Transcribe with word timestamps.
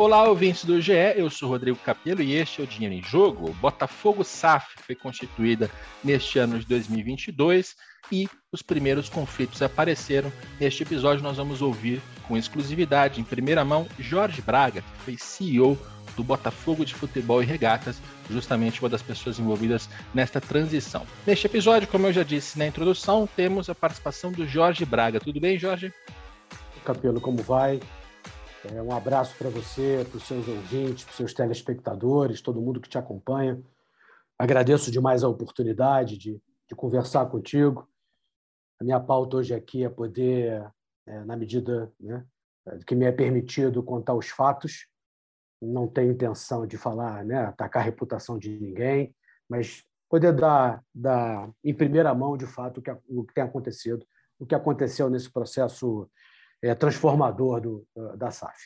Olá, 0.00 0.24
ouvintes 0.24 0.64
do 0.64 0.80
GE, 0.80 0.94
eu 1.14 1.28
sou 1.28 1.50
Rodrigo 1.50 1.76
Capello 1.76 2.22
e 2.22 2.32
este 2.32 2.62
é 2.62 2.64
o 2.64 2.66
Dinheiro 2.66 2.94
em 2.94 3.02
Jogo. 3.02 3.52
Botafogo 3.60 4.24
SAF 4.24 4.66
foi 4.78 4.94
constituída 4.94 5.70
neste 6.02 6.38
ano 6.38 6.58
de 6.58 6.64
2022 6.64 7.76
e 8.10 8.26
os 8.50 8.62
primeiros 8.62 9.10
conflitos 9.10 9.60
apareceram. 9.60 10.32
Neste 10.58 10.84
episódio 10.84 11.22
nós 11.22 11.36
vamos 11.36 11.60
ouvir 11.60 12.00
com 12.26 12.34
exclusividade, 12.34 13.20
em 13.20 13.24
primeira 13.24 13.62
mão, 13.62 13.86
Jorge 13.98 14.40
Braga, 14.40 14.80
que 14.80 15.04
foi 15.04 15.18
CEO 15.18 15.76
do 16.16 16.24
Botafogo 16.24 16.82
de 16.82 16.94
Futebol 16.94 17.42
e 17.42 17.46
Regatas, 17.46 18.00
justamente 18.30 18.80
uma 18.80 18.88
das 18.88 19.02
pessoas 19.02 19.38
envolvidas 19.38 19.86
nesta 20.14 20.40
transição. 20.40 21.06
Neste 21.26 21.44
episódio, 21.44 21.86
como 21.86 22.06
eu 22.06 22.12
já 22.14 22.22
disse 22.22 22.58
na 22.58 22.66
introdução, 22.66 23.28
temos 23.36 23.68
a 23.68 23.74
participação 23.74 24.32
do 24.32 24.48
Jorge 24.48 24.86
Braga. 24.86 25.20
Tudo 25.20 25.38
bem, 25.38 25.58
Jorge? 25.58 25.92
Capelo, 26.86 27.20
como 27.20 27.42
vai? 27.42 27.78
É, 28.64 28.82
um 28.82 28.92
abraço 28.92 29.34
para 29.38 29.48
você, 29.48 30.04
para 30.08 30.18
os 30.18 30.26
seus 30.26 30.46
ouvintes, 30.46 31.04
para 31.04 31.10
os 31.12 31.16
seus 31.16 31.32
telespectadores, 31.32 32.42
todo 32.42 32.60
mundo 32.60 32.80
que 32.80 32.90
te 32.90 32.98
acompanha. 32.98 33.62
Agradeço 34.38 34.90
demais 34.90 35.24
a 35.24 35.28
oportunidade 35.28 36.18
de, 36.18 36.42
de 36.68 36.74
conversar 36.74 37.24
contigo. 37.26 37.88
A 38.78 38.84
minha 38.84 39.00
pauta 39.00 39.38
hoje 39.38 39.54
aqui 39.54 39.82
é 39.82 39.88
poder, 39.88 40.70
é, 41.06 41.24
na 41.24 41.36
medida 41.36 41.90
né, 41.98 42.24
que 42.86 42.94
me 42.94 43.06
é 43.06 43.12
permitido, 43.12 43.82
contar 43.82 44.14
os 44.14 44.28
fatos. 44.28 44.86
Não 45.60 45.88
tenho 45.88 46.12
intenção 46.12 46.66
de 46.66 46.76
falar, 46.76 47.24
né, 47.24 47.44
atacar 47.44 47.80
a 47.82 47.84
reputação 47.84 48.38
de 48.38 48.58
ninguém, 48.58 49.14
mas 49.48 49.84
poder 50.08 50.34
dar, 50.34 50.84
dar 50.94 51.50
em 51.64 51.72
primeira 51.72 52.14
mão, 52.14 52.36
de 52.36 52.46
fato, 52.46 52.78
o 52.78 52.82
que, 52.82 52.90
o 53.08 53.24
que 53.24 53.32
tem 53.32 53.44
acontecido, 53.44 54.04
o 54.38 54.44
que 54.44 54.54
aconteceu 54.54 55.08
nesse 55.08 55.30
processo 55.30 56.10
é, 56.62 56.74
transformador 56.74 57.60
do, 57.60 57.86
da 58.16 58.30
SAF. 58.30 58.58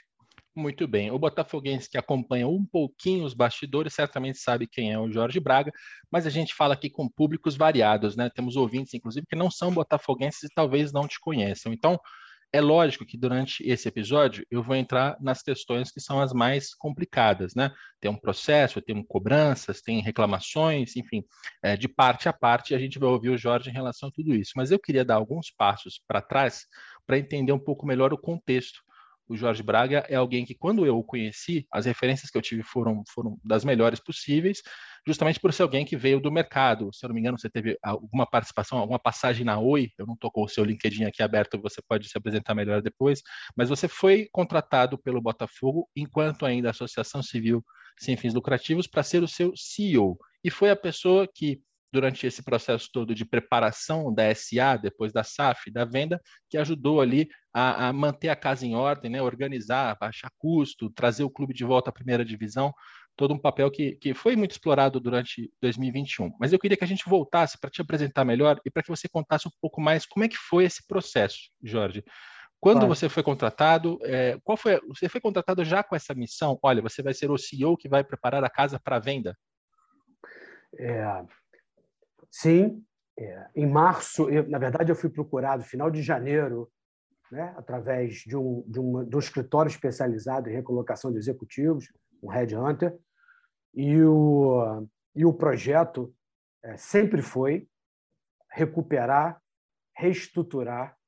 Muito 0.56 0.87
bem. 0.87 1.11
O 1.11 1.19
botafoguense 1.19 1.91
que 1.91 1.98
acompanha 1.98 2.47
um 2.47 2.64
pouquinho 2.64 3.25
os 3.25 3.34
bastidores 3.34 3.92
certamente 3.92 4.39
sabe 4.39 4.69
quem 4.69 4.92
é 4.92 4.98
o 4.98 5.11
Jorge 5.11 5.41
Braga, 5.41 5.73
mas 6.09 6.28
a 6.28 6.31
gente 6.31 6.55
fala 6.55 6.75
aqui 6.75 6.89
com 6.89 7.09
públicos 7.09 7.56
variados, 7.56 8.14
né? 8.14 8.31
Temos 8.31 8.55
ouvintes, 8.55 8.95
inclusive, 8.95 9.27
que 9.28 9.34
não 9.34 9.51
são 9.51 9.73
botafoguenses 9.73 10.45
e 10.45 10.55
talvez 10.55 10.92
não 10.92 11.09
te 11.09 11.19
conheçam. 11.19 11.73
Então, 11.73 11.98
é 12.55 12.61
lógico 12.61 13.05
que 13.05 13.19
durante 13.19 13.69
esse 13.69 13.89
episódio 13.89 14.47
eu 14.48 14.62
vou 14.62 14.77
entrar 14.77 15.17
nas 15.20 15.42
questões 15.42 15.91
que 15.91 16.01
são 16.01 16.20
as 16.20 16.33
mais 16.33 16.73
complicadas, 16.73 17.53
né? 17.56 17.73
Tem 18.01 18.08
um 18.08 18.17
processo, 18.17 18.81
tem 18.81 19.03
cobranças, 19.05 19.83
tem 19.83 20.01
reclamações, 20.01 20.95
enfim, 20.95 21.25
é, 21.64 21.77
de 21.77 21.89
parte 21.89 22.29
a 22.29 22.33
parte 22.33 22.73
a 22.73 22.79
gente 22.79 22.97
vai 22.97 23.08
ouvir 23.08 23.31
o 23.31 23.36
Jorge 23.36 23.70
em 23.70 23.73
relação 23.73 24.08
a 24.08 24.12
tudo 24.12 24.33
isso. 24.36 24.53
Mas 24.55 24.70
eu 24.70 24.79
queria 24.79 25.05
dar 25.05 25.17
alguns 25.17 25.51
passos 25.51 26.01
para 26.06 26.23
trás 26.23 26.64
para 27.07 27.19
entender 27.19 27.53
um 27.53 27.59
pouco 27.59 27.87
melhor 27.87 28.13
o 28.13 28.19
contexto. 28.19 28.81
O 29.27 29.37
Jorge 29.37 29.63
Braga 29.63 30.05
é 30.09 30.17
alguém 30.17 30.45
que, 30.45 30.55
quando 30.55 30.85
eu 30.85 30.99
o 30.99 31.05
conheci, 31.05 31.67
as 31.73 31.87
referências 31.87 32.31
que 32.31 32.37
eu 32.37 32.43
tive 32.43 32.63
foram, 32.63 33.03
foram 33.09 33.39
das 33.43 33.65
melhores 33.65 33.99
possíveis, 33.99 34.61
justamente 35.07 35.41
por 35.41 35.53
ser 35.53 35.63
alguém 35.63 35.85
que 35.85 35.97
veio 35.97 36.21
do 36.21 36.31
mercado. 36.31 36.91
Se 36.93 37.05
eu 37.05 37.09
não 37.09 37.15
me 37.15 37.21
engano, 37.21 37.39
você 37.39 37.49
teve 37.49 37.79
alguma 37.83 38.27
participação, 38.27 38.79
alguma 38.79 38.99
passagem 38.99 39.45
na 39.45 39.59
Oi, 39.59 39.91
eu 39.99 40.07
não 40.07 40.13
estou 40.13 40.31
com 40.31 40.43
o 40.43 40.49
seu 40.49 40.63
LinkedIn 40.63 41.05
aqui 41.05 41.23
aberto, 41.23 41.61
você 41.61 41.81
pode 41.89 42.09
se 42.09 42.19
apresentar 42.19 42.55
melhor 42.55 42.83
depois, 42.83 43.23
mas 43.57 43.71
você 43.71 43.89
foi 43.89 44.29
contratado 44.31 44.99
pelo 44.99 45.23
Botafogo 45.23 45.89
enquanto 45.97 46.45
ainda 46.45 46.71
Associação 46.71 47.23
Civil 47.23 47.65
Sem 47.99 48.17
Fins 48.17 48.35
Lucrativos 48.35 48.87
para 48.87 49.03
ser 49.03 49.23
o 49.23 49.29
seu 49.29 49.55
CEO. 49.57 50.19
E 50.43 50.51
foi 50.51 50.69
a 50.69 50.77
pessoa 50.77 51.27
que 51.27 51.63
durante 51.95 52.27
esse 52.27 52.43
processo 52.43 52.91
todo 52.93 53.15
de 53.15 53.25
preparação 53.25 54.13
da 54.13 54.35
SA, 54.35 54.77
depois 54.77 55.13
da 55.13 55.23
SAF, 55.23 55.71
da 55.71 55.85
venda, 55.85 56.21
que 56.51 56.59
ajudou 56.59 57.01
ali 57.01 57.29
a, 57.53 57.87
a, 57.87 57.93
manter 57.93 58.31
a 58.31 58.37
casa 58.37 58.67
em 58.67 58.75
ordem, 58.75 59.09
né, 59.09 59.23
organizar, 59.23 59.97
baixar 60.01 60.29
custo, 60.37 60.91
trazer 60.91 61.23
o 61.23 61.31
clube 61.31 61.55
de 61.55 61.65
volta 61.65 61.91
à 61.91 61.93
primeira 61.93 62.25
divisão, 62.25 62.75
todo 63.17 63.33
um 63.33 63.39
papel 63.39 63.71
que, 63.71 63.93
que 63.93 64.13
foi 64.13 64.35
muito 64.35 64.51
explorado 64.51 64.99
durante 64.99 65.53
2021. 65.63 66.33
Mas 66.41 66.53
eu 66.53 66.59
queria 66.59 66.77
que 66.77 66.83
a 66.83 66.87
gente 66.87 67.09
voltasse 67.09 67.57
para 67.61 67.71
te 67.71 67.81
apresentar 67.81 68.25
melhor 68.25 68.61
e 68.67 68.71
para 68.71 68.83
que 68.83 68.91
você 68.91 69.09
contasse 69.09 69.47
um 69.47 69.53
pouco 69.61 69.81
mais 69.81 70.05
como 70.05 70.25
é 70.25 70.29
que 70.29 70.37
foi 70.37 70.65
esse 70.65 70.85
processo, 70.85 71.49
Jorge. 71.63 72.03
Quando 72.59 72.79
claro. 72.79 72.89
você 72.89 73.09
foi 73.09 73.23
contratado, 73.23 74.01
é, 74.03 74.37
qual 74.43 74.57
foi? 74.57 74.81
Você 74.89 75.09
foi 75.09 75.21
contratado 75.21 75.65
já 75.65 75.85
com 75.85 75.95
essa 75.95 76.13
missão? 76.13 76.59
Olha, 76.61 76.83
você 76.83 77.03
vai 77.03 77.15
ser 77.15 77.31
o 77.31 77.39
CEO 77.39 77.77
que 77.77 77.89
vai 77.89 78.03
preparar 78.03 78.43
a 78.43 78.51
casa 78.51 78.81
para 78.83 78.99
venda. 78.99 79.37
É, 80.77 81.25
Sim, 82.36 82.84
é, 83.17 83.48
em 83.55 83.64
março, 83.64 84.28
eu, 84.28 84.48
na 84.48 84.58
verdade, 84.58 84.90
eu 84.90 84.96
fui 84.96 85.08
procurado 85.08 85.62
final 85.62 85.89
de 85.89 86.02
janeiro, 86.02 86.68
né, 87.30 87.55
através 87.56 88.17
de 88.27 88.36
um, 88.36 88.64
de, 88.67 88.80
de 89.08 89.17
um 89.17 89.20
escritório 89.20 89.70
especializado 89.70 90.50
em 90.50 90.52
recolocação 90.52 91.12
de 91.12 91.18
executivos, 91.18 91.92
um 92.20 92.28
headhunter, 92.28 92.98
e 93.72 94.02
o, 94.02 94.84
e 95.14 95.24
o 95.24 95.33
projeto 95.33 96.12
é, 96.64 96.77
sempre 96.77 97.22
foi 97.22 97.68
recuperar, 98.51 99.40
reestruturar, 99.96 100.98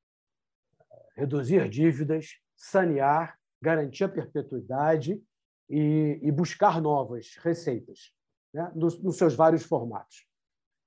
reduzir 1.17 1.69
dívidas, 1.69 2.37
sanear, 2.55 3.37
garantir 3.61 4.05
a 4.05 4.09
perpetuidade 4.09 5.21
e, 5.69 6.21
e 6.23 6.31
buscar 6.31 6.81
novas 6.81 7.35
receitas, 7.43 8.13
né, 8.55 8.71
nos, 8.77 9.03
nos 9.03 9.17
seus 9.17 9.35
vários 9.35 9.65
formatos. 9.65 10.25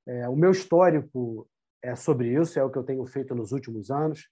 É, 0.09 0.28
o 0.28 0.36
meu 0.36 0.50
histórico 0.50 1.47
é 1.84 1.96
sobre 1.96 2.34
isso, 2.34 2.59
é 2.59 2.64
o 2.64 2.70
que 2.72 2.80
eu 2.80 2.84
tenho 2.84 3.06
feito 3.06 3.36
nos 3.36 3.52
últimos 3.52 3.92
anos. 3.92 4.28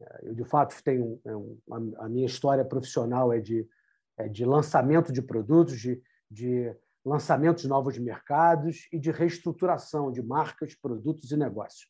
É, 0.00 0.28
eu, 0.28 0.34
de 0.34 0.44
fato, 0.44 0.74
tenho 0.82 1.20
é 1.22 1.32
a, 1.98 2.08
minha 2.08 2.24
história 2.24 2.64
profissional 2.64 3.30
é 3.30 3.38
de, 3.38 3.68
é 4.16 4.26
de 4.26 4.46
lançamento 4.46 5.12
de 5.12 5.20
produtos, 5.20 5.78
de, 5.78 6.02
de 6.30 6.74
lançamento 7.04 7.58
de 7.58 7.68
novos 7.68 7.98
mercados 7.98 8.88
e 8.90 8.98
de 8.98 9.10
reestruturação 9.10 10.10
de 10.10 10.22
marcas, 10.22 10.74
produtos 10.74 11.30
e 11.30 11.36
negócios. 11.36 11.86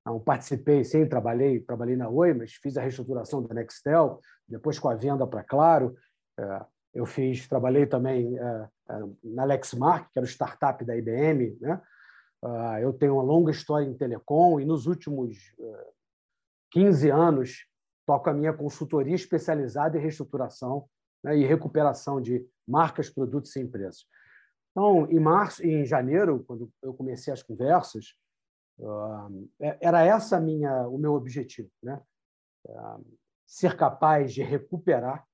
Então, 0.00 0.18
participei, 0.18 0.82
sim, 0.82 1.06
trabalhei, 1.06 1.60
trabalhei 1.60 1.94
na 1.94 2.08
Oi, 2.08 2.34
mas 2.34 2.54
fiz 2.54 2.76
a 2.76 2.82
reestruturação 2.82 3.40
da 3.40 3.54
Nextel, 3.54 4.20
depois 4.48 4.80
com 4.80 4.88
a 4.88 4.96
venda 4.96 5.24
para 5.28 5.44
Claro. 5.44 5.94
É, 6.36 6.66
eu 6.92 7.06
fiz, 7.06 7.46
trabalhei 7.48 7.86
também 7.86 8.34
na 9.24 9.44
Lexmark, 9.44 10.10
que 10.12 10.18
era 10.18 10.26
o 10.26 10.28
startup 10.28 10.84
da 10.84 10.94
IBM, 10.94 11.56
né? 11.58 11.80
Ah, 12.44 12.80
eu 12.80 12.92
tenho 12.92 13.14
uma 13.14 13.22
longa 13.22 13.50
história 13.52 13.86
em 13.86 13.94
telecom 13.94 14.58
e 14.58 14.64
nos 14.64 14.86
últimos 14.86 15.36
15 16.72 17.08
eh, 17.08 17.12
anos 17.12 17.66
toco 18.04 18.28
a 18.28 18.34
minha 18.34 18.52
consultoria 18.52 19.14
especializada 19.14 19.96
em 19.96 20.00
reestruturação 20.00 20.88
né, 21.22 21.36
e 21.36 21.46
recuperação 21.46 22.20
de 22.20 22.44
marcas, 22.66 23.08
produtos 23.08 23.54
e 23.54 23.60
empresas. 23.60 24.04
Então, 24.72 25.08
em 25.10 25.20
março 25.20 25.64
em 25.64 25.84
janeiro, 25.84 26.42
quando 26.44 26.72
eu 26.82 26.92
comecei 26.94 27.32
as 27.32 27.42
conversas, 27.42 28.16
ah, 28.82 29.28
é, 29.60 29.78
era 29.80 30.04
essa 30.04 30.40
minha 30.40 30.88
o 30.88 30.98
meu 30.98 31.14
objetivo, 31.14 31.70
né? 31.82 32.02
Ah, 32.68 32.98
ser 33.46 33.76
capaz 33.76 34.32
de 34.32 34.42
recuperar 34.42 35.26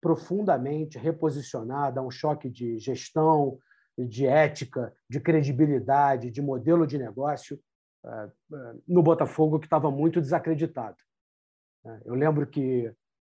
profundamente, 0.00 0.98
reposicionar, 0.98 1.92
dar 1.92 2.02
um 2.02 2.10
choque 2.10 2.48
de 2.48 2.78
gestão, 2.78 3.58
de 3.98 4.26
ética, 4.26 4.92
de 5.08 5.20
credibilidade, 5.20 6.30
de 6.30 6.42
modelo 6.42 6.86
de 6.86 6.98
negócio 6.98 7.58
eh, 8.04 8.30
eh, 8.52 8.74
no 8.86 9.02
Botafogo 9.02 9.58
que 9.58 9.66
estava 9.66 9.90
muito 9.90 10.20
desacreditado. 10.20 10.96
Eh, 11.84 12.00
eu 12.04 12.14
lembro 12.14 12.46
que, 12.46 12.92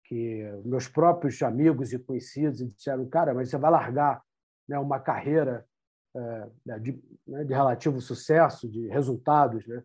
que 0.04 0.42
meus 0.64 0.88
próprios 0.88 1.42
amigos 1.42 1.92
e 1.92 1.98
conhecidos 1.98 2.58
disseram: 2.58 3.06
cara, 3.08 3.34
mas 3.34 3.50
você 3.50 3.58
vai 3.58 3.70
largar 3.70 4.22
né, 4.68 4.78
uma 4.78 4.98
carreira 4.98 5.66
de, 6.80 6.98
né, 7.26 7.44
de 7.44 7.52
relativo 7.52 8.00
sucesso, 8.00 8.66
de 8.66 8.88
resultados, 8.88 9.66
né, 9.66 9.82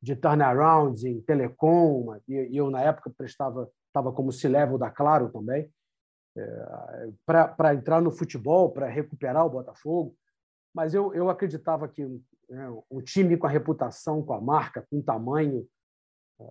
de 0.00 0.16
turnarounds 0.16 1.04
em 1.04 1.20
telecom, 1.20 2.18
e 2.26 2.56
eu, 2.56 2.70
na 2.70 2.80
época, 2.80 3.10
prestava 3.10 3.70
estava 3.88 4.10
como 4.12 4.32
C-level 4.32 4.78
da 4.78 4.90
Claro 4.90 5.30
também 5.30 5.70
para 7.24 7.74
entrar 7.74 8.00
no 8.00 8.10
futebol, 8.10 8.70
para 8.70 8.88
recuperar 8.88 9.44
o 9.46 9.50
Botafogo. 9.50 10.16
Mas 10.74 10.92
eu, 10.92 11.14
eu 11.14 11.30
acreditava 11.30 11.88
que 11.88 12.04
né, 12.48 12.82
um 12.90 13.00
time 13.00 13.36
com 13.36 13.46
a 13.46 13.50
reputação, 13.50 14.22
com 14.22 14.34
a 14.34 14.40
marca, 14.40 14.86
com 14.90 15.02
tamanho, 15.02 15.66
é, 16.40 16.44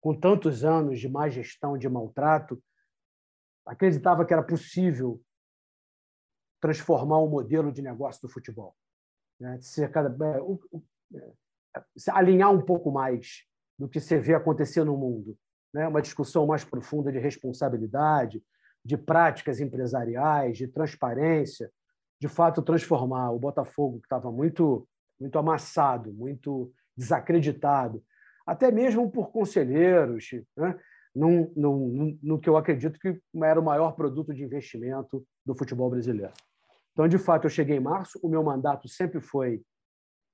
com 0.00 0.18
tantos 0.18 0.64
anos 0.64 1.00
de 1.00 1.08
má 1.08 1.28
gestão, 1.28 1.78
de 1.78 1.88
maltrato, 1.88 2.62
acreditava 3.66 4.24
que 4.24 4.32
era 4.32 4.42
possível 4.42 5.20
transformar 6.60 7.18
o 7.18 7.26
um 7.26 7.30
modelo 7.30 7.72
de 7.72 7.82
negócio 7.82 8.20
do 8.22 8.32
futebol. 8.32 8.76
Né? 9.38 9.58
Ser 9.60 9.90
cada, 9.90 10.14
é, 11.14 11.18
é, 11.18 11.32
alinhar 12.10 12.52
um 12.52 12.60
pouco 12.60 12.90
mais 12.90 13.44
do 13.78 13.88
que 13.88 14.00
você 14.00 14.18
vê 14.18 14.34
acontecer 14.34 14.84
no 14.84 14.96
mundo. 14.96 15.38
né, 15.72 15.88
uma 15.88 16.02
discussão 16.02 16.46
mais 16.46 16.64
profunda 16.64 17.10
de 17.10 17.18
responsabilidade, 17.18 18.42
de 18.84 18.96
práticas 18.96 19.60
empresariais, 19.60 20.58
de 20.58 20.66
transparência, 20.66 21.70
de 22.20 22.28
fato 22.28 22.62
transformar 22.62 23.30
o 23.30 23.38
Botafogo, 23.38 23.98
que 23.98 24.06
estava 24.06 24.30
muito, 24.30 24.86
muito 25.18 25.38
amassado, 25.38 26.12
muito 26.12 26.72
desacreditado, 26.96 28.02
até 28.46 28.70
mesmo 28.70 29.10
por 29.10 29.30
conselheiros, 29.30 30.30
né, 30.56 30.78
num, 31.14 31.52
num, 31.56 32.18
no 32.22 32.38
que 32.38 32.48
eu 32.48 32.56
acredito 32.56 32.98
que 32.98 33.20
era 33.42 33.60
o 33.60 33.64
maior 33.64 33.92
produto 33.92 34.32
de 34.32 34.44
investimento 34.44 35.24
do 35.44 35.54
futebol 35.54 35.90
brasileiro. 35.90 36.32
Então, 36.92 37.08
de 37.08 37.18
fato, 37.18 37.46
eu 37.46 37.50
cheguei 37.50 37.76
em 37.76 37.80
março, 37.80 38.18
o 38.22 38.28
meu 38.28 38.42
mandato 38.42 38.88
sempre 38.88 39.20
foi 39.20 39.62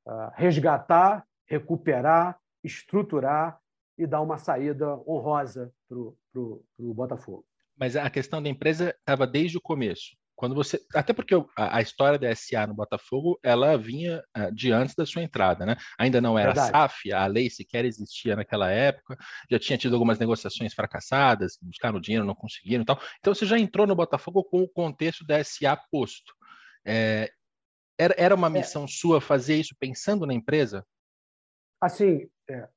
uh, 0.06 0.30
resgatar, 0.34 1.24
recuperar, 1.46 2.38
estruturar 2.64 3.58
e 3.96 4.06
dar 4.06 4.20
uma 4.20 4.38
saída 4.38 4.96
honrosa 5.08 5.72
para 5.88 5.98
o 5.98 6.94
Botafogo. 6.94 7.44
Mas 7.76 7.96
a 7.96 8.08
questão 8.08 8.42
da 8.42 8.48
empresa 8.48 8.94
estava 8.98 9.26
desde 9.26 9.58
o 9.58 9.60
começo. 9.60 10.16
Quando 10.36 10.54
você, 10.54 10.78
até 10.94 11.14
porque 11.14 11.34
a, 11.34 11.78
a, 11.78 11.80
história 11.80 12.18
da 12.18 12.34
SA 12.34 12.66
no 12.66 12.74
Botafogo, 12.74 13.38
ela 13.42 13.78
vinha 13.78 14.22
uh, 14.36 14.54
de 14.54 14.70
antes 14.70 14.94
da 14.94 15.06
sua 15.06 15.22
entrada, 15.22 15.64
né? 15.64 15.76
Ainda 15.98 16.20
não 16.20 16.38
era 16.38 16.52
Verdade. 16.52 16.70
SAF, 16.72 17.12
a 17.12 17.26
lei 17.26 17.48
sequer 17.48 17.86
existia 17.86 18.36
naquela 18.36 18.70
época, 18.70 19.16
já 19.50 19.58
tinha 19.58 19.78
tido 19.78 19.94
algumas 19.94 20.18
negociações 20.18 20.74
fracassadas, 20.74 21.56
buscaram 21.62 21.98
dinheiro, 21.98 22.26
não 22.26 22.34
conseguiram, 22.34 22.84
tal. 22.84 23.00
Então 23.18 23.34
você 23.34 23.46
já 23.46 23.58
entrou 23.58 23.86
no 23.86 23.96
Botafogo 23.96 24.44
com 24.44 24.60
o 24.60 24.68
contexto 24.68 25.24
da 25.24 25.42
SA 25.42 25.74
posto. 25.90 26.34
É, 26.84 27.30
era, 27.98 28.14
era 28.18 28.34
uma 28.34 28.48
é. 28.48 28.50
missão 28.50 28.84
é. 28.84 28.88
sua 28.88 29.22
fazer 29.22 29.56
isso 29.56 29.74
pensando 29.80 30.26
na 30.26 30.34
empresa? 30.34 30.86
Assim, 31.80 32.28
é, 32.48 32.68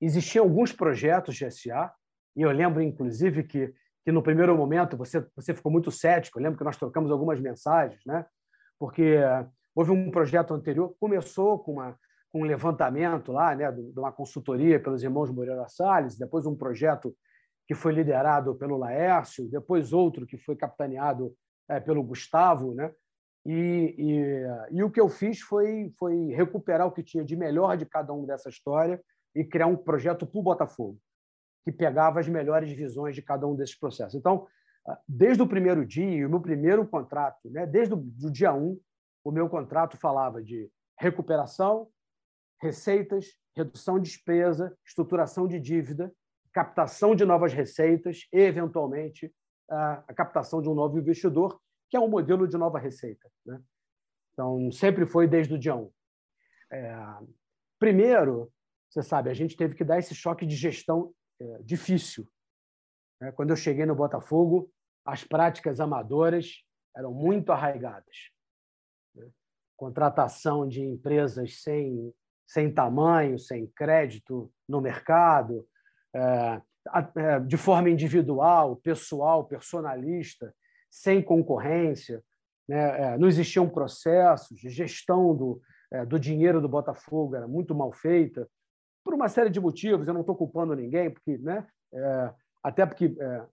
existiam 0.00 0.44
alguns 0.44 0.72
projetos 0.72 1.34
de 1.34 1.50
SA, 1.50 1.92
e 2.36 2.42
eu 2.42 2.50
lembro, 2.52 2.80
inclusive, 2.80 3.42
que, 3.42 3.74
que 4.08 4.12
no 4.12 4.22
primeiro 4.22 4.56
momento 4.56 4.96
você, 4.96 5.22
você 5.36 5.52
ficou 5.52 5.70
muito 5.70 5.90
cético. 5.90 6.38
Eu 6.38 6.42
lembro 6.42 6.56
que 6.56 6.64
nós 6.64 6.78
trocamos 6.78 7.10
algumas 7.10 7.38
mensagens, 7.38 8.00
né? 8.06 8.24
porque 8.78 9.18
houve 9.74 9.90
um 9.90 10.10
projeto 10.10 10.54
anterior 10.54 10.96
começou 10.98 11.58
com, 11.58 11.72
uma, 11.72 11.94
com 12.32 12.40
um 12.40 12.44
levantamento 12.44 13.32
lá, 13.32 13.54
né, 13.54 13.70
de 13.70 14.00
uma 14.00 14.10
consultoria 14.10 14.80
pelos 14.80 15.02
irmãos 15.02 15.30
Moreira 15.30 15.68
Salles, 15.68 16.16
depois 16.16 16.46
um 16.46 16.56
projeto 16.56 17.14
que 17.66 17.74
foi 17.74 17.92
liderado 17.92 18.54
pelo 18.54 18.78
Laércio, 18.78 19.46
depois 19.50 19.92
outro 19.92 20.26
que 20.26 20.38
foi 20.38 20.56
capitaneado 20.56 21.34
é, 21.68 21.78
pelo 21.78 22.02
Gustavo, 22.02 22.72
né? 22.72 22.90
E, 23.44 23.94
e, 23.98 24.78
e, 24.78 24.82
o 24.82 24.90
que 24.90 25.00
eu 25.00 25.10
fiz 25.10 25.40
foi, 25.40 25.92
foi 25.98 26.32
recuperar 26.32 26.86
o 26.86 26.92
que 26.92 27.02
tinha 27.02 27.22
de 27.22 27.36
melhor 27.36 27.76
de 27.76 27.84
cada 27.84 28.14
um 28.14 28.24
dessa 28.24 28.48
história 28.48 28.98
e 29.34 29.44
criar 29.44 29.66
um 29.66 29.76
projeto 29.76 30.26
para 30.26 30.40
o 30.40 30.42
Botafogo, 30.42 30.98
que 31.64 31.72
pegava 31.72 32.20
as 32.20 32.28
melhores 32.28 32.70
visões 32.70 33.14
de 33.14 33.22
cada 33.22 33.46
um 33.46 33.54
desses 33.54 33.78
processos. 33.78 34.14
Então, 34.14 34.46
desde 35.06 35.42
o 35.42 35.48
primeiro 35.48 35.84
dia, 35.84 36.26
o 36.26 36.30
meu 36.30 36.40
primeiro 36.40 36.86
contrato, 36.86 37.50
né, 37.50 37.66
desde 37.66 37.94
o 37.94 38.30
dia 38.30 38.52
1, 38.52 38.62
um, 38.62 38.80
o 39.24 39.30
meu 39.30 39.48
contrato 39.48 39.96
falava 39.96 40.42
de 40.42 40.70
recuperação, 40.98 41.88
receitas, 42.60 43.26
redução 43.54 43.98
de 43.98 44.08
despesa, 44.08 44.76
estruturação 44.86 45.46
de 45.46 45.60
dívida, 45.60 46.12
captação 46.52 47.14
de 47.14 47.24
novas 47.24 47.52
receitas 47.52 48.26
e, 48.32 48.40
eventualmente, 48.40 49.32
a 49.68 50.14
captação 50.14 50.62
de 50.62 50.68
um 50.68 50.74
novo 50.74 50.98
investidor, 50.98 51.60
que 51.90 51.96
é 51.96 52.00
um 52.00 52.08
modelo 52.08 52.48
de 52.48 52.56
nova 52.56 52.78
receita. 52.78 53.30
Né? 53.44 53.60
Então, 54.32 54.72
sempre 54.72 55.06
foi 55.06 55.28
desde 55.28 55.54
o 55.54 55.58
dia 55.58 55.74
1. 55.74 55.90
É, 56.72 56.96
primeiro, 57.78 58.50
você 58.88 59.02
sabe, 59.02 59.30
a 59.30 59.34
gente 59.34 59.56
teve 59.56 59.74
que 59.74 59.84
dar 59.84 59.98
esse 59.98 60.14
choque 60.14 60.46
de 60.46 60.56
gestão 60.56 61.12
difícil. 61.62 62.28
Né? 63.20 63.32
Quando 63.32 63.50
eu 63.50 63.56
cheguei 63.56 63.86
no 63.86 63.94
Botafogo, 63.94 64.70
as 65.04 65.24
práticas 65.24 65.80
amadoras 65.80 66.64
eram 66.96 67.12
muito 67.12 67.52
arraigadas. 67.52 68.30
Né? 69.14 69.28
Contratação 69.76 70.66
de 70.66 70.82
empresas 70.82 71.62
sem, 71.62 72.12
sem 72.46 72.72
tamanho, 72.72 73.38
sem 73.38 73.66
crédito 73.68 74.52
no 74.68 74.80
mercado, 74.80 75.66
é, 76.14 76.62
é, 77.16 77.40
de 77.40 77.56
forma 77.56 77.90
individual, 77.90 78.76
pessoal, 78.76 79.44
personalista, 79.44 80.54
sem 80.90 81.22
concorrência. 81.22 82.22
Né? 82.68 83.16
Não 83.18 83.28
existiam 83.28 83.68
processos, 83.68 84.58
gestão 84.58 85.34
do, 85.34 85.62
do 86.06 86.18
dinheiro 86.18 86.60
do 86.60 86.68
Botafogo 86.68 87.34
era 87.34 87.48
muito 87.48 87.74
mal 87.74 87.92
feita 87.92 88.48
por 89.04 89.14
uma 89.14 89.28
série 89.28 89.50
de 89.50 89.60
motivos. 89.60 90.06
Eu 90.06 90.14
não 90.14 90.20
estou 90.22 90.36
culpando 90.36 90.74
ninguém, 90.74 91.10
porque, 91.10 91.38
né, 91.38 91.66
é, 91.92 92.34
até 92.62 92.84
porque 92.84 93.16
é, 93.18 93.46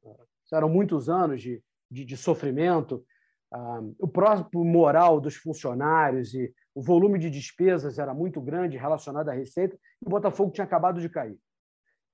eram 0.54 0.70
muitos 0.70 1.10
anos 1.10 1.42
de, 1.42 1.64
de, 1.90 2.06
de 2.06 2.18
sofrimento. 2.18 3.06
Ah, 3.52 3.82
o 4.00 4.08
próprio 4.08 4.64
moral 4.64 5.20
dos 5.22 5.36
funcionários 5.36 6.34
e 6.34 6.54
o 6.74 6.82
volume 6.82 7.18
de 7.18 7.30
despesas 7.30 7.98
era 7.98 8.14
muito 8.14 8.42
grande 8.42 8.78
relacionado 8.78 9.30
à 9.30 9.34
receita, 9.34 9.78
e 10.02 10.06
o 10.06 10.10
Botafogo 10.10 10.52
tinha 10.52 10.66
acabado 10.66 11.00
de 11.00 11.08
cair. 11.08 11.40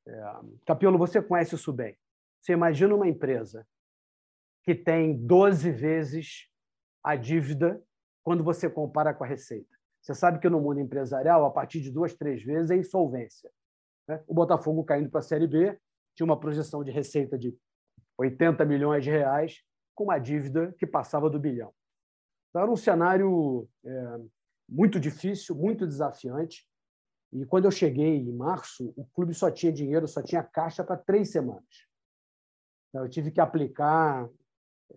É, 0.08 0.98
você 0.98 1.22
conhece 1.22 1.56
isso 1.56 1.74
bem. 1.74 1.98
Você 2.42 2.54
imagina 2.54 2.96
uma 2.96 3.08
empresa 3.08 3.66
que 4.64 4.76
tem 4.76 5.16
12 5.16 5.72
vezes 5.72 6.48
a 7.04 7.16
dívida 7.16 7.82
quando 8.24 8.44
você 8.44 8.70
compara 8.70 9.14
com 9.14 9.24
a 9.24 9.28
receita. 9.28 9.76
Você 10.02 10.16
sabe 10.16 10.40
que 10.40 10.50
no 10.50 10.60
mundo 10.60 10.80
empresarial, 10.80 11.46
a 11.46 11.52
partir 11.52 11.80
de 11.80 11.92
duas, 11.92 12.16
três 12.16 12.44
vezes, 12.44 12.72
é 12.72 12.76
insolvência. 12.76 13.52
Né? 14.08 14.22
O 14.28 14.34
Botafogo 14.34 14.84
caindo 14.84 15.10
para 15.10 15.20
a 15.20 15.24
Série 15.24 15.48
B 15.48 15.80
tinha 16.16 16.26
uma 16.26 16.40
projeção 16.40 16.84
de 16.84 16.92
receita 16.92 17.38
de 17.38 17.56
80 18.18 18.66
milhões 18.66 19.04
de 19.04 19.10
reais, 19.10 19.62
com 19.96 20.06
uma 20.06 20.20
dívida 20.20 20.74
que 20.78 20.86
passava 20.88 21.30
do 21.30 21.40
bilhão. 21.40 21.74
Então, 22.50 22.64
era 22.64 22.72
um 22.72 22.76
cenário 22.76 23.68
é, 23.86 24.20
muito 24.68 25.00
difícil, 25.00 25.56
muito 25.56 25.88
desafiante. 25.88 26.68
E 27.32 27.46
quando 27.46 27.66
eu 27.66 27.72
cheguei 27.72 28.18
em 28.18 28.32
março, 28.34 28.94
o 28.98 29.06
clube 29.06 29.34
só 29.34 29.50
tinha 29.50 29.72
dinheiro, 29.72 30.08
só 30.08 30.22
tinha 30.22 30.44
caixa 30.44 30.84
para 30.84 30.98
três 30.98 31.32
semanas. 31.32 31.88
Então, 32.90 33.06
eu 33.06 33.10
tive 33.10 33.32
que 33.32 33.40
aplicar. 33.40 34.28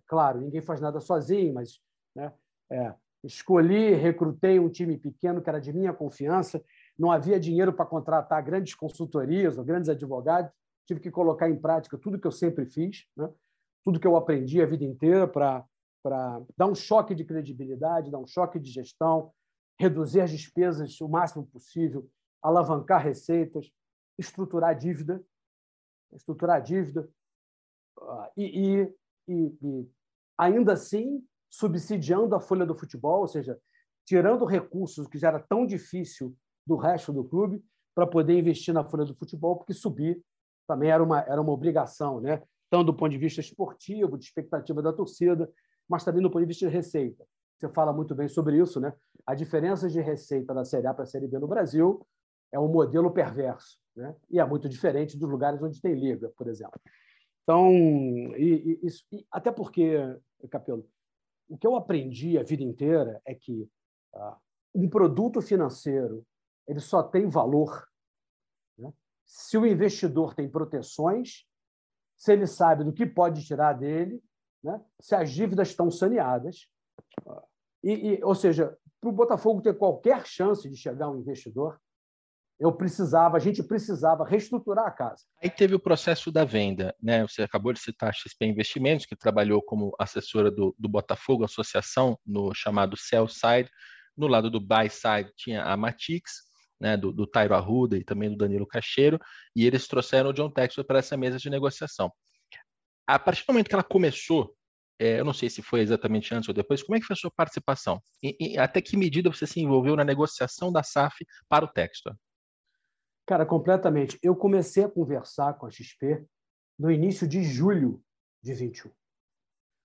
Claro, 0.07 0.41
ninguém 0.41 0.61
faz 0.61 0.81
nada 0.81 0.99
sozinho, 0.99 1.55
mas 1.55 1.81
né, 2.15 2.33
é, 2.71 2.95
Escolhi, 3.25 3.95
recrutei 3.95 4.61
um 4.61 4.69
time 4.69 4.99
pequeno 4.99 5.41
que 5.41 5.49
era 5.49 5.59
de 5.59 5.73
minha 5.73 5.93
confiança. 5.95 6.63
Não 6.99 7.11
havia 7.11 7.41
dinheiro 7.41 7.73
para 7.73 7.87
contratar 7.87 8.43
grandes 8.43 8.75
consultorias 8.75 9.57
ou 9.57 9.65
grandes 9.65 9.89
advogados. 9.89 10.53
Tive 10.87 11.01
que 11.01 11.11
colocar 11.11 11.49
em 11.49 11.57
prática 11.59 11.97
tudo 11.97 12.19
que 12.19 12.27
eu 12.27 12.33
sempre 12.33 12.67
fiz, 12.67 13.07
né? 13.17 13.31
tudo 13.83 13.99
que 13.99 14.07
eu 14.07 14.17
aprendi 14.17 14.61
a 14.61 14.67
vida 14.67 14.85
inteira 14.85 15.27
para 15.27 15.65
dar 16.57 16.67
um 16.67 16.75
choque 16.75 17.15
de 17.15 17.25
credibilidade, 17.25 18.11
dar 18.11 18.19
um 18.19 18.27
choque 18.27 18.59
de 18.59 18.71
gestão, 18.71 19.33
reduzir 19.79 20.21
as 20.21 20.31
despesas 20.31 21.01
o 21.01 21.09
máximo 21.09 21.47
possível, 21.47 22.07
alavancar 22.43 23.03
receitas, 23.03 23.71
estruturar 24.19 24.71
a 24.71 24.75
dívida, 24.75 25.25
estruturar 26.13 26.57
a 26.57 26.61
dívida 26.61 27.09
ah, 27.99 28.31
e, 28.37 28.45
e, 28.45 28.95
e, 29.29 29.59
e 29.63 29.89
ainda 30.37 30.75
assim 30.75 31.27
subsidiando 31.51 32.35
a 32.35 32.41
folha 32.41 32.67
do 32.67 32.77
futebol, 32.77 33.21
ou 33.21 33.29
seja, 33.29 33.59
tirando 34.07 34.45
recursos 34.45 35.07
que 35.07 35.19
já 35.19 35.29
era 35.29 35.41
tão 35.41 35.67
difícil 35.67 36.35
do 36.67 36.77
resto 36.77 37.13
do 37.13 37.25
clube 37.25 37.65
para 37.95 38.07
poder 38.07 38.39
investir 38.39 38.75
na 38.75 38.85
folha 38.85 39.05
do 39.05 39.15
futebol, 39.15 39.57
porque 39.57 39.73
subir 39.73 40.21
também 40.67 40.91
era 40.91 41.03
uma, 41.03 41.21
era 41.21 41.41
uma 41.41 41.53
obrigação, 41.53 42.21
né? 42.21 42.43
tanto 42.75 42.87
do 42.87 42.95
ponto 42.95 43.13
de 43.13 43.19
vista 43.19 43.41
esportivo, 43.41 44.19
de 44.19 44.25
expectativa 44.25 44.83
da 44.83 44.93
torcida, 44.93 45.49
mas 45.89 46.05
também 46.05 46.21
do 46.21 46.29
ponto 46.29 46.41
de 46.41 46.49
vista 46.49 46.67
de 46.67 46.73
receita. 46.73 47.25
Você 47.57 47.69
fala 47.69 47.93
muito 47.93 48.17
bem 48.17 48.27
sobre 48.27 48.59
isso, 48.59 48.81
né? 48.81 48.93
A 49.25 49.33
diferença 49.33 49.89
de 49.89 50.01
receita 50.01 50.53
da 50.53 50.65
Série 50.65 50.89
A 50.89 50.93
para 50.93 51.05
a 51.05 51.07
Série 51.07 51.29
B 51.29 51.39
no 51.39 51.47
Brasil 51.47 52.05
é 52.51 52.59
um 52.59 52.67
modelo 52.67 53.13
perverso, 53.13 53.79
né? 53.95 54.15
E 54.29 54.41
é 54.41 54.45
muito 54.45 54.69
diferente 54.69 55.17
dos 55.17 55.31
lugares 55.31 55.63
onde 55.63 55.81
tem 55.81 55.95
liga, 55.95 56.33
por 56.37 56.49
exemplo. 56.49 56.81
Então, 57.45 57.71
e, 58.37 58.81
e, 58.83 58.87
isso, 58.87 59.05
e 59.13 59.25
até 59.31 59.53
porque, 59.53 59.97
Capelo, 60.51 60.85
o 61.49 61.57
que 61.59 61.67
eu 61.67 61.77
aprendi 61.77 62.39
a 62.39 62.43
vida 62.43 62.63
inteira 62.63 63.21
é 63.27 63.35
que 63.35 63.69
uh, 64.15 64.37
um 64.75 64.89
produto 64.89 65.41
financeiro 65.41 66.27
ele 66.67 66.81
só 66.81 67.03
tem 67.03 67.29
valor 67.29 67.87
né? 68.79 68.93
se 69.27 69.57
o 69.57 69.67
investidor 69.67 70.35
tem 70.35 70.49
proteções, 70.49 71.47
se 72.17 72.33
ele 72.33 72.47
sabe 72.47 72.85
do 72.85 72.93
que 72.93 73.07
pode 73.07 73.45
tirar 73.45 73.75
dele, 73.75 74.23
né? 74.63 74.83
se 75.01 75.15
as 75.15 75.31
dívidas 75.31 75.69
estão 75.69 75.91
saneadas. 75.91 76.69
Uh, 77.25 77.43
e, 77.83 78.15
e, 78.15 78.25
ou 78.25 78.35
seja, 78.35 78.77
para 79.01 79.11
o 79.11 79.13
Botafogo 79.13 79.61
ter 79.61 79.77
qualquer 79.77 80.27
chance 80.27 80.69
de 80.69 80.77
chegar 80.77 81.11
um 81.11 81.19
investidor, 81.19 81.79
eu 82.65 82.73
precisava, 82.73 83.37
a 83.37 83.41
gente 83.41 83.63
precisava 83.63 84.25
reestruturar 84.25 84.87
a 84.87 84.91
casa. 84.91 85.23
Aí 85.43 85.51
teve 85.51 85.75
o 85.75 85.79
processo 85.79 86.33
da 86.33 86.47
venda, 86.47 86.95
né? 87.01 87.21
Você 87.23 87.43
acabou 87.43 87.75
de 87.75 87.79
citar 87.79 88.09
a 88.09 88.13
XP 88.13 88.47
Investimentos, 88.47 89.05
que 89.05 89.15
trabalhou 89.15 89.61
como 89.61 89.95
assessora 89.99 90.51
do, 90.51 90.75
do 90.79 90.89
Botafogo, 90.89 91.45
associação 91.45 92.19
no 92.25 92.55
chamado 92.55 92.97
Sell 92.97 93.29
Side. 93.29 93.69
No 94.17 94.27
lado 94.27 94.51
do 94.51 94.59
Buy 94.59 94.89
Side 94.89 95.31
tinha 95.37 95.63
a 95.63 95.77
Matix, 95.77 96.33
né, 96.81 96.97
do, 96.97 97.13
do 97.13 97.27
Tairo 97.27 97.55
Arruda 97.55 97.99
e 97.99 98.05
também 98.05 98.31
do 98.31 98.37
Danilo 98.37 98.67
Cacheiro, 98.67 99.21
e 99.55 99.67
eles 99.67 99.87
trouxeram 99.87 100.31
o 100.31 100.33
John 100.33 100.51
Textor 100.51 100.87
para 100.87 101.01
essa 101.01 101.19
mesa 101.19 101.37
de 101.37 101.51
negociação. 101.51 102.11
A 103.07 103.19
partir 103.19 103.45
do 103.47 103.53
momento 103.53 103.69
que 103.69 103.75
ela 103.75 103.85
começou, 103.85 104.57
é, 104.99 105.21
eu 105.21 105.25
não 105.25 105.35
sei 105.35 105.51
se 105.51 105.61
foi 105.61 105.81
exatamente 105.81 106.35
antes 106.35 106.49
ou 106.49 106.55
depois, 106.55 106.83
como 106.83 106.97
é 106.97 107.01
que 107.01 107.07
foi 107.07 107.13
a 107.13 107.19
sua 107.19 107.31
participação? 107.31 108.01
E, 108.23 108.55
e 108.55 108.59
até 108.59 108.81
que 108.81 108.97
medida 108.97 109.31
você 109.31 109.47
se 109.47 109.61
envolveu 109.61 109.95
na 109.97 110.05
negociação 110.05 110.73
da 110.73 110.83
SAF 110.83 111.27
para 111.47 111.67
o 111.67 111.69
Textor? 111.69 112.17
Cara, 113.27 113.47
completamente. 113.47 114.19
Eu 114.23 114.37
comecei 114.37 114.85
a 114.85 114.89
conversar 114.89 115.55
com 115.55 115.67
a 115.67 115.71
XP 115.71 116.27
no 116.79 116.91
início 116.91 117.27
de 117.27 117.43
julho 117.43 118.03
de 118.43 118.53
21. 118.53 118.91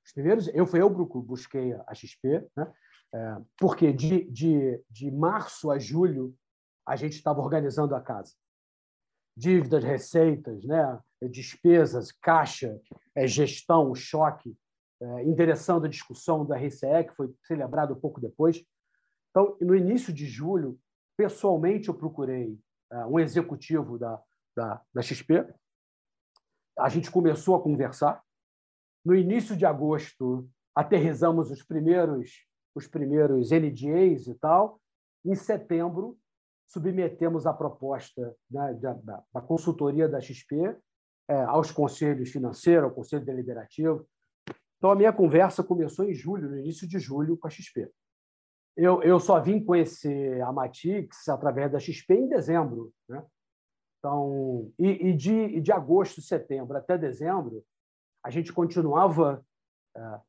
Os 0.05 0.11
primeiros, 0.13 0.47
eu 0.49 0.65
fui 0.65 0.81
eu 0.81 0.89
busquei 0.89 1.73
a 1.87 1.93
XP, 1.93 2.45
né? 2.55 2.73
É, 3.13 3.37
porque 3.57 3.91
de, 3.91 4.25
de, 4.25 4.83
de 4.89 5.09
março 5.09 5.71
a 5.71 5.79
julho 5.79 6.35
a 6.85 6.95
gente 6.95 7.13
estava 7.13 7.39
organizando 7.39 7.95
a 7.95 8.01
casa. 8.01 8.33
Dívidas, 9.35 9.83
receitas, 9.83 10.63
né? 10.65 10.99
despesas, 11.29 12.11
caixa, 12.11 12.79
é, 13.15 13.27
gestão, 13.27 13.93
choque, 13.95 14.55
é, 15.01 15.23
endereçando 15.23 15.85
a 15.85 15.89
discussão 15.89 16.45
da 16.45 16.57
RCE, 16.57 17.03
que 17.07 17.15
foi 17.15 17.33
celebrado 17.43 17.93
um 17.93 17.99
pouco 17.99 18.19
depois. 18.19 18.63
Então, 19.29 19.57
no 19.61 19.75
início 19.75 20.13
de 20.13 20.25
julho, 20.25 20.79
pessoalmente, 21.17 21.89
eu 21.89 21.93
procurei 21.93 22.57
um 23.07 23.19
executivo 23.19 23.97
da, 23.97 24.21
da, 24.55 24.81
da 24.93 25.01
XP. 25.01 25.45
A 26.77 26.89
gente 26.89 27.11
começou 27.11 27.55
a 27.55 27.61
conversar. 27.61 28.23
No 29.05 29.15
início 29.15 29.55
de 29.55 29.65
agosto, 29.65 30.49
aterrizamos 30.75 31.51
os 31.51 31.63
primeiros 31.63 32.47
os 32.75 32.87
primeiros 32.87 33.51
NDAs 33.51 34.27
e 34.27 34.35
tal. 34.35 34.79
Em 35.25 35.35
setembro, 35.35 36.17
submetemos 36.67 37.45
a 37.45 37.53
proposta 37.53 38.35
da, 38.49 38.71
da, 38.73 38.93
da, 38.93 39.41
consultoria 39.41 40.07
da 40.07 40.21
XP 40.21 40.77
é, 41.27 41.41
aos 41.43 41.71
conselhos 41.71 42.29
financeiros, 42.29 42.85
ao 42.85 42.95
conselho 42.95 43.25
deliberativo. 43.25 44.07
Então, 44.77 44.91
a 44.91 44.95
minha 44.95 45.11
conversa 45.11 45.63
começou 45.63 46.05
em 46.05 46.13
julho, 46.13 46.49
no 46.49 46.57
início 46.57 46.87
de 46.87 46.99
julho, 46.99 47.37
com 47.37 47.47
a 47.47 47.49
XP. 47.49 47.91
Eu, 48.81 49.03
eu 49.03 49.19
só 49.19 49.41
vim 49.41 49.61
conhecer 49.61 50.41
a 50.41 50.53
Matix 50.53 51.27
através 51.27 51.69
da 51.69 51.79
XP 51.79 52.13
em 52.13 52.29
dezembro. 52.29 52.93
Né? 53.09 53.21
Então, 53.97 54.71
e, 54.79 55.09
e 55.09 55.13
de, 55.13 55.59
de 55.59 55.71
agosto, 55.71 56.21
setembro 56.21 56.77
até 56.77 56.97
dezembro, 56.97 57.61
a 58.23 58.29
gente 58.29 58.53
continuava 58.53 59.45
é, 59.97 60.19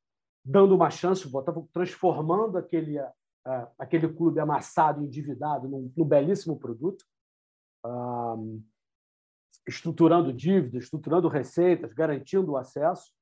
dando 0.44 0.74
uma 0.74 0.90
chance, 0.90 1.30
transformando 1.72 2.58
aquele, 2.58 2.98
uh, 3.00 3.68
aquele 3.78 4.12
clube 4.12 4.40
amassado, 4.40 5.04
endividado, 5.04 5.68
num, 5.68 5.92
num 5.96 6.04
belíssimo 6.04 6.58
produto, 6.58 7.04
estruturando 9.66 10.32
dívidas, 10.32 10.84
estruturando 10.84 11.28
receitas, 11.28 11.92
garantindo 11.92 12.52
o 12.52 12.56
acesso 12.56 13.12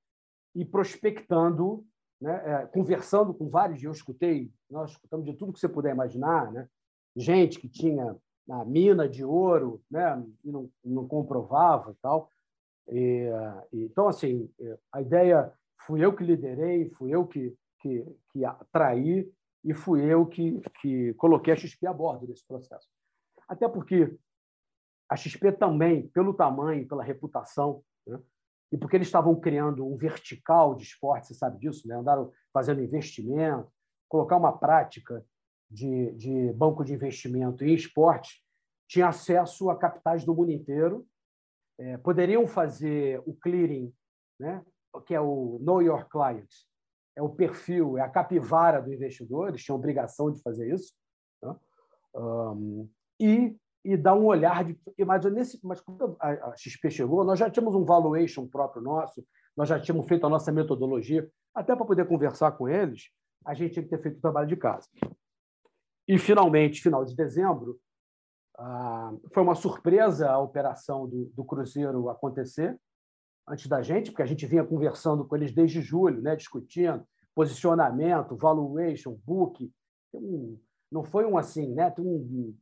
e 0.55 0.65
prospectando, 0.65 1.85
né, 2.21 2.43
é, 2.45 2.67
conversando 2.67 3.33
com 3.33 3.49
vários. 3.49 3.83
Eu 3.83 3.93
escutei, 3.93 4.51
nós 4.71 4.91
escutamos 4.91 5.27
de 5.27 5.35
tudo 5.35 5.53
que 5.53 5.61
você 5.61 5.69
puder 5.69 5.93
imaginar, 5.93 6.51
né? 6.53 6.69
gente 7.17 7.59
que 7.59 7.69
tinha 7.69 8.17
a 8.51 8.65
mina 8.65 9.09
de 9.09 9.25
ouro 9.25 9.83
né, 9.91 10.25
e 10.45 10.51
não, 10.51 10.71
não 10.85 11.07
comprovava 11.07 11.91
e 11.91 11.95
tal. 11.97 12.31
E, 12.91 13.31
então, 13.73 14.09
assim, 14.09 14.51
a 14.93 15.03
ideia 15.03 15.53
fui 15.87 16.05
eu 16.05 16.15
que 16.15 16.25
liderei, 16.25 16.89
fui 16.91 17.15
eu 17.15 17.27
que, 17.27 17.55
que, 17.81 18.07
que 18.33 18.45
atraí 18.45 19.31
e 19.65 19.75
fui 19.75 20.03
eu 20.03 20.25
que, 20.25 20.61
que 20.81 21.13
coloquei 21.15 21.53
a 21.53 21.57
XP 21.57 21.87
a 21.87 21.93
bordo 21.93 22.27
desse 22.27 22.47
processo. 22.47 22.89
Até 23.47 23.69
porque 23.69 24.17
a 25.09 25.17
XP 25.17 25.53
também, 25.53 26.09
pelo 26.09 26.35
tamanho, 26.35 26.87
pela 26.87 27.03
reputação, 27.03 27.83
né? 28.07 28.19
E 28.71 28.77
porque 28.77 28.97
eles 28.97 29.09
estavam 29.09 29.35
criando 29.39 29.87
um 29.87 29.97
vertical 29.97 30.75
de 30.75 30.85
esporte, 30.85 31.29
você 31.29 31.35
sabe 31.35 31.59
disso, 31.59 31.87
né? 31.89 31.97
andaram 31.97 32.33
fazendo 32.53 32.83
investimento, 32.83 33.71
colocar 34.09 34.37
uma 34.37 34.57
prática 34.57 35.25
de, 35.71 36.13
de 36.13 36.53
banco 36.53 36.85
de 36.85 36.95
investimento 36.95 37.65
em 37.65 37.75
esporte, 37.75 38.43
tinha 38.87 39.09
acesso 39.09 39.71
a 39.71 39.77
capitais 39.77 40.25
do 40.25 40.35
mundo 40.35 40.51
inteiro, 40.51 41.07
é, 41.79 41.97
poderiam 41.99 42.47
fazer 42.47 43.23
o 43.27 43.35
clearing 43.35 43.93
né, 44.39 44.65
que 45.07 45.15
é 45.15 45.21
o 45.21 45.59
Know 45.61 45.83
Your 45.83 46.09
Client, 46.09 46.51
é 47.17 47.23
o 47.23 47.29
perfil, 47.29 47.99
é 47.99 48.01
a 48.01 48.09
capivara 48.09 48.81
do 48.81 48.93
investidor, 48.93 49.49
eles 49.49 49.63
tinham 49.63 49.77
obrigação 49.77 50.31
de 50.31 50.41
fazer 50.41 50.73
isso, 50.73 50.95
né? 51.43 51.57
um, 52.15 52.89
e, 53.21 53.57
e 53.89 53.97
dar 53.97 54.15
um 54.15 54.27
olhar 54.27 54.65
de. 54.65 54.79
Mas, 55.07 55.25
nesse, 55.33 55.59
mas 55.65 55.81
quando 55.81 56.15
a, 56.21 56.55
XP 56.55 56.91
chegou, 56.91 57.25
nós 57.25 57.39
já 57.39 57.49
tínhamos 57.49 57.75
um 57.75 57.85
valuation 57.85 58.47
próprio 58.47 58.83
nosso, 58.83 59.25
nós 59.57 59.69
já 59.69 59.81
tínhamos 59.81 60.07
feito 60.07 60.27
a 60.27 60.29
nossa 60.29 60.53
metodologia, 60.53 61.27
até 61.55 61.75
para 61.75 61.87
poder 61.87 62.07
conversar 62.07 62.53
com 62.53 62.69
eles, 62.69 63.11
a 63.47 63.55
gente 63.55 63.73
tinha 63.73 63.83
que 63.83 63.89
ter 63.89 64.03
feito 64.03 64.19
o 64.19 64.21
trabalho 64.21 64.47
de 64.47 64.57
casa. 64.57 64.87
E, 66.07 66.19
finalmente, 66.19 66.83
final 66.83 67.03
de 67.03 67.17
dezembro, 67.17 67.81
foi 69.33 69.43
uma 69.43 69.55
surpresa 69.55 70.29
a 70.29 70.39
operação 70.39 71.09
do, 71.09 71.33
do 71.35 71.45
Cruzeiro 71.45 72.11
acontecer 72.11 72.79
antes 73.49 73.67
da 73.69 73.81
gente, 73.81 74.11
porque 74.11 74.23
a 74.23 74.27
gente 74.27 74.45
vinha 74.45 74.65
conversando 74.65 75.25
com 75.25 75.35
eles 75.35 75.53
desde 75.53 75.81
julho, 75.81 76.21
né, 76.21 76.37
discutindo 76.37 77.07
posicionamento, 77.35 78.37
valuation, 78.37 79.17
book. 79.25 79.73
Não 80.91 81.05
foi 81.05 81.25
um 81.25 81.39
assim, 81.39 81.73
né? 81.73 81.89
Tem 81.89 82.05
um, 82.05 82.53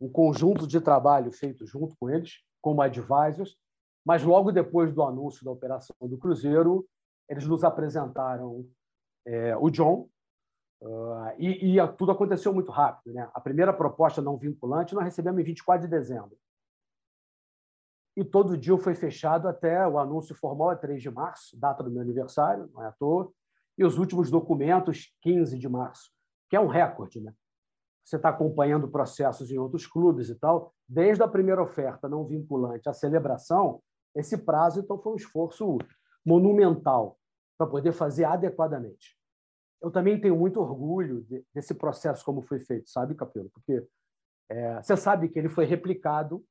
um 0.00 0.08
conjunto 0.08 0.66
de 0.66 0.80
trabalho 0.80 1.30
feito 1.30 1.66
junto 1.66 1.94
com 1.98 2.08
eles, 2.08 2.40
como 2.60 2.82
advisors, 2.82 3.56
mas 4.04 4.22
logo 4.22 4.50
depois 4.50 4.92
do 4.92 5.02
anúncio 5.02 5.44
da 5.44 5.50
operação 5.50 5.94
do 6.00 6.16
Cruzeiro, 6.16 6.86
eles 7.28 7.46
nos 7.46 7.62
apresentaram 7.62 8.66
é, 9.26 9.56
o 9.56 9.70
John, 9.70 10.08
uh, 10.82 11.34
e, 11.38 11.78
e, 11.78 11.88
tudo 11.96 12.12
aconteceu 12.12 12.52
muito 12.52 12.72
rápido. 12.72 13.12
Né? 13.12 13.28
A 13.34 13.40
primeira 13.40 13.72
proposta 13.72 14.22
não 14.22 14.38
vinculante 14.38 14.94
nós 14.94 15.04
recebemos 15.04 15.40
em 15.40 15.44
24 15.44 15.86
de 15.86 15.90
dezembro 15.90 16.36
e 18.16 18.24
todo 18.24 18.56
dia 18.56 18.76
foi 18.76 18.94
fechado 18.94 19.48
até 19.48 19.86
o 19.86 19.98
anúncio 19.98 20.34
formal 20.34 20.72
é 20.72 20.76
3 20.76 21.00
de 21.00 21.10
março, 21.10 21.58
data 21.58 21.82
do 21.82 21.90
meu 21.90 22.02
aniversário, 22.02 22.68
não 22.72 22.82
é 22.82 22.88
à 22.88 22.92
toa, 22.92 23.32
e 23.78 23.84
os 23.84 23.98
últimos 23.98 24.30
documentos 24.30 25.14
15 25.22 25.58
de 25.58 25.68
março, 25.68 26.10
que 26.48 26.56
é 26.56 26.60
um 26.60 26.66
recorde, 26.66 27.20
né? 27.20 27.32
Você 28.04 28.16
está 28.16 28.30
acompanhando 28.30 28.88
processos 28.88 29.50
em 29.50 29.58
outros 29.58 29.86
clubes 29.86 30.28
e 30.28 30.34
tal, 30.34 30.74
desde 30.88 31.22
a 31.22 31.28
primeira 31.28 31.62
oferta 31.62 32.08
não 32.08 32.26
vinculante 32.26 32.88
à 32.88 32.92
celebração, 32.92 33.80
esse 34.14 34.36
prazo 34.38 34.80
então 34.80 34.98
foi 34.98 35.12
um 35.12 35.16
esforço 35.16 35.78
monumental 36.24 37.18
para 37.56 37.66
poder 37.66 37.92
fazer 37.92 38.24
adequadamente. 38.24 39.16
Eu 39.80 39.90
também 39.90 40.20
tenho 40.20 40.36
muito 40.36 40.60
orgulho 40.60 41.26
desse 41.54 41.74
processo 41.74 42.24
como 42.24 42.42
foi 42.42 42.60
feito, 42.60 42.90
sabe, 42.90 43.14
Capelo? 43.14 43.50
Porque 43.50 43.86
é, 44.48 44.82
você 44.82 44.96
sabe 44.96 45.28
que 45.28 45.38
ele 45.38 45.48
foi 45.48 45.64
replicado 45.64 46.44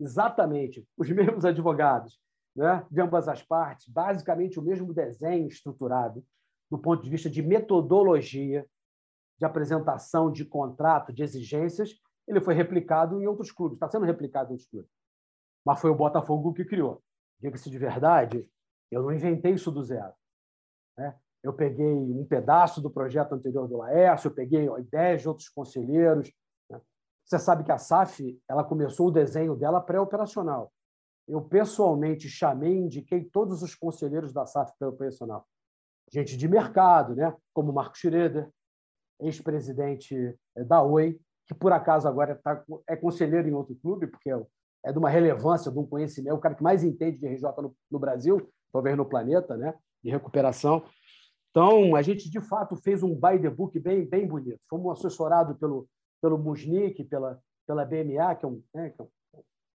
exatamente 0.00 0.86
os 0.96 1.08
mesmos 1.10 1.44
advogados 1.44 2.20
né, 2.54 2.86
de 2.90 3.00
ambas 3.00 3.28
as 3.28 3.42
partes, 3.42 3.88
basicamente 3.88 4.58
o 4.58 4.62
mesmo 4.62 4.92
desenho 4.92 5.48
estruturado 5.48 6.24
do 6.70 6.78
ponto 6.78 7.02
de 7.02 7.10
vista 7.10 7.28
de 7.28 7.42
metodologia, 7.42 8.66
de 9.42 9.46
apresentação 9.46 10.30
de 10.30 10.44
contrato, 10.44 11.12
de 11.12 11.20
exigências, 11.20 11.90
ele 12.28 12.40
foi 12.40 12.54
replicado 12.54 13.20
em 13.20 13.26
outros 13.26 13.50
clubes, 13.50 13.74
está 13.74 13.90
sendo 13.90 14.06
replicado 14.06 14.50
em 14.50 14.52
outros 14.52 14.70
clubes. 14.70 14.88
Mas 15.66 15.80
foi 15.80 15.90
o 15.90 15.96
Botafogo 15.96 16.54
que 16.54 16.64
criou. 16.64 17.02
Diga-se 17.40 17.68
de 17.68 17.76
verdade, 17.76 18.48
eu 18.88 19.02
não 19.02 19.12
inventei 19.12 19.54
isso 19.54 19.72
do 19.72 19.82
zero. 19.82 20.12
Né? 20.96 21.18
Eu 21.42 21.52
peguei 21.52 21.84
um 21.84 22.24
pedaço 22.24 22.80
do 22.80 22.88
projeto 22.88 23.32
anterior 23.32 23.66
do 23.66 23.78
Laércio, 23.78 24.28
eu 24.28 24.34
peguei 24.34 24.68
ideias 24.78 25.22
de 25.22 25.28
outros 25.28 25.48
conselheiros, 25.48 26.32
você 27.24 27.36
sabe 27.36 27.64
que 27.64 27.72
a 27.72 27.78
SAF 27.78 28.40
ela 28.48 28.62
começou 28.62 29.08
o 29.08 29.12
desenho 29.12 29.56
dela 29.56 29.80
pré-operacional. 29.80 30.72
Eu 31.26 31.42
pessoalmente 31.42 32.28
chamei, 32.28 32.76
indiquei 32.76 33.24
todos 33.24 33.60
os 33.60 33.74
conselheiros 33.74 34.32
da 34.32 34.46
SAF 34.46 34.72
pré-operacional. 34.78 35.44
Gente 36.12 36.36
de 36.36 36.46
mercado, 36.46 37.16
né? 37.16 37.34
como 37.52 37.72
Marco 37.72 37.96
Schroeder, 37.98 38.48
ex-presidente 39.24 40.14
eh, 40.56 40.64
da 40.64 40.82
Oi, 40.82 41.18
que 41.46 41.54
por 41.54 41.72
acaso 41.72 42.08
agora 42.08 42.34
tá, 42.42 42.62
é 42.88 42.96
conselheiro 42.96 43.48
em 43.48 43.52
outro 43.52 43.74
clube, 43.76 44.06
porque 44.06 44.30
é 44.84 44.92
de 44.92 44.98
uma 44.98 45.10
relevância, 45.10 45.70
de 45.70 45.78
um 45.78 45.86
conhecimento, 45.86 46.32
é 46.32 46.34
o 46.34 46.40
cara 46.40 46.54
que 46.54 46.62
mais 46.62 46.82
entende 46.82 47.18
de 47.18 47.26
RJ 47.26 47.42
no, 47.58 47.76
no 47.90 47.98
Brasil, 47.98 48.50
talvez 48.72 48.96
no 48.96 49.04
planeta, 49.04 49.56
né? 49.56 49.74
de 50.02 50.10
recuperação. 50.10 50.84
Então, 51.50 51.94
a 51.94 52.02
gente, 52.02 52.30
de 52.30 52.40
fato, 52.40 52.76
fez 52.76 53.02
um 53.02 53.14
by 53.14 53.38
the 53.40 53.50
book 53.50 53.78
bem, 53.78 54.04
bem 54.06 54.26
bonito. 54.26 54.58
Fomos 54.68 54.98
assessorados 54.98 55.56
pelo 55.58 55.86
pelo 56.22 56.38
Musnik, 56.38 57.02
pela, 57.04 57.42
pela 57.66 57.84
BMA, 57.84 58.36
que 58.36 58.46
é 58.46 58.48
um, 58.48 58.62
né, 58.72 58.90
que 58.90 59.02
é, 59.02 59.06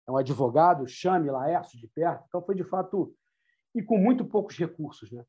é 0.08 0.12
um 0.12 0.18
advogado, 0.18 0.86
chame 0.86 1.32
Laércio 1.32 1.80
de 1.80 1.88
perto. 1.88 2.26
Então, 2.28 2.44
foi 2.44 2.54
de 2.54 2.66
fato. 2.66 3.16
E 3.74 3.82
com 3.82 3.98
muito 3.98 4.26
poucos 4.26 4.58
recursos. 4.58 5.10
Né? 5.12 5.24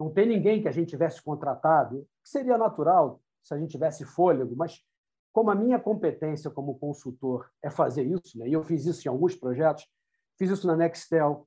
Não 0.00 0.10
tem 0.10 0.26
ninguém 0.26 0.62
que 0.62 0.66
a 0.66 0.72
gente 0.72 0.88
tivesse 0.88 1.22
contratado, 1.22 2.08
que 2.24 2.30
seria 2.30 2.56
natural 2.56 3.20
se 3.46 3.54
a 3.54 3.58
gente 3.58 3.70
tivesse 3.70 4.04
fôlego, 4.04 4.56
mas 4.56 4.82
como 5.32 5.50
a 5.50 5.54
minha 5.54 5.78
competência 5.78 6.50
como 6.50 6.78
consultor 6.78 7.48
é 7.62 7.70
fazer 7.70 8.02
isso, 8.02 8.36
né? 8.38 8.48
e 8.48 8.52
eu 8.52 8.64
fiz 8.64 8.84
isso 8.86 9.06
em 9.06 9.10
alguns 9.10 9.36
projetos, 9.36 9.86
fiz 10.36 10.50
isso 10.50 10.66
na 10.66 10.74
Nextel, 10.74 11.46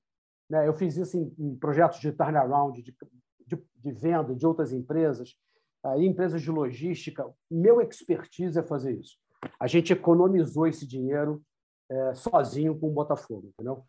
né? 0.50 0.65
eu 0.65 0.74
fiz 0.74 0.96
isso 0.96 1.18
em, 1.18 1.34
em 1.38 1.56
projetos 1.58 2.00
de 2.00 2.12
turnaround, 2.13 2.82
de, 2.82 2.96
de, 3.46 3.63
de, 3.75 3.91
venda 3.91 4.34
de 4.34 4.48
outras 4.48 4.72
empresas, 4.72 5.36
uh, 5.84 6.01
empresas 6.01 6.41
de 6.41 6.50
logística. 6.50 7.29
Meu 7.51 7.82
expertise 7.82 8.58
é 8.58 8.63
fazer 8.63 8.94
isso. 8.98 9.18
A 9.60 9.68
gente 9.68 9.91
economizou 9.91 10.68
esse 10.68 10.88
dinheiro 10.88 11.44
é, 11.89 12.13
sozinho 12.13 12.77
com 12.77 12.88
o 12.88 12.94
Botafogo, 12.94 13.48
entendeu? 13.48 13.84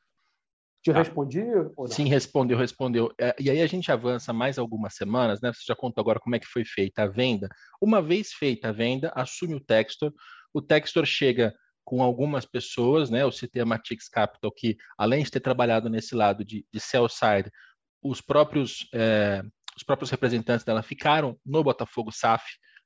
Te 0.82 0.90
ah, 0.90 0.94
respondi? 0.94 1.42
Sim, 1.88 2.08
respondeu, 2.08 2.56
respondeu. 2.56 3.12
É, 3.20 3.34
e 3.38 3.50
aí 3.50 3.60
a 3.60 3.66
gente 3.66 3.92
avança 3.92 4.32
mais 4.32 4.58
algumas 4.58 4.94
semanas, 4.94 5.40
né? 5.40 5.52
Você 5.52 5.64
já 5.66 5.76
contou 5.76 6.00
agora 6.00 6.18
como 6.18 6.34
é 6.36 6.38
que 6.38 6.46
foi 6.46 6.64
feita 6.64 7.02
a 7.02 7.06
venda. 7.06 7.48
Uma 7.80 8.00
vez 8.00 8.32
feita 8.32 8.68
a 8.68 8.72
venda, 8.72 9.12
assume 9.14 9.54
o 9.54 9.60
Textor. 9.60 10.12
O 10.54 10.62
Textor 10.62 11.04
chega 11.04 11.54
com 11.84 12.02
algumas 12.02 12.46
pessoas, 12.46 13.10
né? 13.10 13.22
Eu 13.22 13.32
citei 13.32 13.60
a 13.60 13.66
Matix 13.66 14.08
Capital, 14.08 14.50
que 14.50 14.76
além 14.96 15.22
de 15.22 15.30
ter 15.30 15.40
trabalhado 15.40 15.90
nesse 15.90 16.14
lado 16.14 16.44
de, 16.44 16.64
de 16.72 16.80
sell 16.80 17.08
side, 17.08 17.50
os 18.02 18.22
próprios, 18.22 18.88
é, 18.94 19.42
os 19.76 19.82
próprios 19.82 20.10
representantes 20.10 20.64
dela 20.64 20.82
ficaram 20.82 21.38
no 21.44 21.62
Botafogo 21.62 22.10
SAF. 22.10 22.44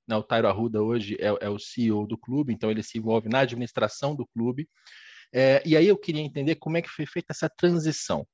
Né? 0.09 0.17
O 0.17 0.23
Tairo 0.23 0.49
Arruda 0.49 0.83
hoje 0.83 1.17
é, 1.21 1.47
é 1.47 1.49
o 1.49 1.61
CEO 1.61 2.09
do 2.09 2.19
clube, 2.19 2.53
então 2.53 2.73
ele 2.73 2.83
se 2.83 2.99
envolve 2.99 3.29
na 3.29 3.41
administração 3.41 4.17
do 4.17 4.27
clube. 4.27 4.69
É, 5.35 5.63
e 5.67 5.77
aí 5.77 5.89
eu 5.89 5.99
queria 5.99 6.23
entender 6.23 6.55
como 6.57 6.77
é 6.77 6.83
que 6.83 6.89
foi 6.89 7.07
feita 7.07 7.33
essa 7.33 7.49
transição. 7.49 8.27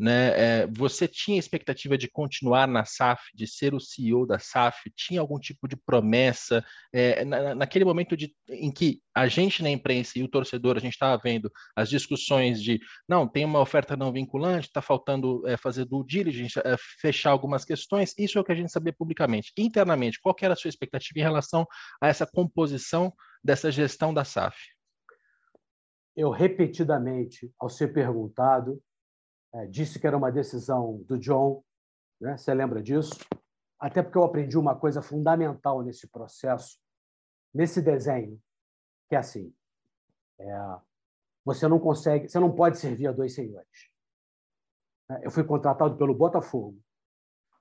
Né? 0.00 0.62
É, 0.62 0.66
você 0.66 1.06
tinha 1.06 1.38
expectativa 1.38 1.98
de 1.98 2.08
continuar 2.08 2.66
na 2.66 2.86
SAF, 2.86 3.22
de 3.34 3.46
ser 3.46 3.74
o 3.74 3.78
CEO 3.78 4.26
da 4.26 4.38
SAF? 4.38 4.90
Tinha 4.96 5.20
algum 5.20 5.38
tipo 5.38 5.68
de 5.68 5.76
promessa? 5.76 6.64
É, 6.90 7.22
na, 7.22 7.54
naquele 7.54 7.84
momento 7.84 8.16
de, 8.16 8.34
em 8.48 8.72
que 8.72 9.02
a 9.14 9.28
gente 9.28 9.62
na 9.62 9.68
imprensa 9.68 10.18
e 10.18 10.22
o 10.22 10.28
torcedor, 10.28 10.78
a 10.78 10.80
gente 10.80 10.94
estava 10.94 11.20
vendo 11.22 11.52
as 11.76 11.90
discussões 11.90 12.62
de 12.62 12.80
não, 13.06 13.28
tem 13.28 13.44
uma 13.44 13.60
oferta 13.60 13.94
não 13.94 14.10
vinculante, 14.10 14.68
está 14.68 14.80
faltando 14.80 15.46
é, 15.46 15.58
fazer 15.58 15.84
do 15.84 16.02
diligence, 16.02 16.58
é, 16.58 16.76
fechar 16.98 17.30
algumas 17.30 17.62
questões, 17.62 18.14
isso 18.16 18.38
é 18.38 18.40
o 18.40 18.44
que 18.44 18.52
a 18.52 18.56
gente 18.56 18.72
sabia 18.72 18.94
publicamente. 18.94 19.52
Internamente, 19.54 20.18
qual 20.18 20.34
era 20.40 20.54
a 20.54 20.56
sua 20.56 20.70
expectativa 20.70 21.18
em 21.18 21.22
relação 21.22 21.66
a 22.00 22.08
essa 22.08 22.26
composição 22.26 23.12
dessa 23.44 23.70
gestão 23.70 24.14
da 24.14 24.24
SAF? 24.24 24.56
Eu 26.16 26.30
repetidamente, 26.30 27.52
ao 27.58 27.68
ser 27.68 27.92
perguntado, 27.92 28.82
é, 29.52 29.66
disse 29.66 29.98
que 29.98 30.06
era 30.06 30.16
uma 30.16 30.30
decisão 30.30 31.02
do 31.04 31.18
John, 31.18 31.62
né? 32.20 32.36
você 32.36 32.52
lembra 32.54 32.82
disso? 32.82 33.18
Até 33.78 34.02
porque 34.02 34.18
eu 34.18 34.24
aprendi 34.24 34.58
uma 34.58 34.78
coisa 34.78 35.00
fundamental 35.00 35.82
nesse 35.82 36.08
processo, 36.08 36.78
nesse 37.52 37.80
desenho, 37.80 38.40
que 39.08 39.14
é 39.14 39.18
assim: 39.18 39.54
é, 40.38 40.78
você 41.44 41.66
não 41.66 41.80
consegue, 41.80 42.28
você 42.28 42.38
não 42.38 42.54
pode 42.54 42.78
servir 42.78 43.06
a 43.06 43.12
dois 43.12 43.34
senhores. 43.34 43.90
É, 45.10 45.26
eu 45.26 45.30
fui 45.30 45.44
contratado 45.44 45.96
pelo 45.96 46.14
Botafogo 46.14 46.78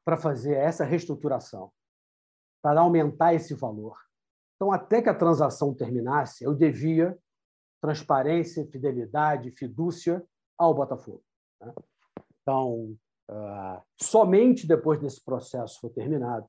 para 0.04 0.18
fazer 0.18 0.56
essa 0.56 0.84
reestruturação, 0.84 1.72
para 2.62 2.82
aumentar 2.82 3.34
esse 3.34 3.54
valor. 3.54 3.98
Então, 4.56 4.72
até 4.72 5.02
que 5.02 5.10
a 5.10 5.16
transação 5.16 5.74
terminasse, 5.74 6.44
eu 6.44 6.54
devia 6.54 7.18
transparência, 7.82 8.68
fidelidade, 8.68 9.52
fidúcia 9.52 10.24
ao 10.58 10.74
Botafogo. 10.74 11.24
Né? 11.62 11.74
Então, 12.42 12.96
uh, 13.30 13.82
somente 14.02 14.68
depois 14.68 15.00
desse 15.00 15.24
processo 15.24 15.80
foi 15.80 15.90
terminado, 15.90 16.48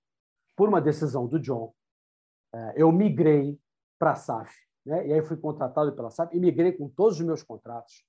por 0.56 0.68
uma 0.68 0.80
decisão 0.80 1.26
do 1.26 1.38
John, 1.38 1.72
uh, 2.54 2.72
eu 2.74 2.90
migrei 2.90 3.58
para 3.98 4.12
a 4.12 4.16
SAF. 4.16 4.54
Né? 4.84 5.08
E 5.08 5.12
aí 5.12 5.22
fui 5.22 5.36
contratado 5.36 5.94
pela 5.94 6.10
SAF 6.10 6.36
e 6.36 6.40
migrei 6.40 6.72
com 6.72 6.88
todos 6.88 7.20
os 7.20 7.26
meus 7.26 7.42
contratos. 7.42 8.04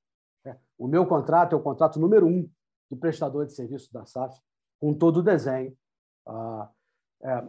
Né? 0.46 0.58
O 0.78 0.88
meu 0.88 1.06
contrato 1.06 1.54
é 1.54 1.58
o 1.58 1.62
contrato 1.62 2.00
número 2.00 2.26
um 2.26 2.50
de 2.90 2.98
prestador 2.98 3.46
de 3.46 3.54
serviço 3.54 3.92
da 3.94 4.06
SAF, 4.06 4.40
com 4.80 4.94
todo 4.94 5.18
o 5.18 5.24
desenho, 5.24 5.78
uh, 6.28 6.68
é, 7.22 7.42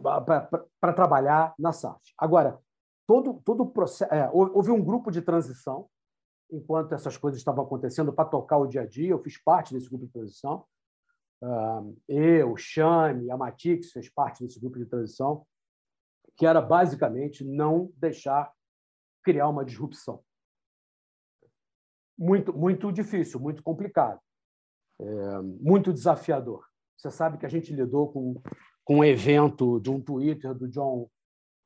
para 0.79 0.93
trabalhar 0.93 1.53
na 1.57 1.71
SAF. 1.71 1.99
Agora, 2.17 2.59
todo 3.07 3.41
todo 3.43 3.63
o 3.63 3.69
processo 3.69 4.13
é, 4.13 4.29
houve 4.31 4.71
um 4.71 4.83
grupo 4.83 5.11
de 5.11 5.21
transição 5.21 5.89
enquanto 6.51 6.93
essas 6.93 7.17
coisas 7.17 7.39
estavam 7.39 7.63
acontecendo 7.65 8.13
para 8.13 8.29
tocar 8.29 8.57
o 8.57 8.67
dia 8.67 8.81
a 8.81 8.85
dia. 8.85 9.11
Eu 9.11 9.23
fiz 9.23 9.41
parte 9.41 9.73
desse 9.73 9.89
grupo 9.89 10.05
de 10.05 10.11
transição. 10.11 10.65
Eu 12.07 12.55
Shane 12.55 13.29
a 13.29 13.35
Matix 13.35 13.91
fez 13.91 14.09
parte 14.09 14.43
desse 14.43 14.59
grupo 14.59 14.77
de 14.77 14.85
transição 14.85 15.45
que 16.37 16.45
era 16.45 16.61
basicamente 16.61 17.43
não 17.43 17.91
deixar 17.97 18.51
criar 19.23 19.49
uma 19.49 19.65
disrupção. 19.65 20.23
Muito 22.17 22.53
muito 22.53 22.91
difícil 22.91 23.39
muito 23.39 23.61
complicado. 23.63 24.21
É, 25.01 25.41
muito 25.41 25.91
desafiador. 25.91 26.65
Você 26.95 27.09
sabe 27.11 27.37
que 27.37 27.45
a 27.45 27.49
gente 27.49 27.73
lidou 27.73 28.11
com 28.11 28.41
com 28.85 28.97
um 28.97 29.03
evento 29.03 29.79
de 29.79 29.89
um 29.89 30.01
Twitter 30.01 30.53
do 30.53 30.67
John 30.67 31.09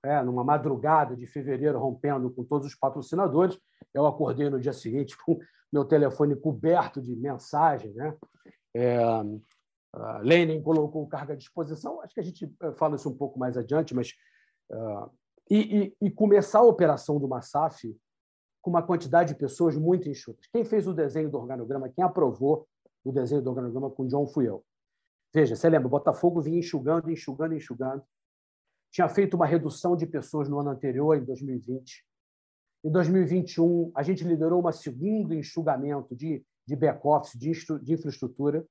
é, 0.08 0.24
numa 0.24 0.44
madrugada 0.44 1.16
de 1.18 1.28
fevereiro, 1.28 1.78
rompendo 1.78 2.30
com 2.32 2.44
todos 2.44 2.66
os 2.66 2.76
patrocinadores. 2.76 3.60
Eu 3.94 4.06
acordei 4.06 4.50
no 4.50 4.60
dia 4.60 4.72
seguinte 4.72 5.18
com 5.26 5.38
meu 5.72 5.84
telefone 5.84 6.36
coberto 6.36 7.02
de 7.02 7.14
mensagem. 7.16 7.94
Né? 7.94 8.16
É, 8.74 8.98
Lenin 10.22 10.62
colocou 10.62 11.06
carga 11.08 11.34
à 11.34 11.36
disposição. 11.36 12.02
Acho 12.02 12.14
que 12.14 12.20
a 12.22 12.24
gente 12.24 12.56
eh, 12.62 12.72
fala 12.74 12.96
isso 12.96 13.10
um 13.10 13.18
pouco 13.18 13.38
mais 13.38 13.58
adiante, 13.58 13.94
mas. 13.94 14.14
Uh, 14.70 15.10
e, 15.50 15.96
e, 16.02 16.08
e, 16.08 16.12
começar 16.12 16.60
a 16.60 16.64
operação 16.64 17.18
do 17.18 17.28
Massaf 17.28 17.98
com 18.62 18.70
uma 18.70 18.84
quantidade 18.84 19.34
de 19.34 19.40
pessoas 19.40 19.78
muito 19.78 20.10
enxutas. 20.10 20.46
Quem 20.48 20.66
fez 20.66 20.86
o 20.88 20.94
desenho 20.94 21.32
do 21.32 21.38
organograma, 21.38 21.88
quem 21.88 22.04
aprovou 22.04 22.68
o 23.02 23.14
desenho 23.14 23.42
do 23.42 23.50
organograma 23.50 23.90
com 23.90 24.04
o 24.04 24.08
John 24.10 24.28
fui 24.28 24.50
eu. 24.50 24.62
Veja, 25.34 25.56
você 25.56 25.70
lembra, 25.70 25.88
o 25.88 25.92
Botafogo 25.92 26.42
vinha 26.42 26.60
enxugando, 26.60 27.10
enxugando, 27.10 27.56
enxugando 27.56 28.04
tinha 28.98 29.08
feito 29.08 29.36
uma 29.36 29.46
redução 29.46 29.96
de 29.96 30.08
pessoas 30.08 30.50
no 30.50 30.60
ano 30.60 30.72
anterior, 30.72 31.16
em 31.16 31.24
2020. 31.24 32.04
Em 32.84 32.92
2021, 32.92 33.92
a 33.94 34.02
gente 34.02 34.24
liderou 34.24 34.68
um 34.68 34.72
segundo 34.72 35.36
enxugamento 35.36 36.16
de, 36.16 36.44
de 36.66 36.76
back-office, 36.76 37.38
de, 37.38 37.52
de, 37.84 37.94
infraestrutura, 37.94 38.68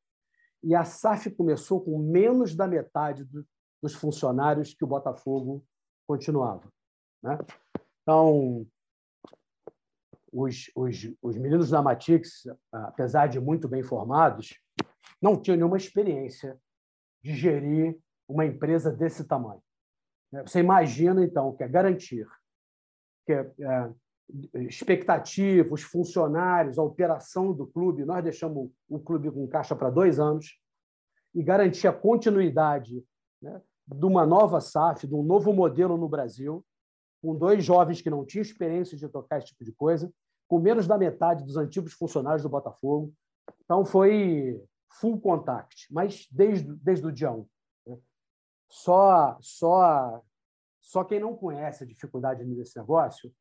e 0.65 0.75
a 0.75 0.85
SAF 0.85 1.31
começou 1.31 1.81
com 1.81 1.97
menos 2.01 2.57
da 2.57 2.67
metade 2.67 3.23
do, 3.23 3.47
dos 3.81 3.95
funcionários 3.95 4.75
que 4.75 4.83
o 4.83 4.89
Botafogo 4.89 5.65
continuava. 6.09 6.69
Né? 7.23 7.39
Então, 8.03 8.67
os, 10.33 10.73
os, 10.75 11.09
os 11.23 11.37
meninos 11.37 11.71
da 11.71 11.81
Matix, 11.81 12.49
apesar 12.73 13.29
de 13.29 13.39
muito 13.39 13.69
bem 13.69 13.85
formados, 13.85 14.59
não 15.23 15.41
tinham 15.41 15.57
nenhuma 15.57 15.77
experiência 15.77 16.61
de 17.23 17.33
gerir 17.33 17.97
uma 18.29 18.45
empresa 18.45 18.91
desse 18.91 19.23
tamanho. 19.23 19.63
Né? 20.33 20.43
Você 20.43 20.61
imagina, 20.61 21.23
então, 21.23 21.53
que 21.55 21.63
é 21.63 21.69
garantir 21.69 22.27
que 23.27 23.33
é, 23.33 23.51
é, 23.61 23.91
os 25.71 25.83
funcionários, 25.83 26.79
a 26.79 26.83
operação 26.83 27.53
do 27.53 27.67
clube, 27.67 28.05
nós 28.05 28.23
deixamos 28.23 28.71
o 28.89 28.99
clube 28.99 29.31
com 29.31 29.47
caixa 29.49 29.75
para 29.75 29.91
dois 29.91 30.19
anos, 30.19 30.59
e 31.35 31.43
garantir 31.43 31.87
a 31.87 31.93
continuidade 31.93 33.05
né, 33.43 33.61
de 33.87 34.07
uma 34.07 34.25
nova 34.25 34.61
SAF, 34.61 35.07
de 35.07 35.15
um 35.15 35.23
novo 35.23 35.53
modelo 35.53 35.97
no 35.99 36.09
Brasil, 36.09 36.65
com 37.21 37.37
dois 37.37 37.65
jovens 37.65 38.01
que 38.01 38.09
não 38.09 38.25
tinham 38.25 38.43
experiência 38.43 38.97
de 38.97 39.09
tocar 39.09 39.39
esse 39.39 39.49
tipo 39.49 39.65
de 39.65 39.73
coisa, 39.73 40.11
com 40.49 40.59
menos 40.59 40.87
da 40.87 40.97
metade 40.97 41.45
dos 41.45 41.57
antigos 41.57 41.93
funcionários 41.93 42.43
do 42.43 42.49
Botafogo. 42.49 43.13
Então, 43.65 43.85
foi 43.85 44.63
full 45.01 45.21
contact, 45.21 45.87
mas 45.91 46.27
desde, 46.31 46.73
desde 46.77 47.07
o 47.07 47.13
dia 47.13 47.31
1. 47.31 47.47
Só, 48.69 49.37
só, 49.41 50.23
só 50.81 51.05
quem 51.05 51.21
não 51.21 51.37
conhece 51.37 51.85
a 51.85 51.87
dificuldade 51.87 52.45
desse 52.45 52.79
negócio 52.79 53.33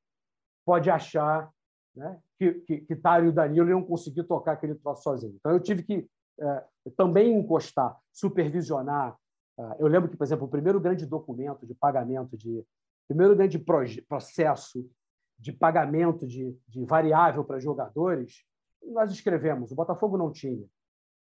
pode 0.65 0.89
achar 0.89 1.51
né, 1.95 2.19
que, 2.37 2.53
que, 2.61 2.81
que 2.81 2.95
Tário 2.95 3.27
e 3.27 3.29
o 3.29 3.33
Danilo 3.33 3.69
iam 3.69 3.83
conseguir 3.83 4.23
tocar 4.23 4.53
aquele 4.53 4.75
troço 4.75 5.03
sozinho. 5.03 5.35
Então, 5.35 5.51
eu 5.51 5.59
tive 5.59 5.83
que 5.83 6.09
é, 6.39 6.63
também 6.97 7.33
encostar, 7.33 7.97
supervisionar. 8.11 9.15
É, 9.57 9.75
eu 9.79 9.87
lembro 9.87 10.09
que, 10.09 10.17
por 10.17 10.23
exemplo, 10.23 10.45
o 10.45 10.49
primeiro 10.49 10.79
grande 10.79 11.05
documento 11.05 11.65
de 11.65 11.73
pagamento, 11.73 12.37
de 12.37 12.65
primeiro 13.07 13.35
grande 13.35 13.59
processo 14.07 14.89
de 15.37 15.51
pagamento 15.51 16.25
de, 16.25 16.57
de 16.67 16.85
variável 16.85 17.43
para 17.43 17.59
jogadores, 17.59 18.43
nós 18.83 19.11
escrevemos. 19.11 19.71
O 19.71 19.75
Botafogo 19.75 20.17
não 20.17 20.31
tinha. 20.31 20.65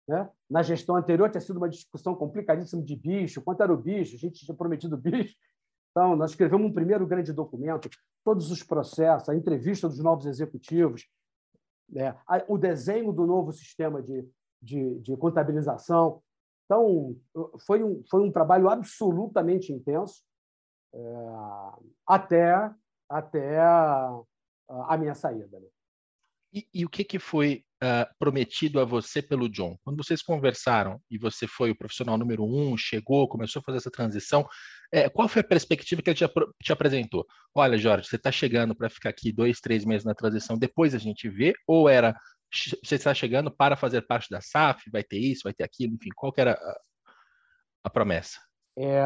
Né? 0.07 0.29
Na 0.49 0.61
gestão 0.61 0.95
anterior 0.95 1.29
tinha 1.29 1.41
sido 1.41 1.57
uma 1.57 1.69
discussão 1.69 2.15
complicadíssima 2.15 2.83
de 2.83 2.95
bicho, 2.95 3.41
quanto 3.41 3.63
era 3.63 3.73
o 3.73 3.77
bicho, 3.77 4.15
a 4.15 4.19
gente 4.19 4.45
tinha 4.45 4.55
prometido 4.55 4.97
bicho. 4.97 5.35
Então, 5.91 6.15
nós 6.15 6.31
escrevemos 6.31 6.69
um 6.69 6.73
primeiro 6.73 7.07
grande 7.07 7.31
documento, 7.31 7.89
todos 8.23 8.51
os 8.51 8.61
processos, 8.61 9.29
a 9.29 9.35
entrevista 9.35 9.87
dos 9.87 9.99
novos 9.99 10.25
executivos, 10.25 11.07
né? 11.89 12.17
o 12.47 12.57
desenho 12.57 13.13
do 13.13 13.25
novo 13.25 13.53
sistema 13.53 14.01
de, 14.01 14.27
de, 14.61 14.99
de 14.99 15.15
contabilização. 15.17 16.21
Então, 16.65 17.15
foi 17.65 17.83
um, 17.83 18.03
foi 18.09 18.21
um 18.21 18.31
trabalho 18.31 18.69
absolutamente 18.69 19.71
intenso, 19.71 20.21
é, 20.93 20.99
até 22.05 22.73
até 23.09 23.59
a, 23.59 24.21
a 24.67 24.97
minha 24.97 25.15
saída. 25.15 25.59
Né? 25.59 25.67
E, 26.53 26.67
e, 26.73 26.85
o 26.85 26.89
que, 26.89 27.03
que 27.03 27.19
foi 27.19 27.64
uh, 27.83 28.07
prometido 28.19 28.79
a 28.79 28.85
você 28.85 29.21
pelo 29.21 29.49
John? 29.49 29.77
Quando 29.83 30.03
vocês 30.03 30.21
conversaram 30.21 30.99
e 31.09 31.17
você 31.17 31.47
foi 31.47 31.71
o 31.71 31.77
profissional 31.77 32.17
número 32.17 32.43
um, 32.43 32.77
chegou, 32.77 33.27
começou 33.27 33.59
a 33.59 33.63
fazer 33.63 33.77
essa 33.77 33.91
transição, 33.91 34.47
é, 34.91 35.09
qual 35.09 35.27
foi 35.27 35.41
a 35.41 35.47
perspectiva 35.47 36.01
que 36.01 36.09
ele 36.09 36.17
te, 36.17 36.25
te 36.63 36.73
apresentou? 36.73 37.25
Olha, 37.53 37.77
Jorge, 37.77 38.07
você 38.07 38.15
está 38.15 38.31
chegando 38.31 38.75
para 38.75 38.89
ficar 38.89 39.09
aqui 39.09 39.31
dois, 39.31 39.59
três 39.59 39.85
meses 39.85 40.05
na 40.05 40.13
transição, 40.13 40.57
depois 40.57 40.93
a 40.95 40.99
gente 40.99 41.29
vê? 41.29 41.53
Ou 41.67 41.89
era 41.89 42.15
você 42.83 42.95
está 42.95 43.13
chegando 43.13 43.51
para 43.51 43.75
fazer 43.75 44.03
parte 44.03 44.29
da 44.29 44.39
SAF, 44.39 44.89
vai 44.89 45.03
ter 45.03 45.17
isso, 45.17 45.41
vai 45.43 45.53
ter 45.53 45.63
aquilo, 45.63 45.95
enfim, 45.95 46.09
qual 46.15 46.31
que 46.31 46.39
era 46.39 46.53
a, 46.53 46.81
a 47.85 47.89
promessa? 47.89 48.39
É, 48.77 49.03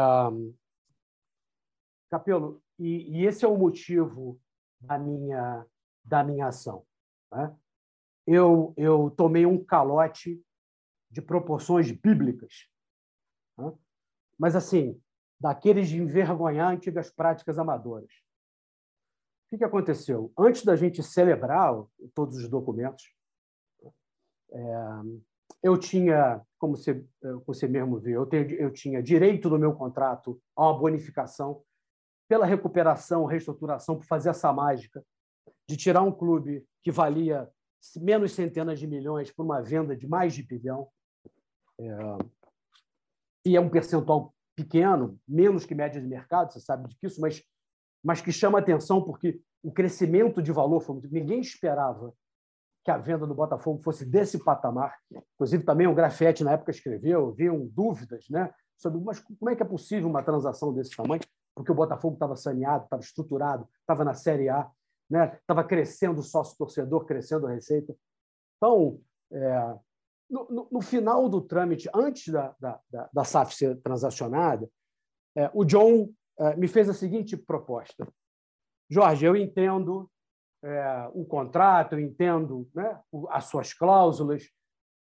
Capelo, 2.09 2.61
e, 2.77 3.19
e, 3.19 3.25
esse 3.25 3.45
é 3.45 3.47
o 3.47 3.57
motivo 3.57 4.39
da 4.81 4.97
minha, 4.97 5.65
da 6.03 6.23
minha 6.23 6.47
ação. 6.47 6.83
Né? 7.31 7.55
Eu, 8.31 8.75
eu 8.77 9.09
tomei 9.17 9.43
um 9.43 9.57
calote 9.63 10.39
de 11.09 11.19
proporções 11.19 11.91
bíblicas, 11.91 12.67
né? 13.57 13.73
mas 14.37 14.55
assim, 14.55 15.01
daqueles 15.39 15.89
de 15.89 15.97
envergonhar 15.97 16.71
antigas 16.71 17.09
práticas 17.09 17.57
amadoras. 17.57 18.11
O 18.11 19.49
que, 19.49 19.57
que 19.57 19.63
aconteceu? 19.63 20.31
Antes 20.37 20.63
da 20.63 20.75
gente 20.75 21.01
celebrar 21.01 21.73
todos 22.13 22.37
os 22.37 22.47
documentos, 22.47 23.03
é, 24.51 24.75
eu 25.63 25.75
tinha, 25.75 26.39
como 26.59 26.77
você, 26.77 27.03
você 27.47 27.67
mesmo 27.67 27.97
viu, 27.99 28.21
eu, 28.21 28.27
tenho, 28.27 28.51
eu 28.51 28.71
tinha 28.71 29.01
direito 29.01 29.49
no 29.49 29.57
meu 29.57 29.73
contrato 29.73 30.39
a 30.55 30.65
uma 30.65 30.77
bonificação 30.77 31.63
pela 32.27 32.45
recuperação, 32.45 33.25
reestruturação, 33.25 33.97
por 33.97 34.05
fazer 34.05 34.29
essa 34.29 34.53
mágica 34.53 35.03
de 35.67 35.75
tirar 35.75 36.03
um 36.03 36.11
clube 36.11 36.63
que 36.83 36.91
valia 36.91 37.51
menos 38.01 38.33
centenas 38.33 38.79
de 38.79 38.87
milhões 38.87 39.31
por 39.31 39.43
uma 39.43 39.61
venda 39.61 39.95
de 39.95 40.07
mais 40.07 40.33
de 40.33 40.43
bilhão. 40.43 40.87
É, 41.79 41.87
e 43.45 43.55
é 43.55 43.61
um 43.61 43.69
percentual 43.69 44.33
pequeno, 44.55 45.17
menos 45.27 45.65
que 45.65 45.73
média 45.73 46.01
de 46.01 46.07
mercado, 46.07 46.51
você 46.51 46.59
sabe 46.59 46.89
disso, 47.01 47.21
mas, 47.21 47.41
mas 48.03 48.21
que 48.21 48.31
chama 48.31 48.59
atenção 48.59 49.01
porque 49.01 49.41
o 49.63 49.71
crescimento 49.71 50.41
de 50.41 50.51
valor 50.51 50.81
foi 50.81 50.95
muito. 50.95 51.11
Ninguém 51.11 51.39
esperava 51.39 52.13
que 52.83 52.91
a 52.91 52.97
venda 52.97 53.25
do 53.25 53.35
Botafogo 53.35 53.81
fosse 53.83 54.05
desse 54.05 54.43
patamar. 54.43 54.97
Inclusive, 55.35 55.63
também 55.63 55.87
o 55.87 55.93
Grafete, 55.93 56.43
na 56.43 56.53
época, 56.53 56.71
escreveu, 56.71 57.29
haviam 57.29 57.67
dúvidas 57.67 58.25
né, 58.29 58.53
sobre 58.77 58.99
mas 59.01 59.19
como 59.19 59.49
é 59.49 59.55
que 59.55 59.63
é 59.63 59.65
possível 59.65 60.09
uma 60.09 60.23
transação 60.23 60.73
desse 60.73 60.95
tamanho, 60.95 61.21
porque 61.55 61.71
o 61.71 61.75
Botafogo 61.75 62.15
estava 62.15 62.35
saneado, 62.35 62.85
estava 62.85 63.01
estruturado, 63.01 63.67
estava 63.81 64.03
na 64.03 64.13
Série 64.13 64.49
A 64.49 64.69
né? 65.09 65.35
estava 65.35 65.63
crescendo 65.63 66.19
o 66.19 66.23
sócio-torcedor, 66.23 67.05
crescendo 67.05 67.47
a 67.47 67.51
receita. 67.51 67.95
Então, 68.57 69.01
é, 69.31 69.77
no, 70.29 70.47
no, 70.49 70.67
no, 70.71 70.81
final 70.81 71.27
do 71.27 71.41
trâmite, 71.41 71.89
antes 71.93 72.31
da, 72.31 72.55
da, 72.59 72.79
da, 72.89 73.09
da 73.11 73.23
SAF 73.23 73.55
ser 73.55 73.81
transacionada, 73.81 74.69
é, 75.35 75.49
o 75.53 75.65
John 75.65 76.09
é, 76.37 76.55
me 76.55 76.67
fez 76.67 76.89
a 76.89 76.93
seguinte 76.93 77.35
proposta: 77.35 78.07
Jorge, 78.89 79.25
eu 79.25 79.35
entendo 79.35 80.09
é, 80.63 81.09
o 81.13 81.25
contrato, 81.25 81.93
eu 81.93 81.99
entendo 81.99 82.69
né, 82.73 83.01
as 83.29 83.45
suas 83.45 83.73
cláusulas, 83.73 84.49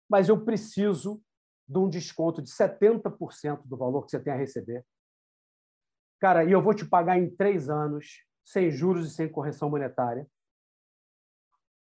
mas 0.09 0.29
eu 0.29 0.43
preciso 0.43 1.21
de 1.67 1.77
um 1.77 1.89
desconto 1.89 2.41
de 2.41 2.49
70% 2.49 3.61
do 3.65 3.75
valor 3.75 4.05
que 4.05 4.11
você 4.11 4.19
tem 4.19 4.31
a 4.31 4.37
receber. 4.37 4.85
Cara, 6.19 6.43
e 6.45 6.51
eu 6.51 6.61
vou 6.61 6.73
te 6.73 6.85
pagar 6.85 7.17
em 7.19 7.29
três 7.29 7.69
anos 7.69 8.25
sem 8.47 8.71
juros 8.71 9.11
e 9.11 9.13
sem 9.13 9.27
correção 9.27 9.69
monetária, 9.69 10.25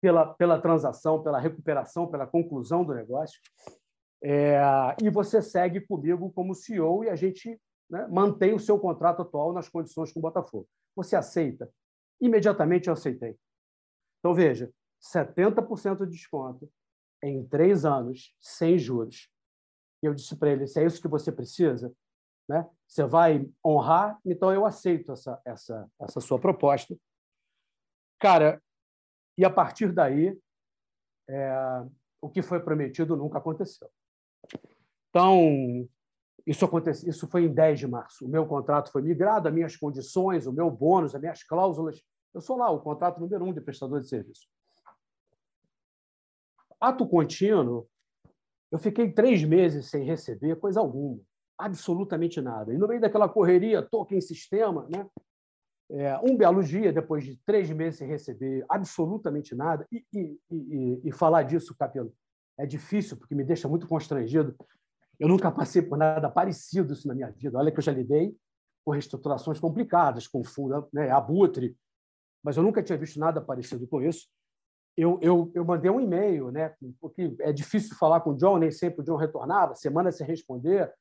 pela, 0.01 0.33
pela 0.35 0.61
transação, 0.61 1.21
pela 1.21 1.41
recuperação, 1.41 2.07
pela 2.07 2.29
conclusão 2.29 2.85
do 2.85 2.95
negócio. 2.95 3.41
É, 4.23 4.57
e 5.03 5.11
você 5.11 5.43
segue 5.43 5.81
comigo 5.81 6.31
como 6.33 6.55
CEO 6.55 7.03
e 7.03 7.11
a 7.11 7.17
gente 7.17 7.61
né, 7.91 8.07
mantém 8.07 8.55
o 8.55 8.61
seu 8.61 8.79
contrato 8.79 9.23
atual 9.23 9.53
nas 9.53 9.69
condições 9.69 10.13
com 10.13 10.21
o 10.21 10.23
Botafogo. 10.23 10.69
Você 10.95 11.17
aceita? 11.17 11.69
Imediatamente 12.21 12.87
eu 12.87 12.93
aceitei. 12.93 13.37
Então, 14.21 14.33
veja, 14.33 14.73
70% 15.03 16.05
de 16.05 16.13
desconto 16.13 16.71
em 17.21 17.45
três 17.49 17.85
anos, 17.85 18.33
sem 18.41 18.79
juros. 18.79 19.29
E 20.01 20.07
eu 20.07 20.15
disse 20.15 20.37
para 20.37 20.53
ele: 20.53 20.69
se 20.69 20.81
é 20.81 20.87
isso 20.87 21.03
que 21.03 21.09
você 21.09 21.33
precisa, 21.33 21.93
né? 22.49 22.69
Você 22.87 23.05
vai 23.05 23.49
honrar, 23.65 24.19
então 24.25 24.53
eu 24.53 24.65
aceito 24.65 25.13
essa, 25.13 25.41
essa, 25.45 25.91
essa 26.01 26.21
sua 26.21 26.39
proposta. 26.39 26.97
Cara, 28.19 28.63
e 29.37 29.45
a 29.45 29.51
partir 29.51 29.93
daí, 29.93 30.39
é, 31.29 31.85
o 32.21 32.29
que 32.29 32.43
foi 32.43 32.61
prometido 32.61 33.17
nunca 33.17 33.39
aconteceu. 33.39 33.89
Então, 35.11 35.89
isso, 36.47 36.65
aconteceu, 36.65 37.09
isso 37.09 37.27
foi 37.29 37.45
em 37.45 37.53
10 37.53 37.81
de 37.81 37.87
março. 37.87 38.27
O 38.27 38.29
meu 38.29 38.47
contrato 38.47 38.93
foi 38.93 39.03
migrado, 39.03 39.49
as 39.49 39.55
minhas 39.55 39.77
condições, 39.77 40.47
o 40.47 40.53
meu 40.53 40.71
bônus, 40.71 41.15
as 41.15 41.21
minhas 41.21 41.43
cláusulas. 41.43 42.03
Eu 42.33 42.41
sou 42.41 42.57
lá 42.57 42.71
o 42.71 42.81
contrato 42.81 43.21
número 43.21 43.45
um 43.45 43.53
de 43.53 43.61
prestador 43.61 44.01
de 44.01 44.09
serviço. 44.09 44.47
Ato 46.81 47.09
contínuo, 47.09 47.89
eu 48.71 48.79
fiquei 48.79 49.11
três 49.11 49.43
meses 49.43 49.89
sem 49.89 50.05
receber 50.05 50.57
coisa 50.57 50.81
alguma 50.81 51.21
absolutamente 51.59 52.41
nada. 52.41 52.73
E 52.73 52.79
no 52.79 52.89
meio 52.89 53.01
daquela 53.01 53.29
correria, 53.29 53.87
em 54.11 54.21
sistema, 54.21 54.87
né? 54.89 55.07
É, 55.91 56.19
um 56.19 56.37
belo 56.37 56.63
dia, 56.65 56.93
depois 56.93 57.25
de 57.25 57.37
três 57.45 57.71
meses 57.71 57.99
sem 57.99 58.09
receber 58.09 58.65
absolutamente 58.71 59.55
nada, 59.55 59.87
e, 59.93 60.05
e, 60.13 60.39
e, 60.51 61.01
e, 61.05 61.13
falar 61.13 61.43
disso, 61.43 61.77
Capelo, 61.79 62.13
é 62.59 62.65
difícil, 62.65 63.19
porque 63.19 63.35
me 63.35 63.45
deixa 63.45 63.69
muito 63.69 63.87
constrangido. 63.87 64.57
Eu 65.21 65.29
nunca 65.29 65.53
passei 65.53 65.83
por 65.83 65.99
nada 65.99 66.31
parecido 66.31 66.93
isso 66.93 67.07
na 67.07 67.15
minha 67.15 67.31
vida. 67.31 67.59
Olha 67.59 67.71
que 67.71 67.79
eu 67.79 67.83
já 67.83 67.93
lidei 67.93 68.35
com 68.85 68.93
reestruturações 68.93 69.61
complicadas, 69.61 70.27
com 70.27 70.43
fundo, 70.43 70.89
né, 70.93 71.11
abutre, 71.11 71.77
mas 72.43 72.57
eu 72.57 72.63
nunca 72.63 72.83
tinha 72.83 72.99
visto 72.99 73.19
nada 73.19 73.41
parecido 73.41 73.87
com 73.87 74.03
isso. 74.03 74.29
Eu, 74.97 75.19
eu, 75.21 75.51
eu 75.55 75.65
mandei 75.65 75.91
um 75.91 76.01
e-mail, 76.01 76.51
né, 76.51 76.75
porque 77.01 77.35
é 77.41 77.53
difícil 77.53 77.97
falar 77.97 78.21
com 78.21 78.31
o 78.31 78.37
John, 78.37 78.59
nem 78.59 78.71
sempre 78.71 79.01
o 79.01 79.05
John 79.05 79.17
retornava, 79.17 79.75
semana 79.75 80.13
sem 80.13 80.27
responder, 80.27 80.93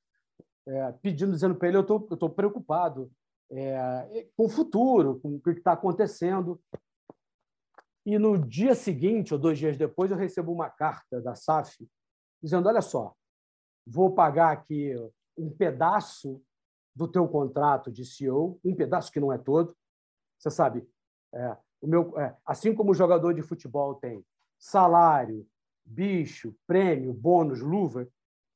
é, 0.67 0.91
pedindo, 0.93 1.32
dizendo 1.32 1.56
para 1.56 1.67
ele: 1.67 1.78
eu 1.78 1.82
estou 1.82 2.30
preocupado 2.30 3.12
é, 3.52 4.28
com 4.36 4.45
o 4.45 4.49
futuro, 4.49 5.19
com 5.19 5.36
o 5.36 5.39
que 5.39 5.52
está 5.52 5.73
acontecendo. 5.73 6.62
E 8.06 8.19
no 8.19 8.38
dia 8.38 8.76
seguinte, 8.76 9.34
ou 9.34 9.39
dois 9.39 9.58
dias 9.58 9.78
depois, 9.78 10.12
eu 10.12 10.17
recebo 10.17 10.52
uma 10.52 10.69
carta 10.69 11.21
da 11.21 11.36
SAF 11.36 11.88
dizendo: 12.41 12.67
olha 12.67 12.82
só, 12.82 13.15
vou 13.86 14.13
pagar 14.13 14.52
aqui 14.52 14.93
um 15.38 15.49
pedaço 15.49 16.41
do 16.95 17.08
teu 17.08 17.28
contrato 17.28 17.91
de 17.91 18.06
CEO, 18.06 18.60
um 18.63 18.76
pedaço 18.76 19.12
que 19.12 19.19
não 19.19 19.32
é 19.32 19.38
todo. 19.38 19.76
Você 20.38 20.52
sabe, 20.52 20.88
é, 21.34 21.58
o 21.82 21.88
meu, 21.88 22.19
é, 22.19 22.36
assim 22.45 22.73
como 22.76 22.91
o 22.91 22.95
jogador 22.95 23.34
de 23.34 23.41
futebol 23.41 23.95
tem 23.95 24.23
salário, 24.60 25.47
bicho, 25.86 26.56
prêmio, 26.67 27.13
bônus, 27.13 27.62
luva, 27.62 28.08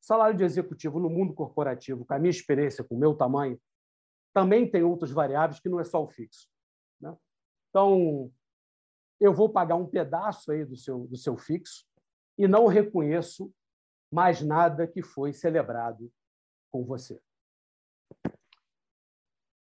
Salário 0.08 0.38
de 0.38 0.44
executivo 0.46 1.02
no 1.02 1.10
mundo 1.10 1.34
corporativo, 1.34 2.06
com 2.06 2.14
a 2.14 2.18
minha 2.18 2.32
experiência, 2.32 2.82
com 2.82 2.96
o 2.96 2.98
meu 2.98 3.14
tamanho, 3.14 3.60
também 4.34 4.66
tem 4.66 4.82
outras 4.82 5.12
variáveis 5.12 5.60
que 5.60 5.68
não 5.68 5.82
é 5.82 5.84
só 5.84 6.02
o 6.02 6.08
fixo. 6.08 6.48
Né? 7.02 7.14
Então, 7.70 8.32
eu 9.20 9.34
vou 9.34 9.50
pagar 9.50 9.76
um 9.76 9.86
pedaço 9.86 10.50
aí 10.50 10.64
do 10.64 10.78
seu, 10.78 11.08
do 11.08 11.18
seu 11.18 11.36
fixo 11.36 11.86
e 12.38 12.48
não 12.48 12.68
reconheço 12.68 13.54
mais 14.10 14.42
nada 14.42 14.88
que 14.88 15.02
foi 15.02 15.34
celebrado 15.34 16.10
com 16.72 16.86
você. 16.86 17.22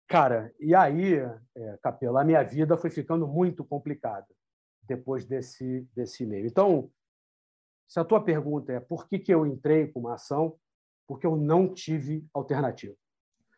Cara, 0.06 0.54
e 0.60 0.74
aí, 0.74 1.14
é, 1.54 1.78
Capela, 1.78 2.20
a 2.20 2.24
minha 2.24 2.42
vida 2.42 2.76
foi 2.76 2.90
ficando 2.90 3.26
muito 3.26 3.64
complicada 3.64 4.28
depois 4.82 5.24
desse, 5.24 5.88
desse 5.94 6.24
e-mail. 6.24 6.44
Então, 6.44 6.92
se 7.88 7.98
a 7.98 8.04
tua 8.04 8.22
pergunta 8.22 8.72
é 8.72 8.78
por 8.78 9.08
que, 9.08 9.18
que 9.18 9.32
eu 9.32 9.46
entrei 9.46 9.88
com 9.88 10.00
uma 10.00 10.14
ação, 10.14 10.54
porque 11.06 11.26
eu 11.26 11.34
não 11.36 11.72
tive 11.72 12.24
alternativa. 12.34 12.94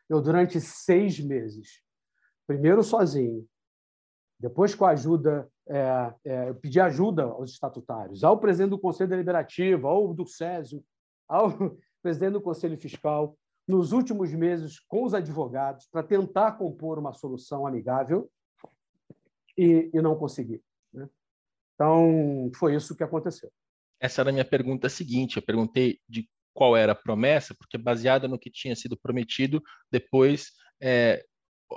Eu, 0.08 0.22
durante 0.22 0.60
seis 0.60 1.18
meses, 1.18 1.82
primeiro 2.46 2.82
sozinho, 2.82 3.46
depois 4.38 4.74
com 4.74 4.84
a 4.84 4.90
ajuda, 4.90 5.50
é, 5.68 6.14
é, 6.24 6.48
eu 6.48 6.54
pedi 6.54 6.80
ajuda 6.80 7.24
aos 7.24 7.50
estatutários, 7.50 8.24
ao 8.24 8.38
presidente 8.38 8.70
do 8.70 8.78
Conselho 8.78 9.10
Deliberativo, 9.10 9.86
ao 9.86 10.14
do 10.14 10.24
Césio, 10.24 10.82
ao 11.28 11.50
presidente 12.00 12.32
do 12.32 12.40
Conselho 12.40 12.78
Fiscal, 12.78 13.36
nos 13.66 13.92
últimos 13.92 14.32
meses 14.32 14.80
com 14.80 15.04
os 15.04 15.12
advogados, 15.12 15.86
para 15.88 16.02
tentar 16.02 16.52
compor 16.52 16.98
uma 16.98 17.12
solução 17.12 17.66
amigável 17.66 18.30
e, 19.56 19.90
e 19.92 20.00
não 20.00 20.16
consegui. 20.16 20.62
Né? 20.92 21.08
Então, 21.74 22.50
foi 22.56 22.74
isso 22.74 22.96
que 22.96 23.04
aconteceu. 23.04 23.50
Essa 24.00 24.22
era 24.22 24.30
a 24.30 24.32
minha 24.32 24.44
pergunta 24.44 24.88
seguinte. 24.88 25.36
Eu 25.36 25.42
perguntei 25.42 25.98
de 26.08 26.28
qual 26.54 26.76
era 26.76 26.92
a 26.92 26.96
promessa, 26.96 27.54
porque 27.54 27.78
baseada 27.78 28.26
no 28.26 28.38
que 28.38 28.50
tinha 28.50 28.74
sido 28.74 28.98
prometido, 28.98 29.62
depois 29.90 30.52
é, 30.82 31.24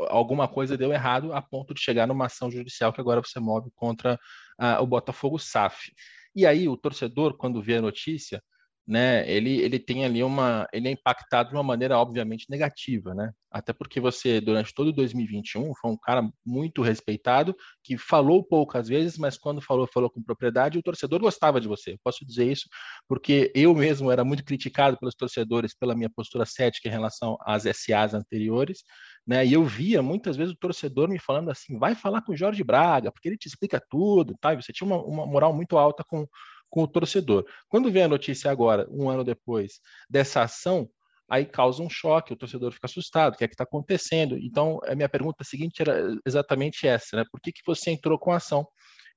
alguma 0.09 0.47
coisa 0.47 0.77
deu 0.77 0.91
errado 0.91 1.33
a 1.33 1.41
ponto 1.41 1.73
de 1.73 1.81
chegar 1.81 2.07
numa 2.07 2.25
ação 2.25 2.49
judicial 2.49 2.91
que 2.91 3.01
agora 3.01 3.21
você 3.21 3.39
move 3.39 3.69
contra 3.75 4.19
uh, 4.59 4.81
o 4.81 4.87
Botafogo 4.87 5.37
SAF. 5.37 5.91
E 6.35 6.45
aí 6.45 6.67
o 6.67 6.77
torcedor, 6.77 7.37
quando 7.37 7.61
vê 7.61 7.75
a 7.77 7.81
notícia, 7.81 8.41
né, 8.85 9.29
ele, 9.29 9.61
ele 9.61 9.79
tem 9.79 10.03
ali 10.03 10.21
uma, 10.23 10.67
ele 10.73 10.89
é 10.89 10.91
impactado 10.91 11.49
de 11.49 11.55
uma 11.55 11.63
maneira 11.63 11.97
obviamente 11.97 12.45
negativa, 12.49 13.13
né? 13.15 13.31
Até 13.49 13.71
porque 13.71 13.99
você 13.99 14.41
durante 14.41 14.73
todo 14.73 14.91
2021 14.91 15.73
foi 15.79 15.91
um 15.91 15.97
cara 15.97 16.27
muito 16.45 16.81
respeitado, 16.81 17.55
que 17.83 17.97
falou 17.97 18.43
poucas 18.43 18.87
vezes, 18.89 19.17
mas 19.17 19.37
quando 19.37 19.61
falou, 19.61 19.87
falou 19.87 20.09
com 20.09 20.21
propriedade, 20.23 20.77
o 20.77 20.83
torcedor 20.83 21.19
gostava 21.21 21.61
de 21.61 21.67
você. 21.67 21.97
Posso 22.03 22.25
dizer 22.25 22.51
isso 22.51 22.67
porque 23.07 23.51
eu 23.55 23.73
mesmo 23.73 24.11
era 24.11 24.23
muito 24.23 24.43
criticado 24.43 24.97
pelos 24.97 25.15
torcedores 25.15 25.73
pela 25.75 25.95
minha 25.95 26.09
postura 26.09 26.45
cética 26.45 26.87
em 26.89 26.91
relação 26.91 27.37
às 27.45 27.63
SAs 27.65 28.13
anteriores, 28.13 28.83
né? 29.25 29.45
E 29.45 29.53
eu 29.53 29.63
via 29.63 30.01
muitas 30.01 30.35
vezes 30.35 30.53
o 30.53 30.57
torcedor 30.57 31.07
me 31.09 31.19
falando 31.19 31.49
assim: 31.51 31.77
"Vai 31.79 31.95
falar 31.95 32.21
com 32.21 32.33
o 32.33 32.37
Jorge 32.37 32.63
Braga, 32.63 33.11
porque 33.11 33.27
ele 33.29 33.37
te 33.37 33.47
explica 33.47 33.81
tudo", 33.89 34.35
tá? 34.41 34.53
E 34.53 34.61
você 34.61 34.73
tinha 34.73 34.87
uma, 34.87 34.97
uma 35.03 35.25
moral 35.25 35.53
muito 35.53 35.77
alta 35.77 36.03
com 36.03 36.27
com 36.73 36.81
o 36.81 36.87
torcedor. 36.87 37.45
Quando 37.69 37.91
vem 37.91 38.01
a 38.01 38.07
notícia 38.07 38.49
agora, 38.49 38.87
um 38.89 39.07
ano 39.07 39.23
depois, 39.23 39.73
dessa 40.09 40.41
ação, 40.41 40.89
aí 41.29 41.45
causa 41.45 41.83
um 41.83 41.89
choque, 41.89 42.33
o 42.33 42.35
torcedor 42.35 42.71
fica 42.71 42.87
assustado, 42.87 43.35
o 43.35 43.37
que 43.37 43.43
é 43.43 43.47
que 43.47 43.53
está 43.53 43.63
acontecendo? 43.63 44.39
Então, 44.39 44.79
a 44.87 44.95
minha 44.95 45.07
pergunta 45.07 45.43
seguinte 45.43 45.83
era 45.83 46.17
exatamente 46.25 46.87
essa, 46.87 47.15
né? 47.15 47.25
Por 47.31 47.39
que, 47.39 47.51
que 47.51 47.61
você 47.63 47.91
entrou 47.91 48.17
com 48.17 48.31
a 48.31 48.37
ação? 48.37 48.67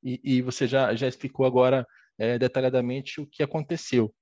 E, 0.05 0.21
e 0.23 0.42
você 0.42 0.66
já, 0.66 0.95
já 0.95 1.09
explicou 1.09 1.47
agora 1.47 1.87
é, 2.19 2.38
detalhadamente 2.38 3.23
o 3.23 3.27
que 3.27 3.42
aconteceu. 3.42 4.14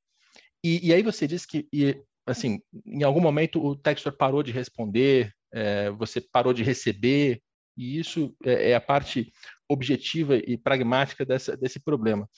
E, 0.63 0.87
e 0.87 0.95
aí 0.95 1.03
você 1.03 1.27
disse 1.27 1.49
que, 1.49 1.67
e, 1.73 2.01
assim, 2.25 2.61
em 2.87 3.03
algum 3.03 3.21
momento 3.21 3.61
o 3.61 3.75
Textor 3.75 4.17
parou 4.17 4.45
de 4.45 4.53
responder, 4.53 5.33
é, 5.53 5.91
você 5.91 6.21
parou 6.21 6.53
de 6.53 6.63
receber, 6.63 7.43
e 7.77 7.99
isso 7.99 8.33
é, 8.45 8.71
é 8.71 8.75
a 8.77 8.81
parte 8.81 9.33
objetiva 9.69 10.37
e 10.37 10.57
pragmática 10.57 11.25
dessa, 11.25 11.57
desse 11.57 11.81
problema. 11.81 12.29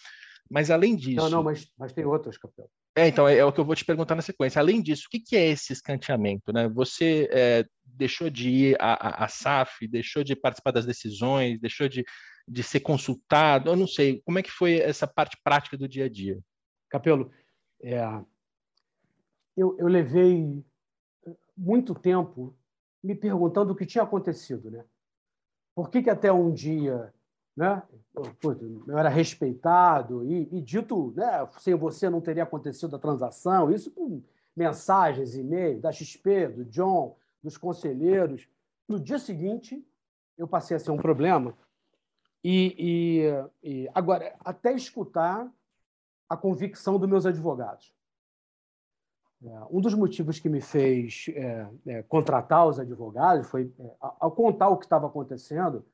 Mas 0.51 0.71
além 0.71 0.95
disso. 0.95 1.17
Não, 1.17 1.31
não, 1.31 1.43
mas, 1.43 1.71
mas 1.77 1.93
tem 1.93 2.05
outras, 2.05 2.39
Capel. 2.39 2.71
É, 2.97 3.09
então, 3.09 3.29
é, 3.29 3.37
é, 3.37 3.45
o 3.45 3.53
que 3.53 3.61
eu 3.61 3.65
vou 3.65 3.75
te 3.75 3.85
perguntar 3.85 4.15
na 4.15 4.23
sequência. 4.23 4.61
Além 4.61 4.81
disso, 4.81 5.05
o 5.07 5.11
que, 5.11 5.21
que 5.21 5.37
é 5.37 5.49
esse 5.49 5.73
escanteamento? 5.73 6.53
Né? 6.53 6.69
Você 6.69 7.29
é, 7.31 7.67
deixou 7.85 8.31
de 8.31 8.49
ir 8.49 8.77
à, 8.81 9.25
à, 9.25 9.29
SAF, 9.29 9.87
deixou 9.87 10.25
de 10.25 10.35
participar 10.35 10.71
das 10.71 10.87
decisões, 10.87 11.61
deixou 11.61 11.89
de, 11.89 12.05
de 12.49 12.63
ser 12.63 12.81
consultado? 12.81 13.71
Eu 13.71 13.77
não 13.77 13.87
sei. 13.87 14.23
Como 14.25 14.39
é 14.39 14.43
que 14.43 14.51
foi 14.51 14.79
essa 14.79 15.07
parte 15.07 15.37
prática 15.45 15.77
do 15.77 15.89
dia 15.89 16.07
a 16.07 16.09
dia? 16.09 16.39
Capelo, 16.89 17.31
é, 17.83 18.01
eu, 19.57 19.77
eu 19.79 19.89
levei 19.89 20.65
muito 21.57 21.95
tempo 21.95 22.57
me 23.03 23.15
perguntando 23.15 23.73
o 23.73 23.77
que 23.77 23.87
tinha 23.87 24.05
acontecido. 24.05 24.71
Né? 24.71 24.85
Por 25.75 25.91
que, 25.91 26.03
que 26.03 26.11
até 26.11 26.33
um 26.33 26.53
dia 26.53 27.13
né? 27.57 27.83
eu 28.87 28.99
era 28.99 29.09
respeitado 29.09 30.25
e, 30.25 30.49
e, 30.53 30.61
dito, 30.61 31.13
né, 31.17 31.47
sem 31.59 31.75
você 31.75 32.09
não 32.09 32.21
teria 32.21 32.43
acontecido 32.43 32.97
a 32.97 32.99
transação, 32.99 33.71
isso 33.71 33.91
com 33.91 34.23
mensagens, 34.55 35.35
e-mail 35.35 35.81
da 35.81 35.93
XP, 35.93 36.49
do 36.49 36.65
John, 36.65 37.17
dos 37.43 37.57
conselheiros. 37.57 38.49
No 38.89 38.99
dia 38.99 39.19
seguinte, 39.19 39.87
eu 40.37 40.49
passei 40.49 40.77
a 40.77 40.81
ser 40.81 40.91
um 40.91 40.97
problema. 40.97 41.55
E, 42.43 43.23
e, 43.63 43.69
e 43.69 43.91
agora, 43.95 44.35
até 44.41 44.73
escutar 44.73 45.51
a 46.29 46.37
convicção 46.37 46.99
dos 46.99 47.09
meus 47.09 47.27
advogados. 47.27 47.95
É, 49.45 49.49
um 49.71 49.81
dos 49.81 49.95
motivos 49.95 50.39
que 50.39 50.49
me 50.49 50.61
fez 50.61 51.27
é, 51.29 51.69
é, 51.87 52.03
contratar 52.05 52.67
os 52.67 52.81
advogados 52.81 53.47
foi, 53.47 53.71
é, 53.79 53.91
ao 54.01 54.31
contar 54.31 54.69
o 54.71 54.79
que 54.79 54.87
estava 54.87 55.07
acontecendo, 55.07 55.85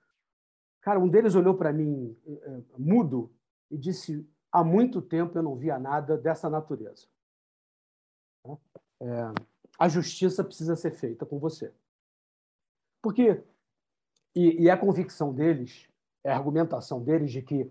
Cara, 0.82 0.98
um 0.98 1.08
deles 1.08 1.34
olhou 1.34 1.54
para 1.54 1.72
mim 1.72 2.16
eh, 2.26 2.32
eh, 2.32 2.62
mudo 2.76 3.32
e 3.70 3.78
disse: 3.78 4.28
há 4.50 4.62
muito 4.62 5.00
tempo 5.00 5.38
eu 5.38 5.42
não 5.42 5.56
via 5.56 5.78
nada 5.78 6.18
dessa 6.18 6.50
natureza. 6.50 7.06
É, 9.00 9.06
a 9.78 9.88
justiça 9.88 10.44
precisa 10.44 10.76
ser 10.76 10.90
feita 10.90 11.24
com 11.24 11.38
você. 11.38 11.72
Porque, 13.00 13.42
e, 14.34 14.62
e 14.62 14.70
a 14.70 14.76
convicção 14.76 15.32
deles, 15.32 15.88
é 16.24 16.32
a 16.32 16.36
argumentação 16.36 17.02
deles 17.02 17.32
de 17.32 17.42
que, 17.42 17.70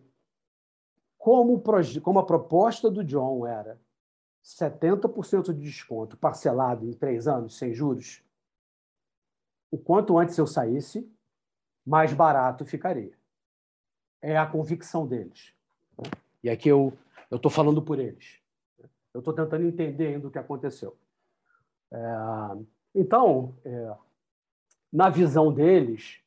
como, 1.17 1.61
como 2.01 2.19
a 2.19 2.25
proposta 2.25 2.89
do 2.89 3.03
John 3.03 3.45
era 3.45 3.79
70% 4.43 5.53
de 5.53 5.61
desconto 5.61 6.17
parcelado 6.17 6.85
em 6.85 6.93
três 6.93 7.27
anos, 7.27 7.57
sem 7.57 7.73
juros, 7.73 8.23
o 9.69 9.77
quanto 9.77 10.17
antes 10.17 10.37
eu 10.37 10.47
saísse, 10.47 11.09
mais 11.85 12.13
barato 12.13 12.65
ficaria. 12.65 13.13
É 14.21 14.37
a 14.37 14.45
convicção 14.45 15.07
deles. 15.07 15.53
E 16.43 16.49
aqui 16.49 16.69
eu 16.69 16.97
estou 17.31 17.51
falando 17.51 17.81
por 17.81 17.99
eles. 17.99 18.39
Eu 19.13 19.19
estou 19.19 19.33
tentando 19.33 19.65
entender 19.65 20.07
ainda 20.07 20.27
o 20.27 20.31
que 20.31 20.39
aconteceu. 20.39 20.97
É, 21.91 21.97
então, 22.95 23.55
é, 23.65 23.95
na 24.91 25.09
visão 25.09 25.53
deles, 25.53 26.21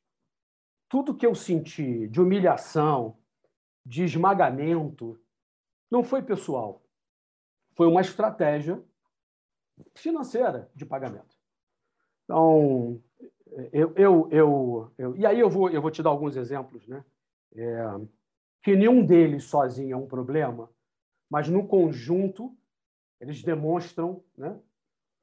tudo 0.88 1.14
que 1.14 1.26
eu 1.26 1.34
senti 1.34 2.08
de 2.08 2.20
humilhação, 2.20 3.16
de 3.84 4.04
esmagamento, 4.04 5.18
não 5.90 6.02
foi 6.02 6.22
pessoal. 6.22 6.82
Foi 7.74 7.86
uma 7.86 8.00
estratégia 8.00 8.82
financeira 9.94 10.70
de 10.74 10.86
pagamento. 10.86 11.36
Então, 12.24 13.02
eu, 13.72 13.92
eu, 13.96 14.28
eu, 14.30 14.92
eu, 14.98 15.16
e 15.16 15.24
aí 15.24 15.38
eu 15.38 15.48
vou, 15.48 15.70
eu 15.70 15.80
vou 15.80 15.90
te 15.90 16.02
dar 16.02 16.10
alguns 16.10 16.36
exemplos, 16.36 16.86
né? 16.88 17.04
É, 17.54 18.00
que 18.62 18.74
nenhum 18.74 19.04
deles 19.04 19.44
sozinho 19.44 19.94
é 19.94 19.96
um 19.96 20.06
problema, 20.06 20.70
mas 21.30 21.48
no 21.48 21.66
conjunto 21.66 22.56
eles 23.20 23.42
demonstram, 23.42 24.22
né? 24.36 24.58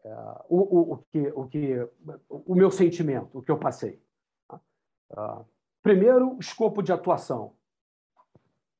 É, 0.03 0.15
o, 0.49 0.57
o, 0.57 0.93
o, 0.93 0.97
que, 0.97 1.27
o 1.35 1.47
que, 1.47 1.89
o 2.29 2.55
meu 2.55 2.71
sentimento, 2.71 3.37
o 3.37 3.41
que 3.41 3.51
eu 3.51 3.57
passei. 3.57 4.01
Uh, 5.11 5.45
primeiro, 5.83 6.37
escopo 6.39 6.81
de 6.81 6.91
atuação. 6.91 7.53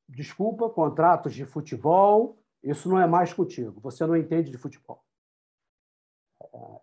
Desculpa, 0.07 0.69
contratos 0.69 1.33
de 1.33 1.45
futebol, 1.45 2.37
isso 2.63 2.89
não 2.89 2.99
é 2.99 3.05
mais 3.05 3.33
contigo. 3.33 3.79
Você 3.81 4.05
não 4.05 4.15
entende 4.15 4.49
de 4.49 4.57
futebol. 4.57 5.03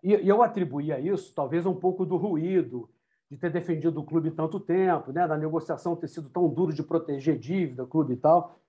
E, 0.03 0.13
eu 0.27 0.41
atribuía 0.41 0.99
isso, 0.99 1.33
talvez, 1.33 1.65
um 1.65 1.75
pouco 1.75 2.05
do 2.05 2.17
ruído 2.17 2.89
de 3.29 3.37
ter 3.37 3.51
defendido 3.51 3.99
o 3.99 4.03
clube 4.03 4.31
tanto 4.31 4.59
tempo, 4.59 5.11
né? 5.11 5.27
da 5.27 5.37
negociação 5.37 5.95
ter 5.95 6.07
sido 6.07 6.29
tão 6.29 6.49
duro 6.49 6.73
de 6.73 6.81
proteger 6.81 7.37
dívida, 7.37 7.85
clube 7.85 8.13
e 8.13 8.17
tal. 8.17 8.59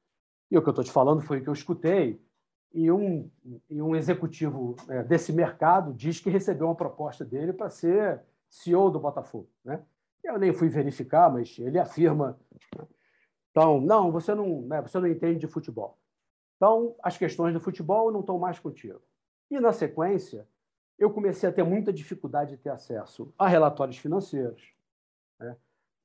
E 0.51 0.59
o 0.59 0.63
que 0.63 0.69
eu 0.69 0.73
estou 0.73 0.85
te 0.85 0.93
falando 0.93 1.23
foi 1.23 1.39
o 1.39 1.43
que 1.43 1.49
eu 1.49 1.55
escutei. 1.55 2.21
E 2.73 2.91
um, 2.91 3.29
e 3.69 3.81
um 3.81 3.97
executivo 3.97 4.77
é, 4.89 5.03
desse 5.03 5.33
mercado 5.33 5.93
diz 5.93 6.21
que 6.21 6.31
recebeu 6.31 6.67
uma 6.67 6.75
proposta 6.75 7.25
dele 7.25 7.53
para 7.53 7.71
ser 7.71 8.21
CEO 8.49 8.91
do 8.91 9.01
Botafogo. 9.01 9.49
Né? 9.65 9.83
Eu 10.23 10.39
nem 10.39 10.53
fui 10.53 10.69
verificar, 10.69 11.33
mas 11.33 11.59
ele 11.59 11.79
afirma. 11.79 12.39
Né? 12.77 12.87
Então, 13.51 13.81
não, 13.81 14.13
você 14.13 14.35
não, 14.35 14.63
né, 14.63 14.81
você 14.83 15.01
não 15.01 15.09
entende 15.09 15.41
de 15.41 15.49
futebol. 15.49 15.99
Então, 16.57 16.95
as 17.03 17.17
questões 17.17 17.55
do 17.55 17.61
futebol 17.61 18.13
não 18.13 18.21
estão 18.21 18.39
mais 18.39 18.59
contigo. 18.59 19.01
E, 19.51 19.59
na 19.59 19.73
sequência, 19.73 20.47
eu 21.01 21.11
comecei 21.11 21.49
a 21.49 21.53
ter 21.53 21.65
muita 21.65 21.91
dificuldade 21.91 22.51
de 22.51 22.63
ter 22.63 22.69
acesso 22.69 23.33
a 23.39 23.49
relatórios 23.49 23.97
financeiros, 23.97 24.75
né? 25.39 25.57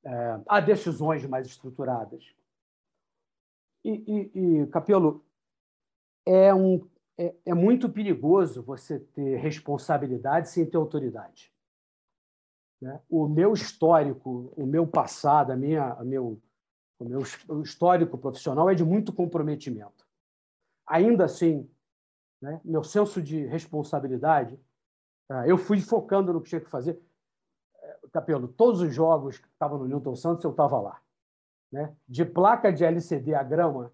é, 0.02 0.40
a 0.48 0.58
decisões 0.58 1.24
mais 1.26 1.46
estruturadas. 1.46 2.34
E, 3.84 4.30
e, 4.34 4.62
e 4.62 4.66
Capelo, 4.68 5.22
é, 6.24 6.52
um, 6.54 6.88
é, 7.18 7.34
é, 7.44 7.54
muito 7.54 7.90
perigoso 7.90 8.62
você 8.62 8.98
ter 8.98 9.36
responsabilidade 9.36 10.48
sem 10.48 10.64
ter 10.64 10.78
autoridade. 10.78 11.52
Né? 12.80 12.98
O 13.06 13.28
meu 13.28 13.52
histórico, 13.52 14.50
o 14.56 14.64
meu 14.64 14.86
passado, 14.86 15.52
a 15.52 15.56
minha, 15.56 15.92
a 15.92 16.04
meu, 16.04 16.40
o 16.98 17.04
meu 17.04 17.20
histórico 17.62 18.16
profissional 18.16 18.70
é 18.70 18.74
de 18.74 18.82
muito 18.82 19.12
comprometimento. 19.12 20.06
Ainda 20.86 21.26
assim, 21.26 21.68
né, 22.40 22.60
meu 22.64 22.82
senso 22.82 23.20
de 23.20 23.44
responsabilidade 23.44 24.58
eu 25.46 25.58
fui 25.58 25.80
focando 25.80 26.32
no 26.32 26.40
que 26.40 26.48
tinha 26.48 26.60
que 26.60 26.70
fazer. 26.70 27.00
É, 27.82 27.98
Capelo, 28.12 28.48
todos 28.48 28.80
os 28.80 28.94
jogos 28.94 29.38
que 29.38 29.48
estavam 29.48 29.78
no 29.78 29.86
Newton 29.86 30.14
Santos, 30.14 30.44
eu 30.44 30.50
estava 30.50 30.80
lá. 30.80 31.00
Né? 31.70 31.94
De 32.08 32.24
placa 32.24 32.72
de 32.72 32.84
LCD 32.84 33.34
a 33.34 33.42
grama, 33.42 33.92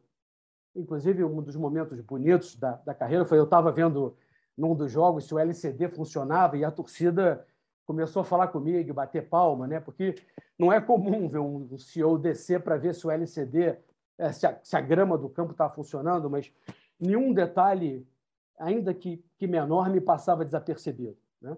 inclusive 0.74 1.24
um 1.24 1.42
dos 1.42 1.56
momentos 1.56 2.00
bonitos 2.00 2.56
da, 2.56 2.72
da 2.84 2.94
carreira 2.94 3.24
foi 3.24 3.38
eu 3.38 3.44
estava 3.44 3.72
vendo 3.72 4.16
num 4.56 4.74
dos 4.74 4.90
jogos 4.90 5.24
se 5.24 5.34
o 5.34 5.38
LCD 5.38 5.88
funcionava 5.88 6.56
e 6.56 6.64
a 6.64 6.70
torcida 6.70 7.46
começou 7.84 8.22
a 8.22 8.24
falar 8.24 8.48
comigo, 8.48 8.94
bater 8.94 9.28
palma, 9.28 9.66
né? 9.66 9.80
porque 9.80 10.14
não 10.58 10.72
é 10.72 10.80
comum 10.80 11.28
ver 11.28 11.40
um 11.40 11.76
CEO 11.78 12.18
descer 12.18 12.62
para 12.62 12.76
ver 12.76 12.94
se 12.94 13.06
o 13.06 13.10
LCD, 13.10 13.76
é, 14.18 14.32
se 14.32 14.46
a, 14.46 14.58
se 14.62 14.76
a 14.76 14.80
grama 14.80 15.18
do 15.18 15.28
campo 15.28 15.52
está 15.52 15.68
funcionando, 15.68 16.30
mas 16.30 16.52
nenhum 16.98 17.32
detalhe, 17.32 18.06
ainda 18.58 18.94
que, 18.94 19.24
que 19.36 19.46
menor, 19.46 19.90
me 19.90 20.00
passava 20.00 20.44
desapercebido. 20.44 21.16
Né? 21.42 21.56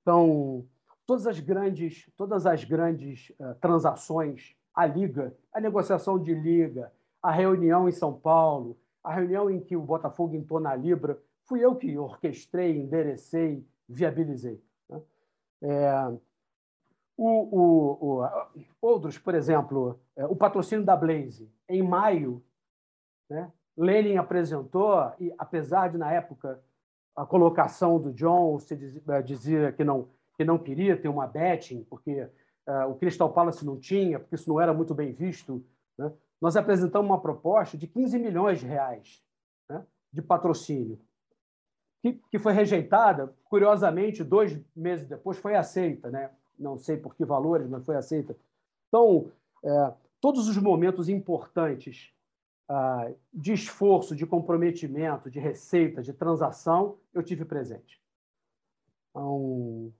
Então, 0.00 0.64
todas 1.06 1.26
as 1.26 1.40
grandes, 1.40 2.08
todas 2.16 2.46
as 2.46 2.64
grandes 2.64 3.30
uh, 3.40 3.54
transações, 3.60 4.56
a 4.74 4.86
liga, 4.86 5.36
a 5.52 5.60
negociação 5.60 6.18
de 6.18 6.34
liga, 6.34 6.92
a 7.22 7.30
reunião 7.30 7.88
em 7.88 7.92
São 7.92 8.12
Paulo, 8.12 8.78
a 9.02 9.12
reunião 9.12 9.50
em 9.50 9.60
que 9.60 9.76
o 9.76 9.82
Botafogo 9.82 10.34
entrou 10.34 10.60
na 10.60 10.74
Libra, 10.74 11.20
fui 11.44 11.60
eu 11.60 11.76
que 11.76 11.98
orquestrei, 11.98 12.78
enderecei, 12.78 13.66
viabilizei. 13.88 14.62
Né? 14.88 15.02
É, 15.62 16.12
o, 17.16 17.28
o, 17.28 18.22
o, 18.22 18.28
outros, 18.80 19.18
por 19.18 19.34
exemplo, 19.34 20.00
é, 20.16 20.24
o 20.26 20.34
patrocínio 20.34 20.84
da 20.84 20.96
Blaze, 20.96 21.50
em 21.68 21.82
maio, 21.82 22.42
né? 23.28 23.50
Lenin 23.76 24.16
apresentou, 24.16 25.12
e 25.18 25.34
apesar 25.36 25.90
de, 25.90 25.98
na 25.98 26.12
época, 26.12 26.62
a 27.14 27.24
colocação 27.24 28.00
do 28.00 28.12
John 28.12 28.58
se 28.58 28.76
dizia, 28.76 29.22
dizia 29.22 29.72
que 29.72 29.84
não 29.84 30.08
que 30.36 30.44
não 30.44 30.58
queria 30.58 30.96
ter 30.96 31.08
uma 31.08 31.26
betting, 31.26 31.84
porque 31.84 32.22
uh, 32.66 32.90
o 32.90 32.96
Crystal 32.96 33.32
Palace 33.32 33.64
não 33.64 33.78
tinha, 33.78 34.18
porque 34.18 34.34
isso 34.34 34.48
não 34.48 34.60
era 34.60 34.74
muito 34.74 34.94
bem 34.94 35.12
visto, 35.12 35.64
né? 35.96 36.12
nós 36.40 36.56
apresentamos 36.56 37.08
uma 37.08 37.20
proposta 37.20 37.78
de 37.78 37.86
15 37.86 38.18
milhões 38.18 38.60
de 38.60 38.66
reais 38.66 39.22
né? 39.68 39.84
de 40.12 40.20
patrocínio, 40.20 40.98
que, 42.02 42.20
que 42.30 42.38
foi 42.38 42.52
rejeitada, 42.52 43.32
curiosamente, 43.44 44.24
dois 44.24 44.60
meses 44.74 45.06
depois 45.06 45.38
foi 45.38 45.54
aceita, 45.54 46.10
né? 46.10 46.30
não 46.58 46.76
sei 46.76 46.96
por 46.96 47.14
que 47.14 47.24
valores, 47.24 47.68
mas 47.68 47.84
foi 47.84 47.96
aceita. 47.96 48.36
Então, 48.88 49.30
é, 49.62 49.92
todos 50.20 50.48
os 50.48 50.56
momentos 50.58 51.08
importantes 51.08 52.13
de 53.32 53.52
esforço, 53.52 54.16
de 54.16 54.26
comprometimento, 54.26 55.30
de 55.30 55.38
receita, 55.38 56.02
de 56.02 56.12
transação, 56.12 56.98
eu 57.12 57.22
tive 57.22 57.44
presente. 57.44 58.00
Então, 59.10 59.92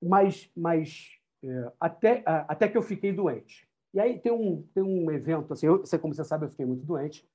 mas, 0.00 0.50
mas 0.56 1.18
é, 1.44 1.72
até, 1.78 2.22
até 2.26 2.68
que 2.68 2.76
eu 2.76 2.82
fiquei 2.82 3.12
doente. 3.12 3.68
E 3.94 4.00
aí 4.00 4.18
tem 4.18 4.32
um, 4.32 4.62
tem 4.74 4.82
um 4.82 5.10
evento, 5.10 5.52
assim, 5.52 5.66
eu, 5.66 5.82
como 6.00 6.14
você 6.14 6.24
sabe, 6.24 6.46
eu 6.46 6.50
fiquei 6.50 6.64
muito 6.64 6.84
doente. 6.84 7.28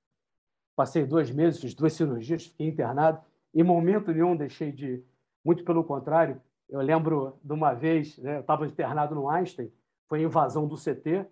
Passei 0.76 1.06
dois 1.06 1.32
meses, 1.32 1.62
fiz 1.62 1.74
duas 1.74 1.94
cirurgias, 1.94 2.48
fiquei 2.48 2.68
internado. 2.68 3.22
Em 3.54 3.64
momento 3.64 4.12
nenhum 4.12 4.36
deixei 4.36 4.72
de. 4.72 5.04
Muito 5.44 5.64
pelo 5.64 5.84
contrário, 5.84 6.42
eu 6.68 6.82
lembro 6.82 7.38
de 7.42 7.54
uma 7.54 7.74
vez, 7.74 8.18
né, 8.18 8.38
eu 8.38 8.42
estava 8.42 8.66
internado 8.66 9.16
no 9.16 9.30
Einstein, 9.30 9.72
foi 10.08 10.20
a 10.20 10.24
invasão 10.24 10.68
do 10.68 10.76
CT, 10.76 11.26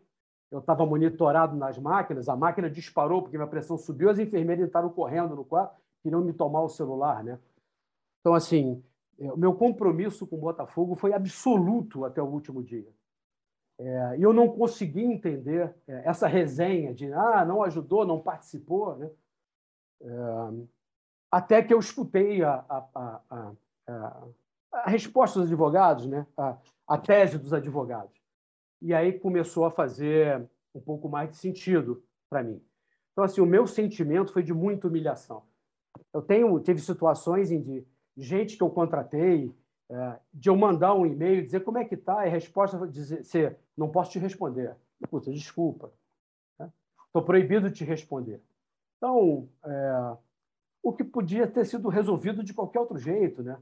eu 0.56 0.60
estava 0.60 0.86
monitorado 0.86 1.56
nas 1.56 1.78
máquinas, 1.78 2.30
a 2.30 2.36
máquina 2.36 2.70
disparou 2.70 3.22
porque 3.22 3.38
minha 3.38 3.50
pressão 3.50 3.78
subiu, 3.78 4.10
as 4.10 4.20
enfermeiras 4.20 4.65
entraram 4.65 4.89
correndo 4.89 5.36
no 5.36 5.44
quarto, 5.44 5.76
queriam 6.02 6.22
me 6.22 6.32
tomar 6.32 6.62
o 6.62 6.70
celular. 6.70 7.24
Né? 7.24 7.38
Então, 8.22 8.34
assim, 8.34 8.82
é, 9.20 9.32
o 9.32 9.38
meu 9.38 9.54
compromisso 9.54 10.26
com 10.26 10.38
o 10.38 10.39
Botafogo 10.39 10.96
foi 10.96 11.13
absoluto 11.13 12.06
até 12.06 12.22
o 12.22 12.28
último 12.28 12.63
dia. 12.63 12.88
É, 13.78 14.18
e 14.18 14.24
eu 14.24 14.32
não 14.32 14.48
consegui 14.48 15.04
entender 15.04 15.76
é, 15.86 16.08
essa 16.08 16.26
resenha 16.26 16.94
de 16.94 17.12
ah, 17.12 17.44
não 17.44 17.62
ajudou, 17.62 18.06
não 18.06 18.22
participou, 18.22 18.96
né? 18.96 19.12
É, 20.02 20.08
até 21.30 21.62
que 21.62 21.74
eu 21.74 21.80
escutei 21.80 22.41
a, 22.44 22.63
a, 22.70 23.22
a, 23.30 24.24
a, 24.72 24.89
resposta 24.89 25.39
dos 25.39 25.50
advogados, 25.50 26.06
né? 26.06 26.26
a, 26.38 26.58
a 26.88 26.98
tese 26.98 27.38
dos 27.38 27.52
advogados. 27.52 28.25
E 28.82 28.94
aí 28.94 29.18
começou 29.20 29.66
a 29.66 29.72
fazer 29.72 30.48
um 30.74 30.80
pouco 30.80 31.08
mais 31.10 31.30
de 31.30 31.38
sentido 31.38 32.04
para 32.30 32.44
mim. 32.44 32.62
Então, 33.12 33.24
assim, 33.24 33.42
o 33.42 33.46
meu 33.46 33.66
sentimento 33.66 34.34
foi 34.34 34.44
de 34.44 34.54
muita 34.54 34.88
humilhação. 34.88 35.44
Eu 36.14 36.22
tenho, 36.22 36.60
tive 36.60 36.82
situações 36.82 37.52
em 37.52 37.64
que 37.64 37.88
gente 38.18 38.58
que 38.58 38.64
eu 38.64 38.70
contratei, 38.70 39.54
é, 39.90 40.20
de 40.34 40.50
eu 40.50 40.56
mandar 40.56 40.94
um 40.94 41.06
e-mail 41.06 41.44
dizer 41.44 41.64
como 41.64 41.78
é 41.78 41.86
que 41.86 41.96
está, 41.96 42.26
e 42.26 42.30
a 42.30 42.32
resposta 42.32 42.88
dizer, 42.88 43.24
ser, 43.24 43.58
não 43.78 43.90
posso 43.90 44.12
te 44.12 44.20
responder. 44.20 44.76
Puta, 45.10 45.32
desculpa. 45.32 45.94
Estou 46.60 47.22
né? 47.22 47.26
proibido 47.26 47.70
de 47.70 47.76
te 47.76 47.86
responder. 47.86 48.42
Então, 48.98 49.48
é, 49.64 50.18
o 50.82 50.94
que 50.94 51.04
podia 51.04 51.48
ter 51.48 51.66
sido 51.66 51.90
resolvido 51.90 52.44
de 52.44 52.54
qualquer 52.54 52.80
outro 52.80 52.98
jeito. 52.98 53.44
Né? 53.44 53.58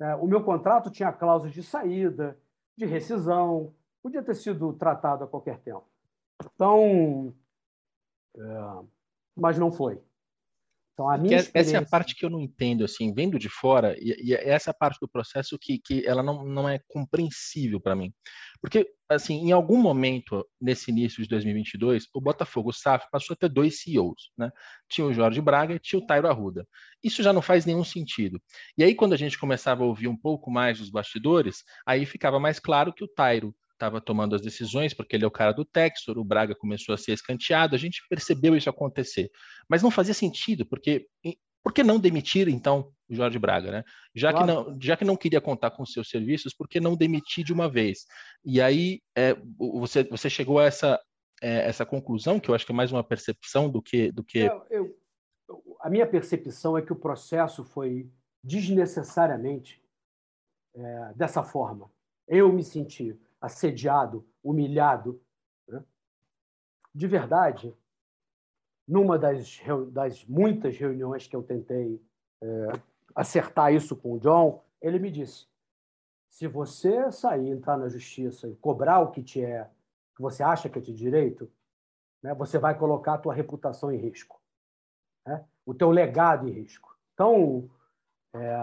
É, 0.00 0.14
o 0.16 0.26
meu 0.26 0.42
contrato 0.42 0.90
tinha 0.90 1.12
cláusulas 1.12 1.54
de 1.54 1.62
saída, 1.62 2.38
de 2.76 2.86
rescisão, 2.86 3.74
podia 4.02 4.22
ter 4.22 4.34
sido 4.34 4.72
tratado 4.72 5.24
a 5.24 5.28
qualquer 5.28 5.60
tempo. 5.60 5.86
Então, 6.44 7.34
é, 8.36 8.40
mas 9.36 9.58
não 9.58 9.70
foi. 9.70 10.02
Então, 10.92 11.08
a 11.08 11.16
minha 11.16 11.38
experiência... 11.38 11.76
Essa 11.76 11.84
é 11.84 11.86
a 11.86 11.88
parte 11.88 12.14
que 12.14 12.24
eu 12.24 12.28
não 12.28 12.40
entendo, 12.40 12.84
assim, 12.84 13.14
vendo 13.14 13.38
de 13.38 13.48
fora, 13.48 13.96
e, 13.98 14.14
e 14.22 14.34
é 14.34 14.50
essa 14.50 14.74
parte 14.74 14.98
do 15.00 15.08
processo 15.08 15.58
que, 15.58 15.78
que 15.78 16.06
ela 16.06 16.22
não, 16.22 16.44
não 16.44 16.68
é 16.68 16.80
compreensível 16.86 17.80
para 17.80 17.96
mim. 17.96 18.12
Porque, 18.60 18.86
assim, 19.08 19.36
em 19.36 19.52
algum 19.52 19.78
momento, 19.78 20.46
nesse 20.60 20.90
início 20.90 21.22
de 21.22 21.28
2022, 21.28 22.08
o 22.14 22.20
Botafogo 22.20 22.68
o 22.68 22.72
SAF 22.72 23.06
passou 23.10 23.34
a 23.34 23.36
ter 23.36 23.48
dois 23.48 23.80
CEOs, 23.80 24.30
né? 24.36 24.52
Tinha 24.88 25.06
o 25.06 25.14
Jorge 25.14 25.40
Braga 25.40 25.74
e 25.74 25.78
tinha 25.78 25.98
o 25.98 26.06
Tairo 26.06 26.28
Arruda. 26.28 26.68
Isso 27.02 27.22
já 27.22 27.32
não 27.32 27.42
faz 27.42 27.64
nenhum 27.64 27.84
sentido. 27.84 28.40
E 28.76 28.84
aí, 28.84 28.94
quando 28.94 29.14
a 29.14 29.16
gente 29.18 29.38
começava 29.38 29.82
a 29.82 29.86
ouvir 29.86 30.08
um 30.08 30.16
pouco 30.16 30.50
mais 30.50 30.78
dos 30.78 30.90
bastidores, 30.90 31.64
aí 31.86 32.04
ficava 32.04 32.38
mais 32.38 32.60
claro 32.60 32.92
que 32.92 33.02
o 33.02 33.08
Tairo 33.08 33.54
estava 33.82 34.00
tomando 34.00 34.36
as 34.36 34.40
decisões, 34.40 34.94
porque 34.94 35.16
ele 35.16 35.24
é 35.24 35.26
o 35.26 35.30
cara 35.30 35.52
do 35.52 35.64
Textor, 35.64 36.16
o 36.16 36.24
Braga 36.24 36.54
começou 36.54 36.94
a 36.94 36.98
ser 36.98 37.12
escanteado, 37.12 37.74
a 37.74 37.78
gente 37.78 38.00
percebeu 38.08 38.56
isso 38.56 38.70
acontecer. 38.70 39.30
Mas 39.68 39.82
não 39.82 39.90
fazia 39.90 40.14
sentido, 40.14 40.64
porque 40.64 41.08
por 41.62 41.72
que 41.72 41.82
não 41.82 41.98
demitir, 41.98 42.48
então, 42.48 42.92
o 43.08 43.14
Jorge 43.14 43.38
Braga, 43.38 43.70
né? 43.70 43.84
Já, 44.14 44.32
claro. 44.32 44.46
que 44.46 44.52
não, 44.52 44.80
já 44.80 44.96
que 44.96 45.04
não 45.04 45.16
queria 45.16 45.40
contar 45.40 45.72
com 45.72 45.84
seus 45.84 46.08
serviços, 46.08 46.54
por 46.54 46.68
que 46.68 46.80
não 46.80 46.96
demitir 46.96 47.44
de 47.44 47.52
uma 47.52 47.68
vez? 47.68 48.04
E 48.44 48.60
aí 48.60 49.00
é, 49.16 49.36
você, 49.58 50.04
você 50.04 50.30
chegou 50.30 50.58
a 50.58 50.64
essa, 50.64 51.00
é, 51.40 51.68
essa 51.68 51.84
conclusão, 51.84 52.38
que 52.38 52.48
eu 52.48 52.54
acho 52.54 52.64
que 52.64 52.72
é 52.72 52.74
mais 52.74 52.92
uma 52.92 53.04
percepção 53.04 53.68
do 53.68 53.82
que. 53.82 54.12
Do 54.12 54.24
que... 54.24 54.38
Eu, 54.38 54.66
eu, 54.70 54.96
a 55.80 55.90
minha 55.90 56.06
percepção 56.06 56.78
é 56.78 56.82
que 56.82 56.92
o 56.92 56.96
processo 56.96 57.64
foi 57.64 58.08
desnecessariamente 58.42 59.82
é, 60.74 61.12
dessa 61.14 61.42
forma. 61.42 61.90
Eu 62.26 62.52
me 62.52 62.62
senti 62.62 63.18
assediado, 63.42 64.24
humilhado. 64.42 65.20
Né? 65.66 65.82
De 66.94 67.08
verdade, 67.08 67.76
numa 68.86 69.18
das, 69.18 69.60
das, 69.90 70.24
muitas 70.26 70.78
reuniões 70.78 71.26
que 71.26 71.34
eu 71.34 71.42
tentei 71.42 72.00
é, 72.40 72.66
acertar 73.14 73.74
isso 73.74 73.96
com 73.96 74.12
o 74.12 74.20
John, 74.20 74.62
ele 74.80 75.00
me 75.00 75.10
disse: 75.10 75.46
se 76.30 76.46
você 76.46 77.10
sair, 77.10 77.50
entrar 77.50 77.76
na 77.76 77.88
justiça 77.88 78.48
e 78.48 78.54
cobrar 78.56 79.00
o 79.00 79.10
que 79.10 79.22
te 79.22 79.44
é, 79.44 79.68
que 80.14 80.22
você 80.22 80.42
acha 80.42 80.68
que 80.68 80.78
é 80.78 80.82
de 80.82 80.94
direito, 80.94 81.50
né, 82.22 82.32
você 82.34 82.58
vai 82.58 82.78
colocar 82.78 83.14
a 83.14 83.18
tua 83.18 83.34
reputação 83.34 83.90
em 83.90 83.98
risco, 83.98 84.40
né? 85.26 85.44
o 85.66 85.74
teu 85.74 85.90
legado 85.90 86.48
em 86.48 86.52
risco. 86.52 86.96
Então, 87.14 87.68
é, 88.34 88.56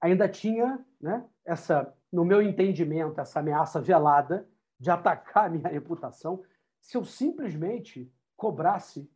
ainda 0.00 0.28
tinha 0.28 0.84
né, 1.00 1.24
essa 1.44 1.94
no 2.12 2.24
meu 2.24 2.42
entendimento, 2.42 3.20
essa 3.20 3.40
ameaça 3.40 3.80
velada 3.80 4.48
de 4.78 4.90
atacar 4.90 5.46
a 5.46 5.48
minha 5.48 5.68
reputação 5.68 6.42
se 6.80 6.96
eu 6.96 7.04
simplesmente 7.04 8.10
cobrasse 8.36 9.08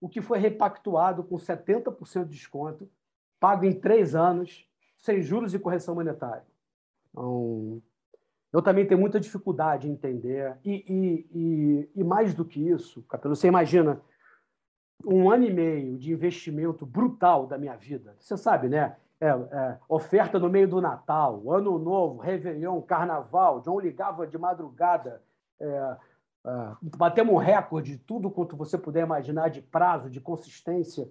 o 0.00 0.08
que 0.08 0.22
foi 0.22 0.38
repactuado 0.38 1.24
com 1.24 1.36
70% 1.36 2.24
de 2.24 2.30
desconto, 2.30 2.88
pago 3.40 3.64
em 3.64 3.72
três 3.72 4.14
anos, 4.14 4.68
sem 4.98 5.20
juros 5.22 5.54
e 5.54 5.58
correção 5.58 5.94
monetária. 5.94 6.46
Então, 7.10 7.82
eu 8.52 8.62
também 8.62 8.86
tenho 8.86 9.00
muita 9.00 9.18
dificuldade 9.18 9.88
em 9.88 9.92
entender. 9.92 10.56
E, 10.64 10.84
e, 10.86 11.28
e, 11.34 11.90
e 11.96 12.04
mais 12.04 12.34
do 12.34 12.44
que 12.44 12.60
isso, 12.68 13.02
Capelo, 13.02 13.34
você 13.34 13.48
imagina 13.48 14.00
um 15.04 15.30
ano 15.30 15.44
e 15.44 15.52
meio 15.52 15.98
de 15.98 16.12
investimento 16.12 16.86
brutal 16.86 17.46
da 17.46 17.58
minha 17.58 17.76
vida. 17.76 18.14
Você 18.18 18.36
sabe, 18.36 18.68
né? 18.68 18.96
É, 19.24 19.28
é, 19.28 19.78
oferta 19.88 20.38
no 20.38 20.50
meio 20.50 20.68
do 20.68 20.82
Natal, 20.82 21.50
Ano 21.50 21.78
Novo, 21.78 22.20
Réveillon, 22.20 22.82
Carnaval. 22.82 23.60
John 23.60 23.80
ligava 23.80 24.26
de 24.26 24.36
madrugada. 24.36 25.22
É, 25.58 25.96
é, 26.46 26.76
batemos 26.98 27.32
um 27.32 27.38
recorde 27.38 27.92
de 27.92 27.98
tudo 27.98 28.30
quanto 28.30 28.54
você 28.54 28.76
puder 28.76 29.04
imaginar 29.04 29.48
de 29.48 29.62
prazo, 29.62 30.10
de 30.10 30.20
consistência. 30.20 31.08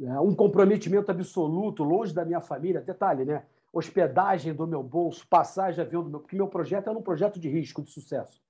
É, 0.00 0.20
um 0.20 0.32
comprometimento 0.32 1.10
absoluto, 1.10 1.82
longe 1.82 2.14
da 2.14 2.24
minha 2.24 2.40
família. 2.40 2.80
Detalhe, 2.80 3.24
né? 3.24 3.44
Hospedagem 3.72 4.54
do 4.54 4.64
meu 4.64 4.82
bolso, 4.82 5.26
passagem 5.26 5.74
de 5.74 5.80
avião 5.80 6.04
do 6.04 6.10
meu... 6.10 6.20
Porque 6.20 6.36
meu 6.36 6.46
projeto 6.46 6.88
é 6.88 6.92
um 6.92 7.02
projeto 7.02 7.40
de 7.40 7.48
risco, 7.48 7.82
de 7.82 7.90
sucesso. 7.90 8.40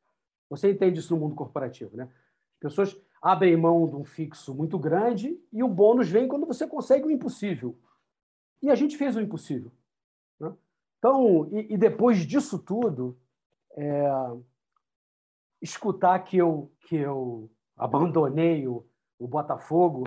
Você 0.51 0.71
entende 0.71 0.99
isso 0.99 1.15
no 1.15 1.21
mundo 1.21 1.35
corporativo, 1.35 1.97
né? 1.97 2.11
As 2.57 2.61
pessoas 2.61 3.01
abrem 3.23 3.57
mão 3.57 3.87
de 3.87 3.97
um 3.97 4.05
fixo 4.05 4.55
muito 4.55 4.79
grande 4.79 5.41
e 5.51 5.63
o 5.63 5.69
bônus 5.69 6.11
vem 6.11 6.29
quando 6.29 6.47
você 6.47 6.67
consegue 6.67 7.07
o 7.07 7.11
impossível. 7.11 7.75
E 8.63 8.71
a 8.71 8.75
gente 8.75 8.97
fez 8.97 9.17
o 9.17 9.21
impossível. 9.21 9.73
Né? 10.41 10.53
Então, 10.99 11.49
e, 11.53 11.75
e, 11.75 11.77
depois 11.77 12.27
disso 12.27 12.59
tudo, 12.59 13.19
é, 13.77 14.11
escutar 15.61 16.19
que 16.21 16.37
eu, 16.37 16.73
que 16.81 16.97
eu 16.97 17.51
abandonei 17.77 18.67
o, 18.67 18.87
o 19.19 19.27
Botafogo 19.27 20.05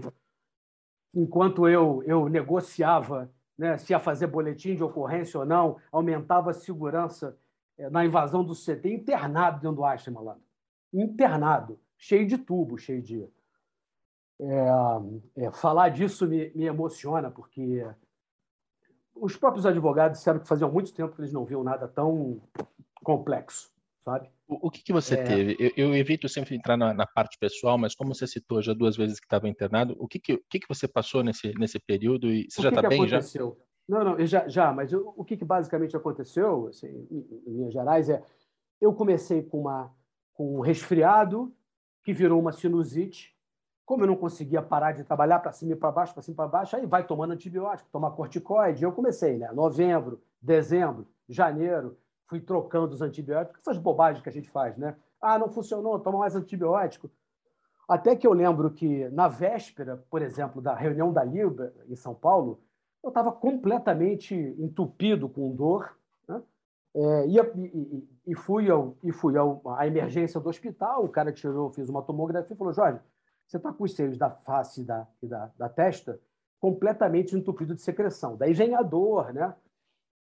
enquanto 1.14 1.68
eu, 1.68 2.02
eu 2.04 2.30
negociava 2.30 3.32
né, 3.58 3.78
se 3.78 3.94
ia 3.94 4.00
fazer 4.00 4.28
boletim 4.28 4.76
de 4.76 4.84
ocorrência 4.84 5.40
ou 5.40 5.46
não, 5.46 5.78
aumentava 5.92 6.52
a 6.52 6.54
segurança 6.54 7.38
é, 7.78 7.90
na 7.90 8.06
invasão 8.06 8.44
do 8.44 8.54
CT, 8.56 8.94
internado 8.94 9.62
dentro 9.62 9.78
do 9.78 9.86
Einstein, 9.86 10.14
malandro. 10.14 10.44
Internado, 10.94 11.80
cheio 11.98 12.28
de 12.28 12.38
tubo, 12.38 12.78
cheio 12.78 13.02
de. 13.02 13.28
É, 14.40 15.46
é, 15.46 15.52
falar 15.52 15.90
disso 15.90 16.28
me, 16.28 16.52
me, 16.56 16.66
emociona, 16.66 17.30
porque 17.30 17.88
os 19.22 19.38
próprios 19.38 19.68
advogados 19.68 20.18
disseram 20.18 20.40
que 20.40 20.48
faziam 20.48 20.72
muito 20.72 20.92
tempo 20.94 21.16
que 21.16 21.22
eles 21.22 21.32
não 21.32 21.46
viam 21.46 21.64
nada 21.64 21.88
tão 21.88 22.42
complexo, 23.04 23.72
sabe? 24.00 24.30
O, 24.48 24.68
o 24.68 24.72
que, 24.72 24.84
que 24.84 24.92
você 24.92 25.14
é... 25.14 25.24
teve? 25.24 25.56
Eu, 25.60 25.90
eu, 25.90 25.96
evito 25.96 26.28
sempre 26.28 26.56
entrar 26.56 26.76
na, 26.76 26.92
na, 26.92 27.06
parte 27.06 27.38
pessoal, 27.38 27.78
mas 27.78 27.94
como 27.94 28.16
você 28.16 28.26
citou 28.26 28.62
já 28.64 28.74
duas 28.74 28.98
vezes 28.98 29.20
que 29.20 29.28
estava 29.28 29.48
internado, 29.48 29.96
o 30.00 30.08
que, 30.08 30.20
que, 30.20 30.34
o 30.34 30.44
que, 30.50 30.60
que 30.60 30.68
você 30.68 30.88
passou 30.88 31.24
nesse, 31.24 31.54
nesse 31.60 31.80
período? 31.80 32.28
E 32.28 32.48
você 32.50 32.62
o 32.62 32.64
já 32.64 32.70
está 32.70 32.82
bem 32.82 33.00
aconteceu? 33.00 33.58
já? 33.60 33.72
Não, 33.88 34.04
não, 34.04 34.26
já, 34.26 34.48
já 34.48 34.74
mas 34.74 34.92
o, 34.92 35.14
o 35.16 35.24
que, 35.24 35.38
que 35.38 35.46
basicamente 35.46 35.96
aconteceu, 35.96 36.68
assim, 36.68 37.08
em, 37.12 37.42
em 37.48 37.54
linhas 37.54 37.74
gerais, 37.74 38.10
é 38.10 38.24
eu 38.82 38.92
comecei 38.92 39.44
com, 39.44 39.62
uma, 39.62 39.94
com 40.34 40.58
um 40.58 40.62
resfriado 40.62 41.54
que 42.04 42.12
virou 42.12 42.40
uma 42.40 42.52
sinusite. 42.52 43.36
Como 43.92 44.04
eu 44.04 44.08
não 44.08 44.16
conseguia 44.16 44.62
parar 44.62 44.94
de 44.94 45.04
trabalhar 45.04 45.40
para 45.40 45.52
cima 45.52 45.74
e 45.74 45.76
para 45.76 45.92
baixo, 45.92 46.14
para 46.14 46.24
cima 46.24 46.34
e 46.34 46.38
para 46.38 46.48
baixo, 46.48 46.78
aí 46.78 46.86
vai 46.86 47.06
tomando 47.06 47.34
antibiótico, 47.34 47.90
tomar 47.92 48.12
corticoide. 48.12 48.86
Eu 48.86 48.94
comecei, 48.94 49.38
né? 49.38 49.52
Novembro, 49.52 50.22
dezembro, 50.42 51.06
janeiro, 51.28 51.98
fui 52.26 52.40
trocando 52.40 52.94
os 52.94 53.02
antibióticos, 53.02 53.60
essas 53.60 53.78
bobagens 53.78 54.24
que 54.24 54.30
a 54.30 54.32
gente 54.32 54.50
faz, 54.50 54.78
né? 54.78 54.96
Ah, 55.22 55.38
não 55.38 55.50
funcionou, 55.50 56.00
toma 56.00 56.20
mais 56.20 56.38
antibiótico. 56.38 57.12
Até 57.86 58.16
que 58.16 58.26
eu 58.26 58.32
lembro 58.32 58.72
que, 58.72 59.10
na 59.10 59.28
véspera, 59.28 60.02
por 60.10 60.22
exemplo, 60.22 60.62
da 60.62 60.74
reunião 60.74 61.12
da 61.12 61.26
Libra 61.26 61.74
em 61.90 61.96
São 61.98 62.16
Paulo, 62.16 62.62
eu 63.04 63.10
estava 63.10 63.30
completamente 63.30 64.34
entupido 64.58 65.28
com 65.28 65.54
dor. 65.54 65.98
Né? 66.30 66.42
É, 66.96 67.28
e, 67.28 67.38
e, 67.38 68.10
e, 68.28 68.36
fui, 68.36 68.72
ao, 68.72 68.96
e 69.04 69.12
fui 69.12 69.36
ao, 69.36 69.62
à 69.66 69.86
emergência 69.86 70.40
do 70.40 70.48
hospital, 70.48 71.04
o 71.04 71.10
cara 71.10 71.34
tirou, 71.34 71.70
fiz 71.72 71.90
uma 71.90 72.02
tomografia 72.02 72.56
e 72.56 72.58
falou, 72.58 72.72
Jorge, 72.72 73.02
você 73.52 73.58
está 73.58 73.74
com 73.74 73.84
os 73.84 73.94
seios 73.94 74.18
da 74.18 74.30
face 74.30 74.80
e 74.80 74.86
da, 74.86 75.06
da, 75.22 75.52
da 75.58 75.70
testa 75.70 76.18
completamente 76.58 77.36
entupido 77.36 77.76
de 77.76 77.82
secreção. 77.82 78.38
Daí 78.38 78.54
vem 78.54 78.76
a 78.76 78.82
dor, 78.82 79.34
né? 79.34 79.54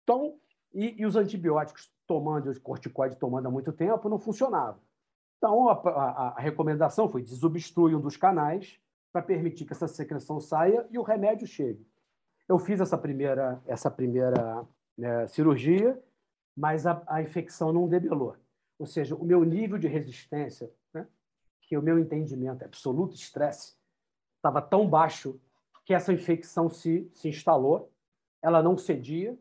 Então, 0.02 0.38
e, 0.74 1.00
e 1.00 1.06
os 1.06 1.16
antibióticos 1.16 1.90
tomando, 2.06 2.50
os 2.50 2.58
corticoides 2.58 3.16
tomando 3.16 3.48
há 3.48 3.50
muito 3.50 3.72
tempo, 3.72 4.10
não 4.10 4.18
funcionava. 4.18 4.78
Então, 5.38 5.70
a, 5.70 5.72
a, 5.72 6.28
a 6.36 6.40
recomendação 6.40 7.08
foi 7.08 7.22
desobstrui 7.22 7.94
um 7.94 8.00
dos 8.00 8.16
canais 8.16 8.78
para 9.10 9.22
permitir 9.22 9.64
que 9.64 9.72
essa 9.72 9.88
secreção 9.88 10.38
saia 10.38 10.86
e 10.90 10.98
o 10.98 11.02
remédio 11.02 11.46
chegue. 11.46 11.86
Eu 12.46 12.58
fiz 12.58 12.78
essa 12.78 12.98
primeira, 12.98 13.62
essa 13.66 13.90
primeira 13.90 14.66
né, 14.98 15.26
cirurgia, 15.28 15.98
mas 16.54 16.86
a, 16.86 17.02
a, 17.06 17.22
infecção 17.22 17.72
não 17.72 17.88
debelou. 17.88 18.36
Ou 18.78 18.84
seja, 18.84 19.14
o 19.14 19.24
meu 19.24 19.44
nível 19.44 19.78
de 19.78 19.88
resistência, 19.88 20.70
né, 20.92 21.06
que 21.66 21.76
o 21.76 21.82
meu 21.82 21.98
entendimento 21.98 22.64
absoluto 22.64 23.14
estresse, 23.14 23.74
estava 24.36 24.60
tão 24.60 24.88
baixo 24.88 25.40
que 25.84 25.94
essa 25.94 26.12
infecção 26.12 26.68
se, 26.68 27.10
se 27.12 27.28
instalou, 27.28 27.90
ela 28.42 28.62
não 28.62 28.76
cedia, 28.76 29.38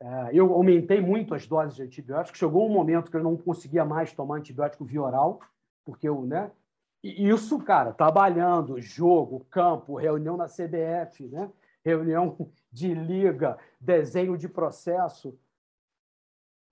é, 0.00 0.30
eu 0.32 0.52
aumentei 0.52 1.00
muito 1.00 1.34
as 1.34 1.46
doses 1.46 1.74
de 1.74 1.82
antibióticos. 1.82 2.38
Chegou 2.38 2.66
um 2.66 2.72
momento 2.72 3.10
que 3.10 3.16
eu 3.16 3.22
não 3.22 3.36
conseguia 3.36 3.84
mais 3.84 4.12
tomar 4.12 4.36
antibiótico 4.36 4.84
via 4.84 5.02
oral, 5.02 5.40
porque 5.84 6.08
eu, 6.08 6.22
né? 6.24 6.50
E 7.02 7.28
isso, 7.28 7.58
cara, 7.60 7.92
trabalhando, 7.92 8.80
jogo, 8.80 9.46
campo, 9.50 9.96
reunião 9.96 10.36
na 10.36 10.46
CBF, 10.46 11.26
né? 11.28 11.50
reunião 11.84 12.36
de 12.70 12.92
liga, 12.92 13.56
desenho 13.80 14.36
de 14.36 14.48
processo, 14.48 15.38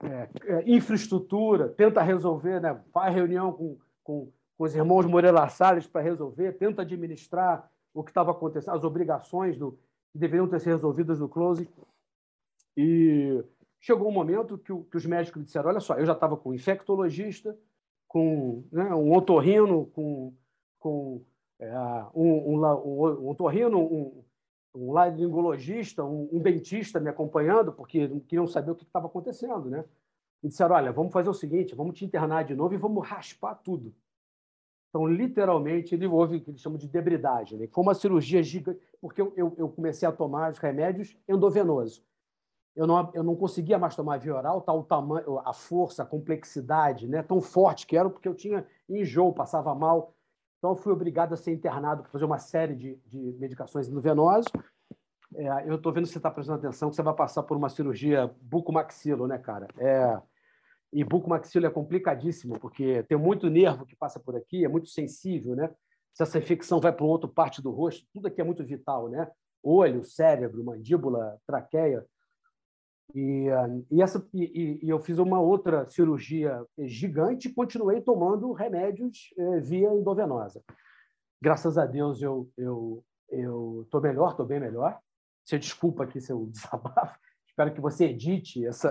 é, 0.02 0.28
é, 0.44 0.70
infraestrutura, 0.70 1.68
tenta 1.68 2.02
resolver, 2.02 2.60
né? 2.60 2.78
faz 2.92 3.14
reunião 3.14 3.52
com, 3.52 3.78
com, 4.02 4.32
com 4.56 4.64
os 4.64 4.74
irmãos 4.74 5.06
Moreira 5.06 5.48
Salles 5.48 5.86
para 5.86 6.00
resolver, 6.00 6.52
tenta 6.52 6.82
administrar 6.82 7.70
o 7.92 8.02
que 8.02 8.10
estava 8.10 8.30
acontecendo, 8.30 8.74
as 8.74 8.84
obrigações 8.84 9.56
do, 9.56 9.72
que 10.12 10.18
deveriam 10.18 10.48
ter 10.48 10.60
sido 10.60 10.72
resolvidas 10.72 11.20
no 11.20 11.28
close. 11.28 11.68
E 12.76 13.42
chegou 13.80 14.08
um 14.08 14.12
momento 14.12 14.58
que, 14.58 14.74
que 14.74 14.96
os 14.96 15.06
médicos 15.06 15.44
disseram: 15.44 15.68
olha 15.68 15.80
só, 15.80 15.94
eu 15.94 16.06
já 16.06 16.12
estava 16.12 16.36
com 16.36 16.50
um 16.50 16.54
infectologista, 16.54 17.56
com 18.08 18.64
né, 18.72 18.94
um 18.94 19.14
otorrino, 19.14 19.86
com, 19.86 20.34
com 20.78 21.22
é, 21.58 21.78
um, 22.14 22.54
um, 22.54 22.66
um, 22.66 23.28
otorrino, 23.28 23.78
um, 23.78 24.24
um 24.74 24.92
laringologista, 24.92 26.04
um, 26.04 26.28
um, 26.32 26.38
dentista 26.40 27.00
me 27.00 27.08
acompanhando, 27.08 27.72
porque 27.72 28.08
queriam 28.20 28.46
saber 28.46 28.70
o 28.70 28.74
que 28.74 28.84
estava 28.84 29.06
acontecendo, 29.06 29.70
né? 29.70 29.84
E 30.42 30.48
disseram, 30.48 30.76
olha, 30.76 30.92
vamos 30.92 31.12
fazer 31.12 31.30
o 31.30 31.34
seguinte, 31.34 31.74
vamos 31.74 31.98
te 31.98 32.04
internar 32.04 32.44
de 32.44 32.54
novo 32.54 32.74
e 32.74 32.78
vamos 32.78 33.06
raspar 33.06 33.54
tudo. 33.56 33.94
Então, 34.96 35.06
literalmente, 35.06 35.94
ele 35.94 36.06
houve 36.06 36.36
o 36.36 36.40
que 36.40 36.50
eles 36.50 36.60
chamam 36.62 36.78
de 36.78 36.88
debridagem. 36.88 37.58
Né? 37.58 37.68
Foi 37.70 37.82
uma 37.82 37.94
cirurgia 37.94 38.42
gigante, 38.42 38.80
porque 38.98 39.20
eu, 39.20 39.32
eu, 39.36 39.54
eu 39.58 39.68
comecei 39.68 40.08
a 40.08 40.12
tomar 40.12 40.52
os 40.52 40.58
remédios 40.58 41.14
endovenosos 41.28 42.02
eu 42.76 42.86
não, 42.86 43.10
eu 43.14 43.24
não 43.24 43.34
conseguia 43.34 43.78
mais 43.78 43.96
tomar 43.96 44.18
via 44.18 44.36
oral, 44.36 44.60
tal 44.60 44.84
tamanho, 44.84 45.38
a 45.38 45.52
força, 45.54 46.02
a 46.02 46.06
complexidade, 46.06 47.08
né, 47.08 47.22
tão 47.22 47.40
forte 47.40 47.86
que 47.86 47.96
era, 47.96 48.10
porque 48.10 48.28
eu 48.28 48.34
tinha 48.34 48.66
enjoo, 48.86 49.32
passava 49.32 49.74
mal. 49.74 50.14
Então, 50.58 50.72
eu 50.72 50.76
fui 50.76 50.92
obrigado 50.92 51.32
a 51.32 51.36
ser 51.36 51.52
internado 51.52 52.02
para 52.02 52.12
fazer 52.12 52.26
uma 52.26 52.38
série 52.38 52.76
de, 52.76 52.96
de 53.06 53.34
medicações 53.38 53.88
endovenosas. 53.88 54.52
É, 55.34 55.70
eu 55.70 55.76
estou 55.76 55.90
vendo 55.90 56.04
que 56.04 56.12
você 56.12 56.18
está 56.18 56.30
prestando 56.30 56.58
atenção, 56.58 56.90
que 56.90 56.96
você 56.96 57.02
vai 57.02 57.14
passar 57.14 57.42
por 57.44 57.56
uma 57.56 57.70
cirurgia 57.70 58.30
bucomaxilo, 58.42 59.26
né, 59.26 59.38
cara? 59.38 59.68
É, 59.78 60.20
e 60.92 61.04
bucomaxilo 61.04 61.66
é 61.66 61.70
complicadíssimo, 61.70 62.58
porque 62.58 63.02
tem 63.04 63.18
muito 63.18 63.48
nervo 63.50 63.86
que 63.86 63.96
passa 63.96 64.20
por 64.20 64.36
aqui, 64.36 64.64
é 64.64 64.68
muito 64.68 64.88
sensível, 64.88 65.54
né? 65.54 65.70
Se 66.14 66.22
essa 66.22 66.38
infecção 66.38 66.80
vai 66.80 66.92
para 66.92 67.04
outra 67.04 67.28
parte 67.28 67.60
do 67.60 67.70
rosto, 67.70 68.06
tudo 68.12 68.26
aqui 68.26 68.40
é 68.40 68.44
muito 68.44 68.64
vital, 68.64 69.08
né? 69.08 69.30
Olho, 69.62 70.02
cérebro, 70.04 70.64
mandíbula, 70.64 71.38
traqueia. 71.46 72.06
E, 73.14 73.46
e, 73.90 74.02
essa, 74.02 74.26
e, 74.32 74.80
e, 74.82 74.88
eu 74.88 74.98
fiz 74.98 75.18
uma 75.18 75.40
outra 75.40 75.86
cirurgia 75.86 76.64
gigante 76.78 77.48
e 77.48 77.54
continuei 77.54 78.00
tomando 78.00 78.52
remédios 78.52 79.32
eh, 79.38 79.60
via 79.60 79.92
endovenosa. 79.94 80.62
Graças 81.40 81.78
a 81.78 81.86
Deus 81.86 82.20
eu 82.20 82.48
eu 82.56 83.04
eu 83.28 83.82
estou 83.84 84.00
melhor, 84.00 84.30
estou 84.30 84.46
bem 84.46 84.60
melhor. 84.60 84.98
Você 85.44 85.58
desculpa 85.58 86.04
aqui 86.04 86.20
seu 86.20 86.46
desabafo. 86.50 87.18
Espero 87.46 87.72
que 87.72 87.80
você 87.80 88.06
edite 88.06 88.66
essa 88.66 88.90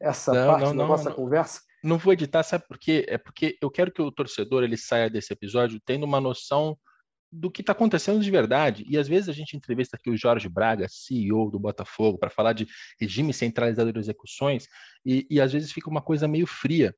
essa 0.00 0.32
não, 0.32 0.46
parte 0.46 0.64
não, 0.64 0.76
da 0.76 0.82
não, 0.82 0.88
nossa 0.88 1.10
conversa. 1.10 1.60
Não 1.82 1.98
vou 1.98 2.12
editar, 2.12 2.42
sabe 2.42 2.66
por 2.66 2.78
quê? 2.78 3.04
É 3.08 3.16
porque 3.16 3.56
eu 3.60 3.70
quero 3.70 3.92
que 3.92 4.02
o 4.02 4.10
torcedor 4.10 4.64
ele 4.64 4.76
saia 4.76 5.08
desse 5.08 5.32
episódio 5.32 5.80
tendo 5.84 6.04
uma 6.04 6.20
noção 6.20 6.76
do 7.30 7.50
que 7.50 7.60
está 7.60 7.72
acontecendo 7.72 8.20
de 8.20 8.30
verdade. 8.30 8.84
E 8.88 8.96
às 8.96 9.06
vezes 9.06 9.28
a 9.28 9.32
gente 9.32 9.56
entrevista 9.56 9.96
aqui 9.96 10.10
o 10.10 10.16
Jorge 10.16 10.48
Braga, 10.48 10.86
CEO 10.88 11.50
do 11.50 11.58
Botafogo, 11.58 12.18
para 12.18 12.30
falar 12.30 12.52
de 12.52 12.66
regime 13.00 13.32
centralizado 13.32 13.92
de 13.92 13.98
execuções, 13.98 14.66
e, 15.04 15.26
e 15.30 15.40
às 15.40 15.52
vezes 15.52 15.72
fica 15.72 15.90
uma 15.90 16.02
coisa 16.02 16.26
meio 16.26 16.46
fria. 16.46 16.94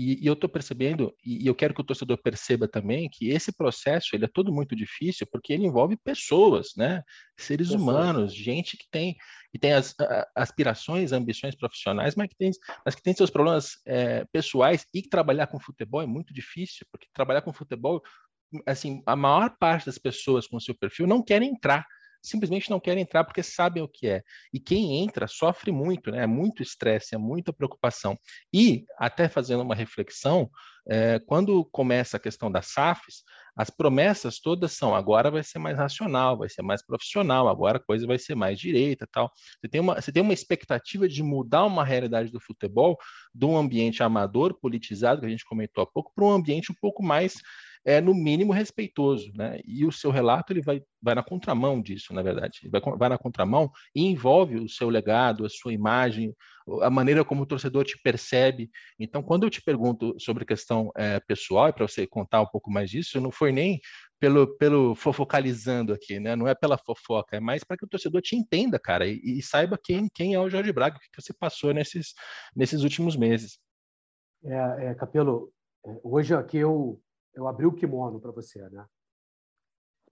E, 0.00 0.22
e 0.22 0.26
eu 0.28 0.34
estou 0.34 0.48
percebendo, 0.48 1.12
e, 1.26 1.42
e 1.42 1.46
eu 1.48 1.56
quero 1.56 1.74
que 1.74 1.80
o 1.80 1.84
torcedor 1.84 2.18
perceba 2.22 2.68
também, 2.68 3.10
que 3.10 3.30
esse 3.30 3.50
processo 3.50 4.14
ele 4.14 4.26
é 4.26 4.28
todo 4.32 4.52
muito 4.52 4.76
difícil, 4.76 5.26
porque 5.26 5.52
ele 5.52 5.66
envolve 5.66 5.96
pessoas, 5.96 6.68
né? 6.76 7.02
seres 7.36 7.70
pessoas. 7.70 7.82
humanos, 7.82 8.32
gente 8.32 8.76
que 8.76 8.84
tem, 8.92 9.16
que 9.50 9.58
tem 9.58 9.72
as 9.72 9.96
aspirações, 10.36 11.10
ambições 11.10 11.56
profissionais, 11.56 12.14
mas 12.14 12.28
que 12.28 12.36
tem, 12.36 12.52
mas 12.84 12.94
que 12.94 13.02
tem 13.02 13.12
seus 13.12 13.28
problemas 13.28 13.72
é, 13.84 14.24
pessoais, 14.30 14.86
e 14.94 15.02
trabalhar 15.02 15.48
com 15.48 15.58
futebol 15.58 16.00
é 16.00 16.06
muito 16.06 16.32
difícil, 16.32 16.86
porque 16.92 17.08
trabalhar 17.12 17.42
com 17.42 17.52
futebol 17.52 18.00
assim, 18.66 19.02
a 19.04 19.16
maior 19.16 19.56
parte 19.58 19.86
das 19.86 19.98
pessoas 19.98 20.46
com 20.46 20.60
seu 20.60 20.76
perfil 20.76 21.08
não 21.08 21.24
querem 21.24 21.50
entrar, 21.50 21.84
simplesmente 22.22 22.70
não 22.70 22.80
querem 22.80 23.02
entrar 23.02 23.24
porque 23.24 23.42
sabem 23.42 23.82
o 23.82 23.88
que 23.88 24.08
é. 24.08 24.22
E 24.52 24.60
quem 24.60 25.02
entra 25.02 25.26
sofre 25.26 25.70
muito, 25.70 26.10
né? 26.10 26.24
É 26.24 26.26
muito 26.26 26.62
estresse, 26.62 27.14
é 27.14 27.18
muita 27.18 27.52
preocupação. 27.52 28.18
E, 28.52 28.84
até 28.98 29.28
fazendo 29.28 29.62
uma 29.62 29.74
reflexão, 29.74 30.50
é, 30.88 31.18
quando 31.18 31.64
começa 31.66 32.16
a 32.16 32.20
questão 32.20 32.50
das 32.50 32.68
SAFs, 32.68 33.22
as 33.54 33.68
promessas 33.70 34.38
todas 34.38 34.72
são 34.72 34.94
agora 34.94 35.30
vai 35.30 35.42
ser 35.42 35.58
mais 35.58 35.76
racional, 35.76 36.38
vai 36.38 36.48
ser 36.48 36.62
mais 36.62 36.84
profissional, 36.84 37.48
agora 37.48 37.78
a 37.78 37.82
coisa 37.82 38.06
vai 38.06 38.18
ser 38.18 38.34
mais 38.34 38.58
direita 38.58 39.06
tal. 39.10 39.30
Você 39.60 39.68
tem 39.68 39.80
uma, 39.80 40.00
você 40.00 40.12
tem 40.12 40.22
uma 40.22 40.32
expectativa 40.32 41.08
de 41.08 41.22
mudar 41.22 41.64
uma 41.64 41.84
realidade 41.84 42.30
do 42.30 42.40
futebol 42.40 42.96
de 43.34 43.44
um 43.44 43.56
ambiente 43.56 44.02
amador, 44.02 44.54
politizado, 44.54 45.20
que 45.20 45.26
a 45.26 45.30
gente 45.30 45.44
comentou 45.44 45.82
há 45.82 45.86
pouco, 45.86 46.12
para 46.14 46.24
um 46.24 46.30
ambiente 46.30 46.72
um 46.72 46.76
pouco 46.80 47.02
mais 47.02 47.34
é 47.88 48.02
no 48.02 48.14
mínimo 48.14 48.52
respeitoso, 48.52 49.32
né? 49.34 49.60
E 49.64 49.86
o 49.86 49.90
seu 49.90 50.10
relato 50.10 50.52
ele 50.52 50.60
vai, 50.60 50.82
vai 51.00 51.14
na 51.14 51.22
contramão 51.22 51.80
disso, 51.80 52.12
na 52.12 52.20
verdade, 52.20 52.68
vai, 52.70 52.82
vai 52.82 53.08
na 53.08 53.16
contramão 53.16 53.70
e 53.94 54.04
envolve 54.04 54.56
o 54.56 54.68
seu 54.68 54.90
legado, 54.90 55.46
a 55.46 55.48
sua 55.48 55.72
imagem, 55.72 56.34
a 56.82 56.90
maneira 56.90 57.24
como 57.24 57.44
o 57.44 57.46
torcedor 57.46 57.84
te 57.84 57.98
percebe. 58.02 58.70
Então, 59.00 59.22
quando 59.22 59.44
eu 59.44 59.50
te 59.50 59.62
pergunto 59.62 60.14
sobre 60.18 60.44
questão 60.44 60.90
é, 60.94 61.18
pessoal, 61.20 61.72
para 61.72 61.88
você 61.88 62.06
contar 62.06 62.42
um 62.42 62.46
pouco 62.46 62.70
mais 62.70 62.90
disso, 62.90 63.22
não 63.22 63.30
foi 63.30 63.52
nem 63.52 63.80
pelo, 64.20 64.46
pelo 64.58 64.94
fofocalizando 64.94 65.94
aqui, 65.94 66.20
né? 66.20 66.36
Não 66.36 66.46
é 66.46 66.54
pela 66.54 66.76
fofoca, 66.76 67.38
é 67.38 67.40
mais 67.40 67.64
para 67.64 67.78
que 67.78 67.86
o 67.86 67.88
torcedor 67.88 68.20
te 68.20 68.36
entenda, 68.36 68.78
cara, 68.78 69.06
e, 69.06 69.18
e, 69.24 69.42
saiba 69.42 69.78
quem, 69.82 70.08
quem 70.14 70.34
é 70.34 70.38
o 70.38 70.50
Jorge 70.50 70.72
Braga, 70.74 70.98
o 70.98 71.00
que 71.00 71.22
você 71.22 71.32
passou 71.32 71.72
nesses, 71.72 72.12
nesses 72.54 72.82
últimos 72.82 73.16
meses. 73.16 73.58
É, 74.44 74.90
é 74.90 74.94
Capelo, 74.94 75.50
é, 75.86 75.98
hoje 76.02 76.34
aqui 76.34 76.58
eu, 76.58 77.00
eu 77.38 77.46
abri 77.46 77.66
o 77.66 77.72
kimono 77.72 78.20
para 78.20 78.32
você, 78.32 78.68
né? 78.68 78.84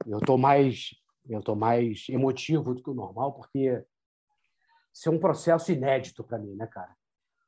Eu 0.06 0.18
estou 0.18 0.38
mais 0.38 0.90
eu 1.28 1.42
tô 1.42 1.56
mais 1.56 2.06
emotivo 2.08 2.72
do 2.72 2.80
que 2.80 2.88
o 2.88 2.94
normal, 2.94 3.32
porque 3.32 3.84
isso 4.94 5.08
é 5.08 5.12
um 5.12 5.18
processo 5.18 5.72
inédito 5.72 6.22
para 6.22 6.38
mim, 6.38 6.54
né, 6.54 6.68
cara? 6.68 6.94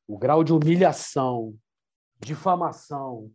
O 0.04 0.18
grau 0.18 0.42
de 0.42 0.52
humilhação, 0.52 1.56
difamação, 2.18 3.30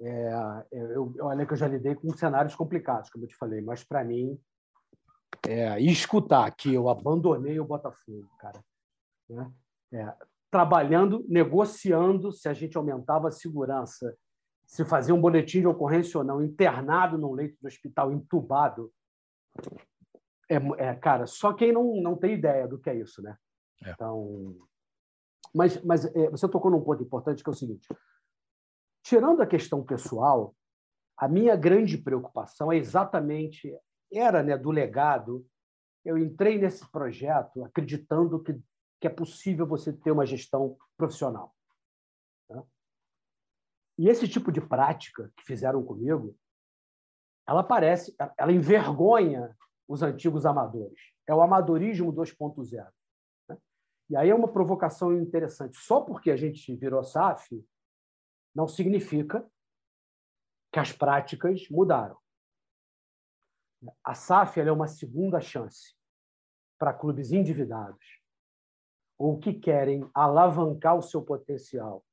é, 0.00 0.32
eu, 0.70 1.12
olha 1.20 1.44
que 1.44 1.54
eu 1.54 1.56
já 1.56 1.66
lidei 1.66 1.96
com 1.96 2.16
cenários 2.16 2.54
complicados, 2.54 3.10
como 3.10 3.24
eu 3.24 3.28
te 3.28 3.36
falei, 3.36 3.60
mas 3.60 3.82
para 3.82 4.04
mim 4.04 4.40
é, 5.48 5.80
escutar 5.80 6.48
que 6.52 6.72
eu 6.72 6.88
abandonei 6.88 7.58
o 7.58 7.64
Botafogo, 7.64 8.30
cara, 8.38 8.64
né? 9.28 9.52
é, 9.92 10.14
trabalhando, 10.52 11.24
negociando 11.28 12.30
se 12.30 12.48
a 12.48 12.54
gente 12.54 12.76
aumentava 12.76 13.26
a 13.26 13.32
segurança, 13.32 14.16
se 14.66 14.84
fazia 14.84 15.14
um 15.14 15.20
boletim 15.20 15.60
de 15.60 15.66
ocorrência 15.66 16.18
ou 16.18 16.24
não, 16.24 16.42
internado 16.42 17.18
num 17.18 17.32
leito 17.32 17.56
do 17.60 17.68
hospital, 17.68 18.12
entubado. 18.12 18.92
É, 20.48 20.56
é, 20.56 20.94
cara, 20.94 21.26
só 21.26 21.52
quem 21.52 21.72
não, 21.72 22.00
não 22.02 22.16
tem 22.16 22.34
ideia 22.34 22.66
do 22.66 22.78
que 22.78 22.90
é 22.90 22.96
isso, 22.96 23.22
né? 23.22 23.36
É. 23.84 23.90
Então, 23.90 24.56
mas, 25.54 25.82
mas 25.82 26.04
é, 26.04 26.30
você 26.30 26.48
tocou 26.48 26.70
num 26.70 26.82
ponto 26.82 27.02
importante 27.02 27.42
que 27.42 27.48
é 27.48 27.52
o 27.52 27.56
seguinte: 27.56 27.86
Tirando 29.04 29.42
a 29.42 29.46
questão 29.46 29.84
pessoal, 29.84 30.56
a 31.16 31.28
minha 31.28 31.54
grande 31.54 31.98
preocupação 31.98 32.72
é 32.72 32.76
exatamente 32.78 33.76
era 34.10 34.42
né, 34.42 34.56
do 34.56 34.70
legado. 34.70 35.46
Eu 36.02 36.16
entrei 36.16 36.58
nesse 36.58 36.90
projeto 36.90 37.62
acreditando 37.64 38.42
que, 38.42 38.58
que 39.00 39.06
é 39.06 39.10
possível 39.10 39.66
você 39.66 39.92
ter 39.92 40.10
uma 40.10 40.24
gestão 40.24 40.76
profissional. 40.96 41.53
E 43.98 44.08
esse 44.08 44.26
tipo 44.28 44.50
de 44.50 44.60
prática 44.60 45.32
que 45.36 45.44
fizeram 45.44 45.84
comigo, 45.84 46.36
ela 47.46 47.62
parece, 47.62 48.14
ela 48.36 48.52
envergonha 48.52 49.56
os 49.86 50.02
antigos 50.02 50.44
amadores. 50.46 50.98
É 51.26 51.34
o 51.34 51.40
amadorismo 51.40 52.12
2.0. 52.12 52.90
Né? 53.48 53.58
E 54.10 54.16
aí 54.16 54.30
é 54.30 54.34
uma 54.34 54.48
provocação 54.48 55.12
interessante. 55.16 55.76
Só 55.76 56.00
porque 56.00 56.30
a 56.30 56.36
gente 56.36 56.74
virou 56.74 57.04
SAF, 57.04 57.64
não 58.54 58.66
significa 58.66 59.46
que 60.72 60.78
as 60.78 60.92
práticas 60.92 61.68
mudaram. 61.68 62.18
A 64.02 64.14
SAF 64.14 64.60
é 64.60 64.72
uma 64.72 64.88
segunda 64.88 65.40
chance 65.40 65.94
para 66.78 66.92
clubes 66.92 67.30
endividados 67.30 68.20
ou 69.18 69.38
que 69.38 69.52
querem 69.54 70.08
alavancar 70.12 70.96
o 70.96 71.02
seu 71.02 71.22
potencial 71.22 72.04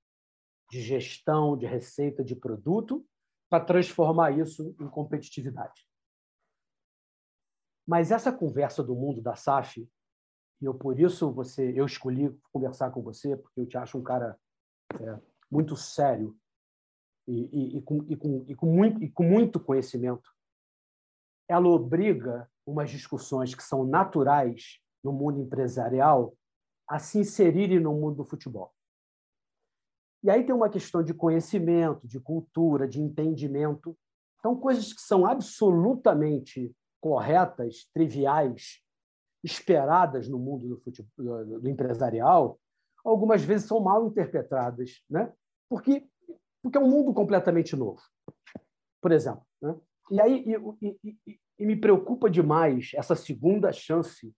de 0.71 0.81
gestão, 0.81 1.57
de 1.57 1.65
receita, 1.65 2.23
de 2.23 2.33
produto, 2.33 3.05
para 3.49 3.65
transformar 3.65 4.31
isso 4.31 4.73
em 4.79 4.87
competitividade. 4.87 5.85
Mas 7.85 8.09
essa 8.09 8.31
conversa 8.31 8.81
do 8.81 8.95
mundo 8.95 9.21
da 9.21 9.35
SAF, 9.35 9.85
e 10.61 10.65
eu 10.65 10.73
por 10.73 10.97
isso 10.97 11.29
você, 11.29 11.77
eu 11.77 11.85
escolhi 11.85 12.33
conversar 12.53 12.89
com 12.91 13.01
você, 13.01 13.35
porque 13.35 13.59
eu 13.59 13.67
te 13.67 13.77
acho 13.77 13.97
um 13.97 14.03
cara 14.03 14.39
é, 14.93 15.19
muito 15.51 15.75
sério 15.75 16.39
e, 17.27 17.49
e, 17.51 17.77
e, 17.77 17.81
com, 17.81 17.99
com, 18.15 18.55
com 18.55 18.65
muito, 18.65 19.03
e 19.03 19.09
com 19.09 19.23
muito 19.23 19.59
conhecimento, 19.59 20.31
ela 21.49 21.67
obriga 21.67 22.49
umas 22.65 22.89
discussões 22.89 23.53
que 23.53 23.63
são 23.63 23.85
naturais 23.85 24.79
no 25.03 25.11
mundo 25.11 25.41
empresarial 25.41 26.33
a 26.87 26.97
se 26.97 27.19
inserirem 27.19 27.81
no 27.81 27.93
mundo 27.93 28.23
do 28.23 28.25
futebol. 28.25 28.73
E 30.23 30.29
aí 30.29 30.43
tem 30.43 30.53
uma 30.53 30.69
questão 30.69 31.03
de 31.03 31.13
conhecimento, 31.13 32.07
de 32.07 32.19
cultura, 32.19 32.87
de 32.87 33.01
entendimento. 33.01 33.97
Então, 34.39 34.55
coisas 34.55 34.93
que 34.93 35.01
são 35.01 35.25
absolutamente 35.25 36.71
corretas, 36.99 37.89
triviais, 37.93 38.81
esperadas 39.43 40.29
no 40.29 40.37
mundo 40.37 40.69
do, 40.69 40.77
futebol, 40.79 41.45
do 41.45 41.67
empresarial, 41.67 42.59
algumas 43.03 43.43
vezes 43.43 43.67
são 43.67 43.79
mal 43.79 44.05
interpretadas, 44.05 45.03
né? 45.09 45.31
porque 45.67 46.07
porque 46.61 46.77
é 46.77 46.81
um 46.81 46.89
mundo 46.89 47.11
completamente 47.11 47.75
novo, 47.75 47.99
por 49.01 49.11
exemplo. 49.11 49.43
Né? 49.59 49.75
E 50.11 50.21
aí 50.21 50.45
e, 50.79 51.17
e, 51.25 51.39
e, 51.57 51.65
me 51.65 51.75
preocupa 51.75 52.29
demais 52.29 52.91
essa 52.93 53.15
segunda 53.15 53.71
chance 53.71 54.31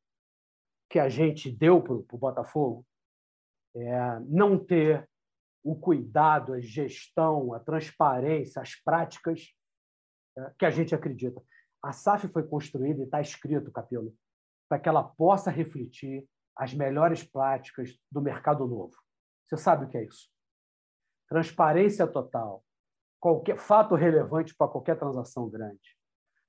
que 0.90 1.00
a 1.00 1.10
gente 1.10 1.52
deu 1.52 1.82
para 1.82 1.96
o 1.96 2.18
Botafogo, 2.18 2.86
é, 3.76 4.20
não 4.22 4.58
ter 4.58 5.10
o 5.64 5.76
cuidado, 5.76 6.54
a 6.54 6.60
gestão, 6.60 7.54
a 7.54 7.60
transparência, 7.60 8.62
as 8.62 8.76
práticas 8.76 9.48
é, 10.38 10.52
que 10.60 10.66
a 10.66 10.70
gente 10.70 10.94
acredita. 10.94 11.42
A 11.82 11.92
SAF 11.92 12.28
foi 12.28 12.44
construída 12.44 13.02
e 13.02 13.06
está 13.06 13.22
escrito, 13.22 13.72
Capelo, 13.72 14.14
para 14.70 14.80
que 14.80 14.90
ela 14.90 15.04
possa 15.04 15.50
refletir 15.50 16.28
as 16.56 16.74
melhores 16.74 17.24
práticas 17.24 17.98
do 18.12 18.22
mercado 18.22 18.68
novo. 18.68 18.96
Você 19.48 19.58
sabe 19.58 19.86
o 19.86 19.90
que 19.90 19.98
é 19.98 20.06
isso? 20.06 20.34
transparência 21.34 22.06
total, 22.06 22.64
qualquer 23.20 23.58
fato 23.58 23.96
relevante 23.96 24.56
para 24.56 24.68
qualquer 24.68 25.00
transação 25.00 25.50
grande, 25.50 25.98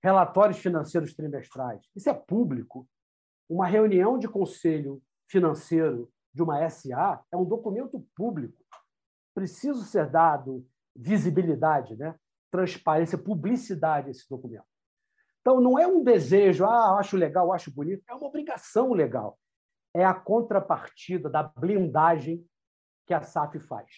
relatórios 0.02 0.58
financeiros 0.58 1.14
trimestrais. 1.14 1.80
Isso 1.96 2.10
é 2.10 2.12
público. 2.12 2.86
Uma 3.48 3.66
reunião 3.66 4.18
de 4.18 4.28
conselho 4.28 5.02
financeiro 5.26 6.12
de 6.34 6.42
uma 6.42 6.68
SA 6.68 7.24
é 7.32 7.36
um 7.36 7.46
documento 7.46 8.06
público. 8.14 8.62
Precisa 9.34 9.82
ser 9.84 10.08
dado 10.08 10.66
visibilidade, 10.94 11.96
né? 11.96 12.14
transparência, 12.50 13.18
publicidade 13.18 14.08
a 14.08 14.10
esse 14.12 14.28
documento. 14.28 14.64
Então, 15.40 15.60
não 15.60 15.76
é 15.78 15.86
um 15.86 16.04
desejo, 16.04 16.64
ah, 16.64 16.98
acho 16.98 17.16
legal, 17.16 17.52
acho 17.52 17.70
bonito, 17.70 18.02
é 18.08 18.14
uma 18.14 18.28
obrigação 18.28 18.92
legal. 18.92 19.38
É 19.92 20.04
a 20.04 20.14
contrapartida 20.14 21.28
da 21.28 21.42
blindagem 21.42 22.46
que 23.06 23.12
a 23.12 23.22
SAF 23.22 23.58
faz. 23.58 23.90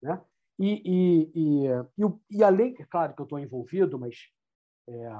Né? 0.00 0.22
E, 0.58 0.82
e, 0.84 1.32
e, 1.34 1.66
e, 1.98 2.38
e 2.38 2.44
além, 2.44 2.76
é 2.78 2.84
claro 2.84 3.12
que 3.12 3.20
eu 3.20 3.24
estou 3.24 3.38
envolvido, 3.38 3.98
mas 3.98 4.30
é, 4.88 5.10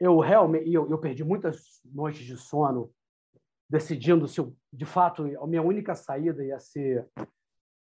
eu 0.00 0.18
realmente 0.18 0.72
eu, 0.72 0.90
eu 0.90 0.98
perdi 0.98 1.24
muitas 1.24 1.80
noites 1.84 2.24
de 2.24 2.36
sono 2.36 2.92
decidindo 3.68 4.26
se 4.26 4.40
eu, 4.40 4.56
de 4.72 4.86
fato 4.86 5.24
a 5.40 5.46
minha 5.46 5.62
única 5.62 5.94
saída 5.94 6.44
ia 6.44 6.58
ser 6.58 7.06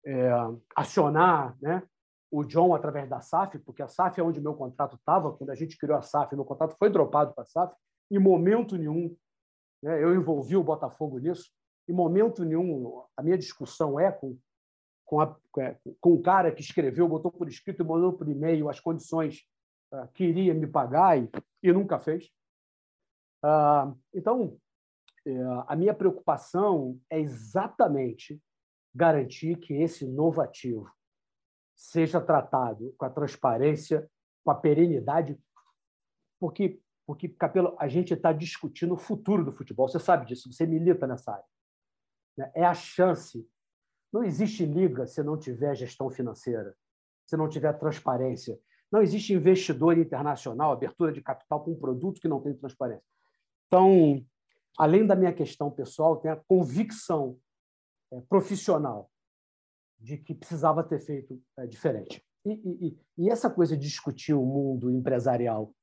é, 0.06 0.30
acionar 0.76 1.56
né, 1.62 1.84
o 2.32 2.44
John 2.44 2.74
através 2.74 3.10
da 3.10 3.22
SAF, 3.22 3.60
porque 3.60 3.84
a 3.84 3.88
SAF 3.88 4.20
é 4.20 4.24
onde 4.24 4.42
meu 4.42 4.54
contrato 4.54 4.96
estava, 4.96 5.32
quando 5.34 5.50
a 5.50 5.56
gente 5.56 5.78
criou 5.78 5.98
a 5.98 6.02
SAF, 6.02 6.36
meu 6.36 6.46
contrato 6.46 6.76
foi 6.78 6.90
dropado 6.90 7.34
para 7.34 7.44
a 7.44 7.48
SAF, 7.48 7.76
em 8.10 8.20
momento 8.20 8.78
nenhum 8.78 9.16
né, 9.84 10.04
eu 10.04 10.16
envolvi 10.16 10.56
o 10.56 10.64
Botafogo 10.64 11.20
nisso, 11.20 11.50
em 11.88 11.94
momento 11.94 12.44
nenhum 12.44 13.04
a 13.18 13.24
minha 13.24 13.38
discussão 13.38 14.00
é 14.00 14.12
com 14.12 14.38
com, 15.12 15.20
a, 15.20 15.38
é, 15.60 15.78
com 16.00 16.14
o 16.14 16.22
cara 16.22 16.54
que 16.54 16.62
escreveu, 16.62 17.06
botou 17.06 17.30
por 17.30 17.50
escrito 17.50 17.84
e 17.84 17.86
mandou 17.86 18.14
por 18.14 18.30
e-mail 18.30 18.70
as 18.70 18.80
condições 18.80 19.42
uh, 19.94 20.08
que 20.14 20.24
iria 20.24 20.54
me 20.54 20.66
pagar 20.66 21.22
e, 21.22 21.30
e 21.62 21.74
nunca 21.74 22.00
fez. 22.00 22.32
Uh, 23.44 23.94
então, 24.14 24.58
uh, 25.28 25.64
a 25.68 25.76
minha 25.76 25.94
preocupação 25.94 26.98
é 27.10 27.20
exatamente 27.20 28.42
garantir 28.94 29.58
que 29.58 29.74
esse 29.74 30.06
novo 30.06 30.42
ativo 30.42 30.90
seja 31.76 32.22
tratado 32.22 32.94
com 32.98 33.06
a 33.06 33.10
transparência, 33.10 34.10
com 34.44 34.52
a 34.52 34.56
perenidade, 34.56 35.40
porque, 36.40 36.80
porque 37.06 37.30
Capelo, 37.30 37.76
a 37.80 37.88
gente 37.88 38.14
está 38.14 38.32
discutindo 38.32 38.94
o 38.94 38.98
futuro 38.98 39.46
do 39.46 39.52
futebol. 39.52 39.88
Você 39.88 40.00
sabe 40.00 40.26
disso, 40.26 40.52
você 40.52 40.66
milita 40.66 41.08
nessa 41.08 41.34
área. 41.34 41.46
Né? 42.38 42.52
É 42.56 42.66
a 42.66 42.74
chance 42.74 43.48
não 44.12 44.24
existe 44.24 44.66
liga 44.66 45.08
se 45.08 45.24
não 45.24 45.38
tiver 45.38 45.74
gestão 45.76 46.10
financeira, 46.10 46.76
se 47.26 47.38
não 47.38 47.48
tiver 47.48 47.72
transparência. 47.74 48.60
Não 48.92 49.02
existe 49.02 49.34
investidor 49.34 49.98
internacional, 49.98 50.74
abertura 50.74 51.14
de 51.14 51.22
capital 51.22 51.64
com 51.64 51.72
um 51.72 51.80
produto 51.80 52.20
que 52.20 52.28
não 52.28 52.42
tem 52.42 52.54
transparência. 52.54 53.06
Então, 53.68 54.22
além 54.78 55.08
da 55.08 55.16
minha 55.16 55.32
questão 55.32 55.72
pessoal, 55.72 56.18
tem 56.18 56.30
a 56.30 56.36
convicção 56.36 57.40
profissional 58.30 59.10
de 60.00 60.18
que 60.18 60.34
precisava 60.34 60.84
ter 60.84 61.00
feito 61.00 61.42
é, 61.58 61.68
diferente. 61.68 62.24
E, 62.46 62.52
e, 62.54 63.00
e, 63.18 63.30
essa 63.30 63.50
coisa 63.50 63.78
de 63.78 63.88
discutir 63.88 64.34
o 64.34 64.44
mundo 64.44 64.90
empresarial 64.90 65.74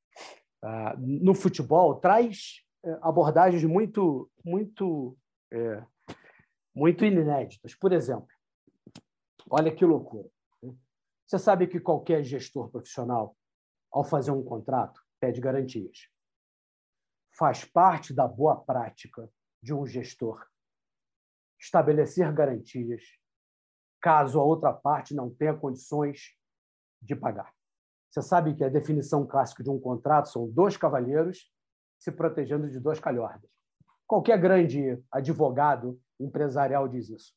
ah, 0.63 0.97
no 0.99 1.35
futebol 1.35 1.95
traz 1.95 2.65
é, 2.85 2.99
abordagens 3.01 3.63
muito, 3.65 4.29
muito 4.45 5.17
é, 5.53 5.85
muito 6.75 7.05
inéditas. 7.05 7.75
Por 7.77 7.93
exemplo, 7.93 8.29
olha 9.49 9.75
que 9.75 9.85
loucura. 9.85 10.29
Né? 10.61 10.75
Você 11.27 11.39
sabe 11.39 11.69
que 11.69 11.79
qualquer 11.79 12.25
gestor 12.25 12.69
profissional 12.71 13.37
ao 13.91 14.05
fazer 14.05 14.31
um 14.31 14.45
contrato, 14.45 15.01
pede 15.21 15.41
garantias. 15.41 16.09
Faz 17.37 17.65
parte 17.65 18.13
da 18.13 18.27
boa 18.27 18.57
prática 18.57 19.31
de 19.63 19.75
um 19.75 19.87
gestor 19.87 20.47
estabelecer 21.59 22.33
garantias 22.33 23.03
caso 24.01 24.41
a 24.41 24.45
outra 24.45 24.73
parte 24.73 25.15
não 25.15 25.29
tenha 25.29 25.55
condições 25.55 26.37
de 27.03 27.17
pagar. 27.17 27.53
Você 28.11 28.23
sabe 28.23 28.55
que 28.55 28.65
a 28.65 28.69
definição 28.69 29.27
clássica 29.27 29.63
de 29.63 29.71
um 29.71 29.79
contrato 29.79 30.29
são 30.29 30.49
dois 30.49 30.77
cavalheiros 30.77 31.53
se 31.99 32.13
protegendo 32.13 32.71
de 32.71 32.79
duas 32.79 33.01
calhordas. 33.01 33.51
Qualquer 34.07 34.39
grande 34.39 34.99
advogado 35.11 36.01
empresarial 36.19 36.89
diz 36.89 37.11
isso. 37.11 37.35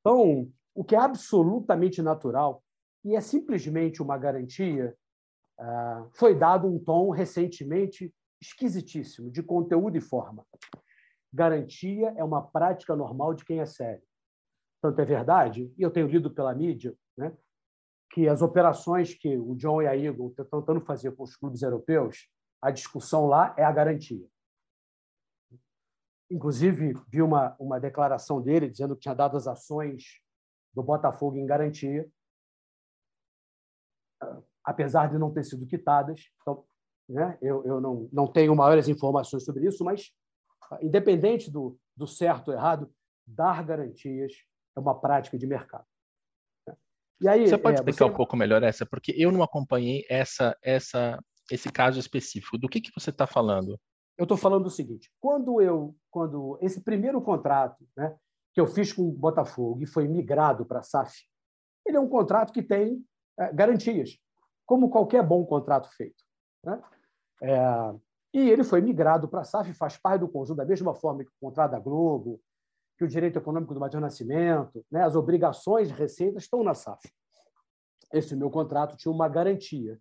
Então, 0.00 0.50
o 0.74 0.84
que 0.84 0.94
é 0.94 0.98
absolutamente 0.98 2.00
natural 2.00 2.62
e 3.04 3.16
é 3.16 3.20
simplesmente 3.20 4.02
uma 4.02 4.16
garantia, 4.16 4.94
ah, 5.58 6.06
foi 6.12 6.34
dado 6.34 6.68
um 6.68 6.78
tom 6.78 7.10
recentemente 7.10 8.14
esquisitíssimo 8.40 9.30
de 9.30 9.42
conteúdo 9.42 9.96
e 9.96 10.00
forma. 10.00 10.46
Garantia 11.32 12.12
é 12.16 12.24
uma 12.24 12.42
prática 12.42 12.96
normal 12.96 13.34
de 13.34 13.44
quem 13.44 13.60
é 13.60 13.66
sério. 13.66 14.02
Tanto 14.82 15.00
é 15.00 15.04
verdade, 15.04 15.72
e 15.76 15.82
eu 15.82 15.90
tenho 15.90 16.08
lido 16.08 16.30
pela 16.30 16.54
mídia, 16.54 16.96
né, 17.16 17.36
que 18.10 18.28
as 18.28 18.42
operações 18.42 19.14
que 19.14 19.36
o 19.36 19.54
John 19.54 19.82
e 19.82 19.86
a 19.86 19.96
Eagle 19.96 20.34
estão 20.36 20.60
tentando 20.60 20.80
fazer 20.80 21.14
com 21.14 21.22
os 21.22 21.36
clubes 21.36 21.62
europeus, 21.62 22.28
a 22.60 22.70
discussão 22.70 23.26
lá 23.26 23.54
é 23.56 23.64
a 23.64 23.72
garantia. 23.72 24.26
Inclusive, 26.30 26.94
vi 27.08 27.22
uma, 27.22 27.56
uma 27.58 27.78
declaração 27.78 28.40
dele 28.40 28.68
dizendo 28.68 28.94
que 28.94 29.02
tinha 29.02 29.14
dado 29.14 29.36
as 29.36 29.46
ações 29.46 30.20
do 30.72 30.82
Botafogo 30.82 31.36
em 31.36 31.46
garantia, 31.46 32.08
apesar 34.64 35.08
de 35.08 35.18
não 35.18 35.32
ter 35.32 35.44
sido 35.44 35.66
quitadas. 35.66 36.30
Então, 36.40 36.64
né, 37.08 37.36
eu, 37.42 37.64
eu 37.64 37.80
não, 37.80 38.08
não 38.12 38.26
tenho 38.26 38.54
maiores 38.54 38.88
informações 38.88 39.44
sobre 39.44 39.66
isso, 39.66 39.84
mas, 39.84 40.12
independente 40.80 41.50
do, 41.50 41.78
do 41.96 42.06
certo 42.06 42.48
ou 42.48 42.54
errado, 42.54 42.92
dar 43.26 43.64
garantias 43.64 44.32
é 44.76 44.80
uma 44.80 44.98
prática 44.98 45.38
de 45.38 45.46
mercado. 45.46 45.86
E 47.20 47.28
aí, 47.28 47.46
você 47.46 47.58
pode 47.58 47.76
é, 47.76 47.80
explicar 47.80 48.06
você... 48.06 48.10
um 48.10 48.16
pouco 48.16 48.36
melhor 48.36 48.62
essa? 48.62 48.86
Porque 48.86 49.12
eu 49.16 49.30
não 49.30 49.42
acompanhei 49.42 50.06
essa, 50.08 50.56
essa, 50.62 51.22
esse 51.50 51.70
caso 51.70 51.98
específico. 51.98 52.56
Do 52.56 52.68
que, 52.68 52.80
que 52.80 52.90
você 52.98 53.10
está 53.10 53.26
falando? 53.26 53.78
Eu 54.16 54.24
estou 54.24 54.38
falando 54.38 54.66
o 54.66 54.70
seguinte: 54.70 55.10
quando 55.20 55.60
eu, 55.60 55.94
quando 56.10 56.58
esse 56.62 56.80
primeiro 56.82 57.20
contrato, 57.20 57.86
né, 57.96 58.16
que 58.54 58.60
eu 58.60 58.66
fiz 58.66 58.92
com 58.92 59.02
o 59.02 59.12
Botafogo 59.12 59.82
e 59.82 59.86
foi 59.86 60.08
migrado 60.08 60.64
para 60.64 60.80
a 60.80 60.82
SAF, 60.82 61.14
ele 61.86 61.96
é 61.96 62.00
um 62.00 62.08
contrato 62.08 62.52
que 62.52 62.62
tem 62.62 63.04
é, 63.38 63.52
garantias, 63.52 64.18
como 64.64 64.90
qualquer 64.90 65.22
bom 65.22 65.44
contrato 65.44 65.90
feito. 65.94 66.24
Né? 66.64 66.82
É, 67.42 67.58
e 68.32 68.48
ele 68.48 68.62
foi 68.62 68.80
migrado 68.80 69.28
para 69.28 69.40
a 69.40 69.44
SAF, 69.44 69.72
faz 69.74 69.96
parte 69.96 70.20
do 70.20 70.28
conjunto, 70.28 70.58
da 70.58 70.64
mesma 70.64 70.94
forma 70.94 71.24
que 71.24 71.30
o 71.30 71.40
contrato 71.40 71.72
da 71.72 71.80
Globo, 71.80 72.40
que 72.96 73.04
o 73.04 73.08
direito 73.08 73.38
econômico 73.38 73.74
do 73.74 73.80
Matias 73.80 74.00
Nascimento, 74.00 74.84
né, 74.90 75.02
as 75.02 75.16
obrigações 75.16 75.90
receitas 75.90 76.44
estão 76.44 76.62
na 76.62 76.74
SAF. 76.74 77.12
Esse 78.12 78.36
meu 78.36 78.50
contrato 78.50 78.96
tinha 78.96 79.10
uma 79.10 79.28
garantia 79.28 80.00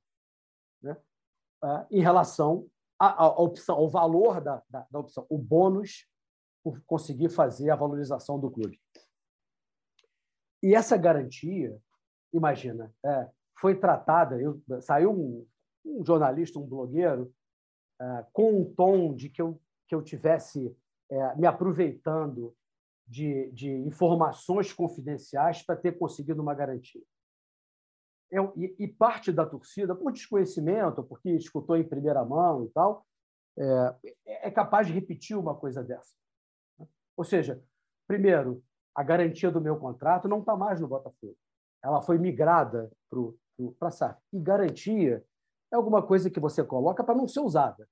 né, 0.81 0.95
ah, 1.61 1.87
em 1.89 2.01
relação 2.01 2.67
à, 2.99 3.23
à, 3.23 3.27
opção, 3.27 3.77
ao 3.77 3.89
valor 3.89 4.41
da, 4.41 4.61
da, 4.69 4.85
da 4.91 4.99
opção, 4.99 5.25
o 5.29 5.37
bônus 5.37 6.07
por 6.63 6.81
conseguir 6.85 7.29
fazer 7.29 7.69
a 7.69 7.75
valorização 7.75 8.39
do 8.39 8.51
clube. 8.51 8.79
E 10.61 10.75
essa 10.75 10.97
garantia, 10.97 11.77
imagina, 12.33 12.93
é, 13.03 13.29
foi 13.59 13.75
tratada. 13.75 14.39
Eu, 14.41 14.61
saiu 14.81 15.11
um, 15.11 15.47
um 15.85 16.05
jornalista, 16.05 16.59
um 16.59 16.67
blogueiro, 16.67 17.33
é, 18.01 18.25
com 18.31 18.61
um 18.61 18.73
tom 18.73 19.13
de 19.13 19.29
que 19.29 19.41
eu, 19.41 19.61
que 19.87 19.95
eu 19.95 20.01
tivesse 20.01 20.75
é, 21.09 21.35
me 21.35 21.47
aproveitando 21.47 22.55
de, 23.07 23.51
de 23.51 23.69
informações 23.69 24.71
confidenciais 24.71 25.63
para 25.63 25.75
ter 25.75 25.97
conseguido 25.97 26.41
uma 26.41 26.53
garantia. 26.53 27.01
Eu, 28.31 28.53
e, 28.55 28.75
e, 28.77 28.87
parte 28.87 29.31
da 29.31 29.45
torcida, 29.45 29.95
por 29.95 30.11
desconhecimento, 30.11 31.03
porque 31.03 31.31
escutou 31.31 31.75
em 31.75 31.87
primeira 31.87 32.23
mão 32.23 32.63
e 32.63 32.69
tal, 32.69 33.05
é, 33.57 34.47
é 34.47 34.51
capaz 34.51 34.87
de 34.87 34.93
repetir 34.93 35.35
uma 35.35 35.55
coisa 35.55 35.83
dessa. 35.83 36.15
Ou 37.17 37.23
seja, 37.23 37.61
primeiro, 38.07 38.63
a 38.95 39.03
garantia 39.03 39.51
do 39.51 39.59
meu 39.59 39.77
contrato 39.77 40.27
não 40.27 40.39
está 40.39 40.55
mais 40.55 40.79
no 40.79 40.87
Botafogo. 40.87 41.35
Ela 41.83 42.01
foi 42.01 42.17
migrada 42.17 42.91
para 43.79 43.87
a 43.87 43.91
SAF. 43.91 44.21
E 44.31 44.39
garantia 44.39 45.25
é 45.71 45.75
alguma 45.75 46.05
coisa 46.05 46.29
que 46.29 46.39
você 46.39 46.63
coloca 46.63 47.03
para 47.03 47.15
não 47.15 47.27
ser 47.27 47.41
usada. 47.41 47.87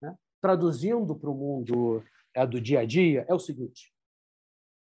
Né? 0.00 0.16
Traduzindo 0.40 1.16
para 1.16 1.30
o 1.30 1.34
mundo 1.34 2.04
é, 2.34 2.46
do 2.46 2.60
dia 2.60 2.80
a 2.80 2.86
dia, 2.86 3.24
é 3.28 3.34
o 3.34 3.38
seguinte: 3.38 3.92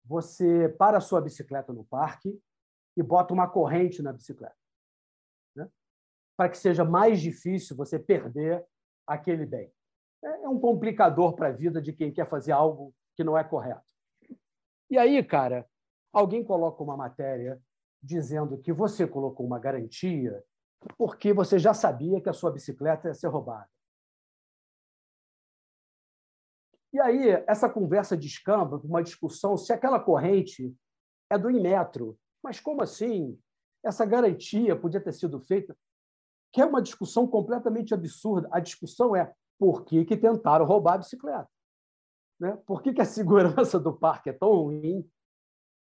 você 0.04 0.68
para 0.68 0.98
a 0.98 1.00
sua 1.00 1.20
bicicleta 1.20 1.72
no 1.72 1.84
parque 1.84 2.40
e 2.96 3.02
bota 3.02 3.34
uma 3.34 3.48
corrente 3.48 4.02
na 4.02 4.12
bicicleta, 4.12 4.56
né? 5.56 5.68
para 6.36 6.48
que 6.48 6.58
seja 6.58 6.84
mais 6.84 7.20
difícil 7.20 7.76
você 7.76 7.98
perder 7.98 8.64
aquele 9.06 9.46
bem. 9.46 9.72
É, 10.24 10.44
é 10.44 10.48
um 10.48 10.60
complicador 10.60 11.34
para 11.34 11.48
a 11.48 11.52
vida 11.52 11.82
de 11.82 11.92
quem 11.92 12.12
quer 12.12 12.28
fazer 12.28 12.52
algo 12.52 12.94
que 13.16 13.24
não 13.24 13.36
é 13.36 13.42
correto. 13.42 13.82
E 14.88 14.98
aí, 14.98 15.22
cara, 15.24 15.66
alguém 16.12 16.44
coloca 16.44 16.82
uma 16.82 16.96
matéria 16.96 17.60
dizendo 18.02 18.58
que 18.58 18.72
você 18.72 19.06
colocou 19.06 19.46
uma 19.46 19.58
garantia 19.58 20.42
porque 20.96 21.32
você 21.32 21.58
já 21.58 21.74
sabia 21.74 22.20
que 22.20 22.28
a 22.28 22.32
sua 22.32 22.50
bicicleta 22.50 23.08
ia 23.08 23.14
ser 23.14 23.28
roubada. 23.28 23.68
E 26.92 27.00
aí, 27.00 27.30
essa 27.46 27.70
conversa 27.70 28.16
descamba 28.16 28.78
para 28.78 28.86
uma 28.86 29.02
discussão 29.02 29.56
se 29.56 29.72
aquela 29.72 29.98
corrente 29.98 30.76
é 31.30 31.38
do 31.38 31.50
Inmetro. 31.50 32.18
Mas 32.42 32.60
como 32.60 32.82
assim? 32.82 33.38
Essa 33.82 34.04
garantia 34.04 34.78
podia 34.78 35.00
ter 35.00 35.12
sido 35.12 35.40
feita? 35.40 35.76
Que 36.52 36.60
é 36.60 36.66
uma 36.66 36.82
discussão 36.82 37.26
completamente 37.26 37.94
absurda. 37.94 38.48
A 38.52 38.60
discussão 38.60 39.16
é 39.16 39.32
por 39.58 39.84
que, 39.84 40.04
que 40.04 40.16
tentaram 40.16 40.66
roubar 40.66 40.94
a 40.94 40.98
bicicleta? 40.98 41.48
Né? 42.38 42.56
Por 42.66 42.82
que, 42.82 42.92
que 42.92 43.00
a 43.00 43.06
segurança 43.06 43.80
do 43.80 43.96
parque 43.96 44.28
é 44.28 44.32
tão 44.32 44.52
ruim 44.52 45.08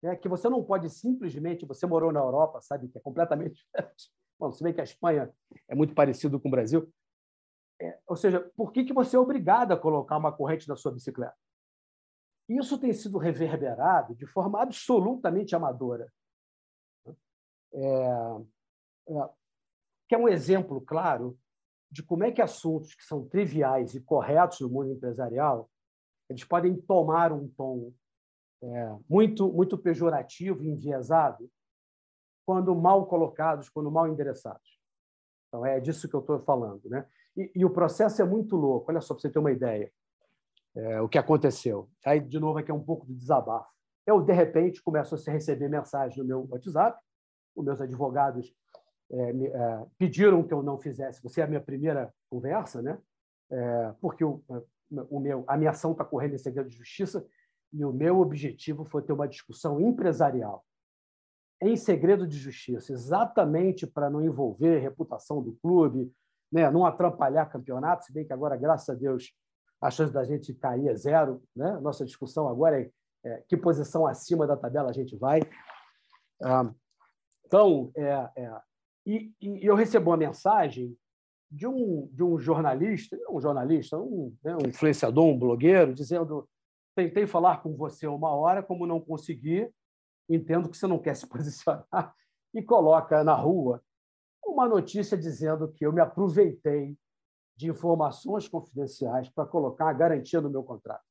né? 0.02 0.14
que 0.14 0.28
você 0.28 0.48
não 0.48 0.62
pode 0.62 0.90
simplesmente... 0.90 1.64
Você 1.64 1.86
morou 1.86 2.12
na 2.12 2.20
Europa, 2.20 2.60
sabe 2.60 2.88
que 2.88 2.98
é 2.98 3.00
completamente 3.00 3.54
diferente. 3.64 4.12
Bom, 4.38 4.52
se 4.52 4.62
bem 4.62 4.72
que 4.72 4.80
a 4.80 4.84
Espanha 4.84 5.32
é 5.66 5.74
muito 5.74 5.94
parecido 5.94 6.38
com 6.38 6.48
o 6.48 6.50
Brasil, 6.50 6.92
é, 7.80 7.98
ou 8.06 8.16
seja, 8.16 8.40
por 8.56 8.72
que, 8.72 8.84
que 8.84 8.92
você 8.92 9.16
é 9.16 9.18
obrigado 9.18 9.72
a 9.72 9.76
colocar 9.76 10.16
uma 10.16 10.32
corrente 10.32 10.68
na 10.68 10.76
sua 10.76 10.92
bicicleta? 10.92 11.36
Isso 12.48 12.78
tem 12.78 12.92
sido 12.92 13.18
reverberado 13.18 14.14
de 14.14 14.26
forma 14.26 14.62
absolutamente 14.62 15.54
amadora. 15.54 16.10
É, 17.72 17.80
é, 19.08 19.30
que 20.08 20.14
é 20.14 20.18
um 20.18 20.28
exemplo 20.28 20.80
claro 20.80 21.38
de 21.90 22.02
como 22.02 22.24
é 22.24 22.32
que 22.32 22.40
assuntos 22.40 22.94
que 22.94 23.04
são 23.04 23.28
triviais 23.28 23.94
e 23.94 24.00
corretos 24.00 24.60
no 24.60 24.70
mundo 24.70 24.92
empresarial 24.92 25.70
eles 26.28 26.44
podem 26.44 26.76
tomar 26.76 27.32
um 27.32 27.48
tom 27.48 27.92
é, 28.62 28.96
muito 29.08 29.52
muito 29.52 29.76
pejorativo 29.78 30.64
e 30.64 30.68
enviesado 30.68 31.50
quando 32.48 32.74
mal 32.74 33.04
colocados, 33.04 33.68
quando 33.68 33.90
mal 33.90 34.08
endereçados. 34.08 34.80
Então 35.46 35.66
é 35.66 35.78
disso 35.78 36.08
que 36.08 36.16
eu 36.16 36.20
estou 36.20 36.40
falando, 36.40 36.88
né? 36.88 37.06
E, 37.36 37.52
e, 37.56 37.62
o 37.62 37.68
processo 37.68 38.22
é 38.22 38.24
muito 38.24 38.56
louco. 38.56 38.90
Olha 38.90 39.02
só, 39.02 39.12
para 39.12 39.20
você 39.20 39.28
ter 39.28 39.38
uma 39.38 39.52
ideia, 39.52 39.92
é, 40.74 40.98
o 40.98 41.10
que 41.10 41.18
aconteceu. 41.18 41.90
Aí, 42.06 42.20
de 42.20 42.40
novo, 42.40 42.58
aqui 42.58 42.70
é 42.70 42.74
um 42.74 42.82
pouco 42.82 43.04
de 43.04 43.12
desabafo. 43.12 43.68
Eu, 44.06 44.22
de 44.22 44.32
repente, 44.32 44.82
começo 44.82 45.14
a 45.14 45.30
receber 45.30 45.68
mensagens 45.68 46.16
no 46.16 46.24
meu 46.24 46.48
WhatsApp. 46.50 46.98
Os 47.54 47.62
meus 47.62 47.82
advogados 47.82 48.50
é, 49.10 49.32
me, 49.34 49.48
é, 49.48 49.86
pediram 49.98 50.42
que 50.42 50.54
eu 50.54 50.62
não 50.62 50.78
fizesse. 50.78 51.22
Você 51.22 51.42
é 51.42 51.44
a 51.44 51.48
minha 51.48 51.60
primeira 51.60 52.14
conversa, 52.30 52.80
né? 52.80 52.98
É, 53.50 53.94
porque 54.00 54.24
o, 54.24 54.42
o 55.10 55.20
meu, 55.20 55.44
a 55.46 55.54
minha 55.54 55.72
ação 55.72 55.92
está 55.92 56.02
correndo 56.02 56.34
em 56.34 56.38
segredo 56.38 56.70
de 56.70 56.76
justiça 56.76 57.26
e 57.74 57.84
o 57.84 57.92
meu 57.92 58.20
objetivo 58.20 58.86
foi 58.86 59.02
ter 59.02 59.12
uma 59.12 59.28
discussão 59.28 59.78
empresarial 59.78 60.64
em 61.60 61.76
segredo 61.76 62.26
de 62.26 62.38
justiça, 62.38 62.92
exatamente 62.92 63.86
para 63.86 64.08
não 64.08 64.22
envolver 64.22 64.76
a 64.76 64.80
reputação 64.80 65.42
do 65.42 65.52
clube, 65.60 66.12
né, 66.50 66.70
não 66.70 66.86
atrapalhar 66.86 67.46
campeonato, 67.46 68.04
se 68.04 68.12
bem 68.12 68.24
que 68.24 68.32
agora, 68.32 68.56
graças 68.56 68.88
a 68.88 68.94
Deus, 68.94 69.32
a 69.80 69.90
chance 69.90 70.12
da 70.12 70.24
gente 70.24 70.54
cair 70.54 70.88
é 70.88 70.94
zero. 70.94 71.42
Né? 71.54 71.78
Nossa 71.80 72.04
discussão 72.04 72.48
agora 72.48 72.80
é, 72.80 72.90
é 73.24 73.44
que 73.48 73.56
posição 73.56 74.06
acima 74.06 74.46
da 74.46 74.56
tabela 74.56 74.90
a 74.90 74.92
gente 74.92 75.16
vai. 75.16 75.40
Ah, 76.42 76.70
então, 77.44 77.90
é, 77.96 78.28
é, 78.36 78.60
e, 79.06 79.32
e, 79.40 79.66
eu 79.66 79.74
recebo 79.74 80.10
uma 80.10 80.16
mensagem 80.16 80.96
de 81.50 81.66
um, 81.66 82.08
de 82.12 82.22
um 82.22 82.38
jornalista, 82.38 83.18
um 83.30 83.40
jornalista, 83.40 83.98
um, 83.98 84.34
né, 84.44 84.54
um 84.54 84.68
influenciador, 84.68 85.24
um 85.24 85.38
blogueiro, 85.38 85.94
dizendo: 85.94 86.48
tentei 86.94 87.26
falar 87.26 87.62
com 87.62 87.74
você 87.74 88.06
uma 88.06 88.30
hora, 88.34 88.62
como 88.62 88.86
não 88.86 89.00
consegui, 89.00 89.68
entendo 90.28 90.68
que 90.68 90.76
você 90.76 90.86
não 90.86 90.98
quer 90.98 91.14
se 91.16 91.26
posicionar, 91.26 92.14
e 92.54 92.62
coloca 92.62 93.22
na 93.22 93.34
rua 93.34 93.82
uma 94.44 94.66
notícia 94.66 95.16
dizendo 95.16 95.70
que 95.72 95.84
eu 95.84 95.92
me 95.92 96.00
aproveitei 96.00 96.96
de 97.56 97.68
informações 97.68 98.48
confidenciais 98.48 99.28
para 99.28 99.46
colocar 99.46 99.90
a 99.90 99.92
garantia 99.92 100.40
no 100.40 100.48
meu 100.48 100.62
contrato. 100.62 101.04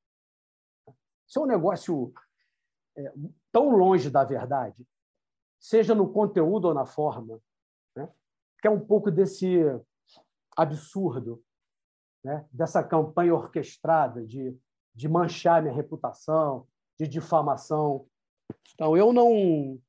Isso 1.28 1.40
é 1.40 1.42
um 1.42 1.46
negócio 1.46 2.14
é, 2.98 3.14
tão 3.52 3.70
longe 3.70 4.10
da 4.10 4.24
verdade, 4.24 4.88
seja 5.60 5.94
no 5.94 6.12
conteúdo 6.12 6.70
ou 6.70 6.74
na 6.74 6.86
forma, 6.86 7.40
né? 7.96 8.10
que 8.62 8.68
é 8.68 8.72
um 8.72 8.80
pouco 8.80 9.12
desse 9.12 9.60
absurdo, 10.56 11.44
né? 12.24 12.48
dessa 12.52 12.84
campanha 12.84 13.36
orquestrada 13.36 14.26
de, 14.26 14.58
de 14.96 15.08
manchar 15.08 15.62
minha 15.62 15.74
reputação, 15.74 16.68
de 16.98 17.08
difamação. 17.08 18.08
Então, 18.74 18.96
eu 18.96 19.12
não, 19.12 19.82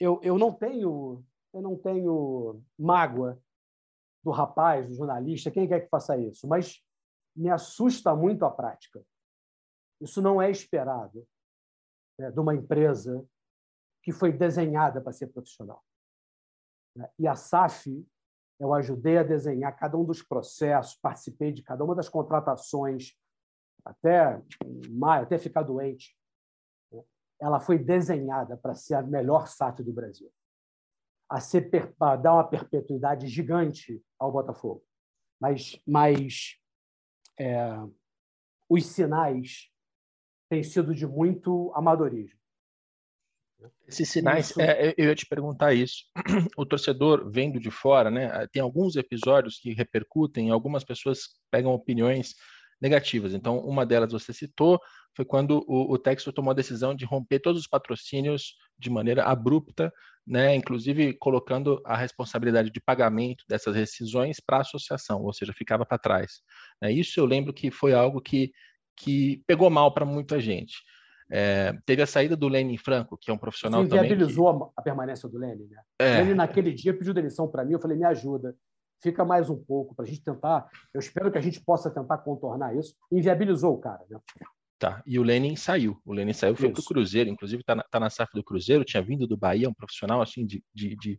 eu, 0.00 0.20
eu 0.22 0.38
não 0.38 0.52
tenho 0.52 1.24
eu 1.54 1.62
não 1.62 1.76
tenho 1.78 2.60
mágoa 2.76 3.40
do 4.24 4.32
rapaz, 4.32 4.88
do 4.88 4.94
jornalista, 4.94 5.52
quem 5.52 5.68
quer 5.68 5.80
que 5.80 5.88
faça 5.88 6.18
isso, 6.18 6.48
mas 6.48 6.82
me 7.36 7.48
assusta 7.48 8.14
muito 8.14 8.44
a 8.44 8.50
prática. 8.50 9.04
Isso 10.00 10.20
não 10.20 10.42
é 10.42 10.50
esperado 10.50 11.26
né, 12.18 12.30
de 12.30 12.40
uma 12.40 12.54
empresa 12.54 13.24
que 14.02 14.10
foi 14.10 14.32
desenhada 14.32 15.00
para 15.00 15.12
ser 15.12 15.28
profissional. 15.28 15.84
Né. 16.96 17.08
E 17.18 17.28
a 17.28 17.36
SAF, 17.36 18.04
eu 18.58 18.74
ajudei 18.74 19.18
a 19.18 19.22
desenhar 19.22 19.76
cada 19.76 19.96
um 19.96 20.04
dos 20.04 20.22
processos, 20.22 20.96
participei 20.96 21.52
de 21.52 21.62
cada 21.62 21.84
uma 21.84 21.94
das 21.94 22.08
contratações, 22.08 23.16
até 23.84 24.42
maio, 24.90 25.24
até 25.24 25.38
ficar 25.38 25.62
doente. 25.62 26.16
Ela 27.40 27.60
foi 27.60 27.78
desenhada 27.78 28.56
para 28.56 28.74
ser 28.74 28.94
a 28.94 29.02
melhor 29.02 29.48
SAF 29.48 29.82
do 29.82 29.92
Brasil 29.92 30.30
a, 31.28 31.40
ser, 31.40 31.68
a 32.00 32.16
dar 32.16 32.34
uma 32.34 32.48
perpetuidade 32.48 33.26
gigante 33.26 34.00
ao 34.18 34.30
Botafogo. 34.30 34.84
Mas, 35.40 35.78
mas 35.86 36.56
é, 37.38 37.76
os 38.68 38.86
sinais 38.86 39.68
têm 40.48 40.62
sido 40.62 40.94
de 40.94 41.06
muito 41.06 41.72
amadorismo. 41.74 42.38
Esses 43.86 44.08
sinais, 44.10 44.50
isso... 44.50 44.60
é, 44.60 44.94
eu 44.96 45.06
ia 45.06 45.14
te 45.14 45.26
perguntar 45.26 45.72
isso. 45.72 46.04
O 46.56 46.66
torcedor 46.66 47.30
vendo 47.30 47.58
de 47.58 47.70
fora, 47.70 48.10
né? 48.10 48.46
Tem 48.48 48.62
alguns 48.62 48.94
episódios 48.96 49.58
que 49.58 49.72
repercutem, 49.72 50.50
algumas 50.50 50.84
pessoas 50.84 51.40
pegam 51.50 51.72
opiniões 51.72 52.34
negativas. 52.80 53.32
Então, 53.32 53.58
uma 53.58 53.86
delas 53.86 54.12
você 54.12 54.32
citou, 54.32 54.78
foi 55.14 55.24
quando 55.24 55.64
o, 55.68 55.92
o 55.92 55.98
Texto 55.98 56.32
tomou 56.32 56.50
a 56.50 56.54
decisão 56.54 56.94
de 56.94 57.04
romper 57.04 57.40
todos 57.40 57.60
os 57.60 57.66
patrocínios 57.66 58.56
de 58.78 58.90
maneira 58.90 59.24
abrupta, 59.24 59.92
né, 60.26 60.54
inclusive 60.54 61.14
colocando 61.14 61.80
a 61.84 61.96
responsabilidade 61.96 62.70
de 62.70 62.80
pagamento 62.80 63.44
dessas 63.48 63.76
rescisões 63.76 64.38
para 64.44 64.58
a 64.58 64.60
associação, 64.62 65.22
ou 65.22 65.32
seja, 65.32 65.52
ficava 65.52 65.84
para 65.84 65.98
trás. 65.98 66.40
É, 66.82 66.90
isso 66.90 67.20
eu 67.20 67.26
lembro 67.26 67.52
que 67.52 67.70
foi 67.70 67.92
algo 67.92 68.20
que, 68.20 68.50
que 68.96 69.42
pegou 69.46 69.70
mal 69.70 69.92
para 69.92 70.04
muita 70.04 70.40
gente. 70.40 70.74
É, 71.30 71.72
teve 71.86 72.02
a 72.02 72.06
saída 72.06 72.36
do 72.36 72.48
Lenin 72.48 72.76
Franco, 72.76 73.16
que 73.18 73.30
é 73.30 73.34
um 73.34 73.38
profissional 73.38 73.82
Sim, 73.82 73.88
também. 73.88 74.08
viabilizou 74.08 74.66
que... 74.66 74.72
a 74.76 74.82
permanência 74.82 75.28
do 75.28 75.38
Lenin. 75.38 75.66
Né? 75.68 75.82
É. 75.98 76.18
Lenin, 76.18 76.34
naquele 76.34 76.72
dia, 76.72 76.96
pediu 76.96 77.14
demissão 77.14 77.48
para 77.48 77.64
mim. 77.64 77.72
Eu 77.72 77.80
falei: 77.80 77.96
me 77.96 78.04
ajuda, 78.04 78.54
fica 79.02 79.24
mais 79.24 79.48
um 79.48 79.56
pouco 79.56 79.94
para 79.94 80.04
a 80.04 80.08
gente 80.08 80.22
tentar. 80.22 80.68
Eu 80.92 81.00
espero 81.00 81.32
que 81.32 81.38
a 81.38 81.40
gente 81.40 81.60
possa 81.60 81.90
tentar 81.90 82.18
contornar 82.18 82.76
isso. 82.76 82.94
Inviabilizou 83.10 83.74
o 83.74 83.78
cara. 83.78 84.04
Né? 84.08 84.18
Tá, 84.78 85.02
e 85.06 85.18
o 85.18 85.22
Lenin 85.22 85.54
saiu. 85.56 86.00
O 86.04 86.12
Lenin 86.12 86.32
saiu, 86.32 86.56
foi 86.56 86.70
para 86.70 86.80
o 86.80 86.84
Cruzeiro, 86.84 87.30
inclusive 87.30 87.60
está 87.60 87.74
na, 87.74 87.82
tá 87.84 88.00
na 88.00 88.10
SAF 88.10 88.32
do 88.34 88.42
Cruzeiro, 88.42 88.84
tinha 88.84 89.02
vindo 89.02 89.26
do 89.26 89.36
Bahia, 89.36 89.68
um 89.68 89.74
profissional 89.74 90.20
assim 90.20 90.44
de, 90.44 90.64
de, 90.74 90.96
de 90.96 91.18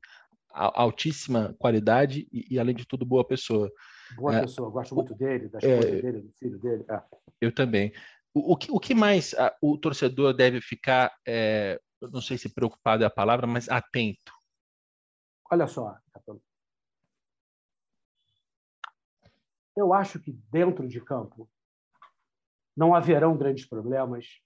altíssima 0.49 1.56
qualidade 1.58 2.28
e, 2.32 2.56
e, 2.56 2.60
além 2.60 2.76
de 2.76 2.86
tudo, 2.86 3.06
boa 3.06 3.26
pessoa. 3.26 3.72
Boa 4.16 4.36
é, 4.36 4.41
pessoa, 4.41 4.70
gosto 4.70 4.95
muito 4.95 5.16
dele, 5.16 5.49
da 5.49 5.60
esposa 5.60 5.89
é, 5.89 6.01
dele, 6.01 6.22
do 6.22 6.32
filho 6.34 6.60
dele. 6.60 6.86
É. 6.89 7.01
Eu 7.41 7.53
também. 7.53 7.93
O, 8.34 8.53
o, 8.53 8.58
que, 8.58 8.72
o 8.72 8.80
que 8.80 8.93
mais 8.93 9.34
a, 9.34 9.56
o 9.62 9.78
torcedor 9.78 10.34
deve 10.34 10.60
ficar, 10.62 11.14
é, 11.26 11.80
não 12.01 12.22
sei 12.22 12.38
se 12.38 12.53
preocupado 12.53 13.03
é 13.03 13.08
a 13.08 13.10
palavra, 13.10 13.47
mas 13.47 13.70
atento? 13.70 14.34
Olha 15.49 15.68
só, 15.68 15.97
eu 19.76 19.93
acho 19.93 20.20
que 20.20 20.32
dentro 20.51 20.88
de 20.88 21.01
campo 21.01 21.49
não 22.76 22.94
haverão 22.94 23.38
grandes 23.38 23.66
problemas, 23.66 24.42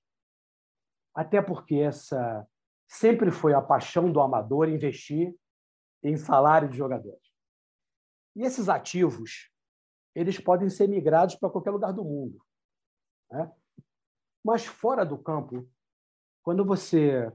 até 1.16 1.42
porque 1.42 1.76
essa 1.76 2.48
sempre 2.88 3.32
foi 3.32 3.54
a 3.54 3.62
paixão 3.62 4.12
do 4.12 4.22
amador 4.22 4.70
investir 4.70 5.36
em 6.04 6.16
salário 6.16 6.70
de 6.70 6.78
jogadores. 6.78 7.28
E 8.36 8.44
esses 8.44 8.70
ativos, 8.70 9.52
eles 10.16 10.40
podem 10.40 10.70
ser 10.70 10.88
migrados 10.88 11.36
para 11.36 11.50
qualquer 11.50 11.72
lugar 11.72 11.92
do 11.92 12.04
mundo. 12.04 12.44
Né? 13.32 13.52
Mas 14.44 14.66
fora 14.66 15.06
do 15.06 15.18
campo, 15.18 15.68
quando 16.44 16.64
você 16.64 17.32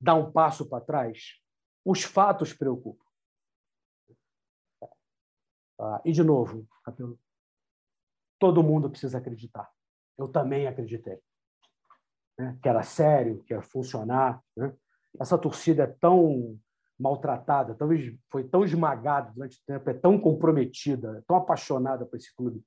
dá 0.00 0.14
um 0.14 0.30
passo 0.30 0.68
para 0.68 0.84
trás, 0.84 1.40
os 1.84 2.02
fatos 2.02 2.52
preocupam. 2.52 3.04
Ah, 5.80 6.00
e, 6.04 6.12
de 6.12 6.22
novo, 6.22 6.68
todo 8.38 8.62
mundo 8.62 8.90
precisa 8.90 9.18
acreditar 9.18 9.72
eu 10.18 10.28
também 10.28 10.66
acreditei. 10.66 11.18
Né? 12.38 12.58
Que 12.62 12.68
era 12.68 12.82
sério, 12.82 13.42
que 13.44 13.54
ia 13.54 13.62
funcionar. 13.62 14.42
Né? 14.56 14.72
Essa 15.20 15.38
torcida 15.38 15.84
é 15.84 15.86
tão 15.86 16.58
maltratada, 16.98 17.74
talvez 17.74 18.16
foi 18.30 18.44
tão 18.44 18.64
esmagada 18.64 19.32
durante 19.32 19.58
o 19.58 19.64
tempo, 19.66 19.90
é 19.90 19.94
tão 19.94 20.18
comprometida, 20.20 21.18
é 21.18 21.22
tão 21.26 21.36
apaixonada 21.36 22.06
por 22.06 22.16
esse 22.16 22.34
clube. 22.34 22.64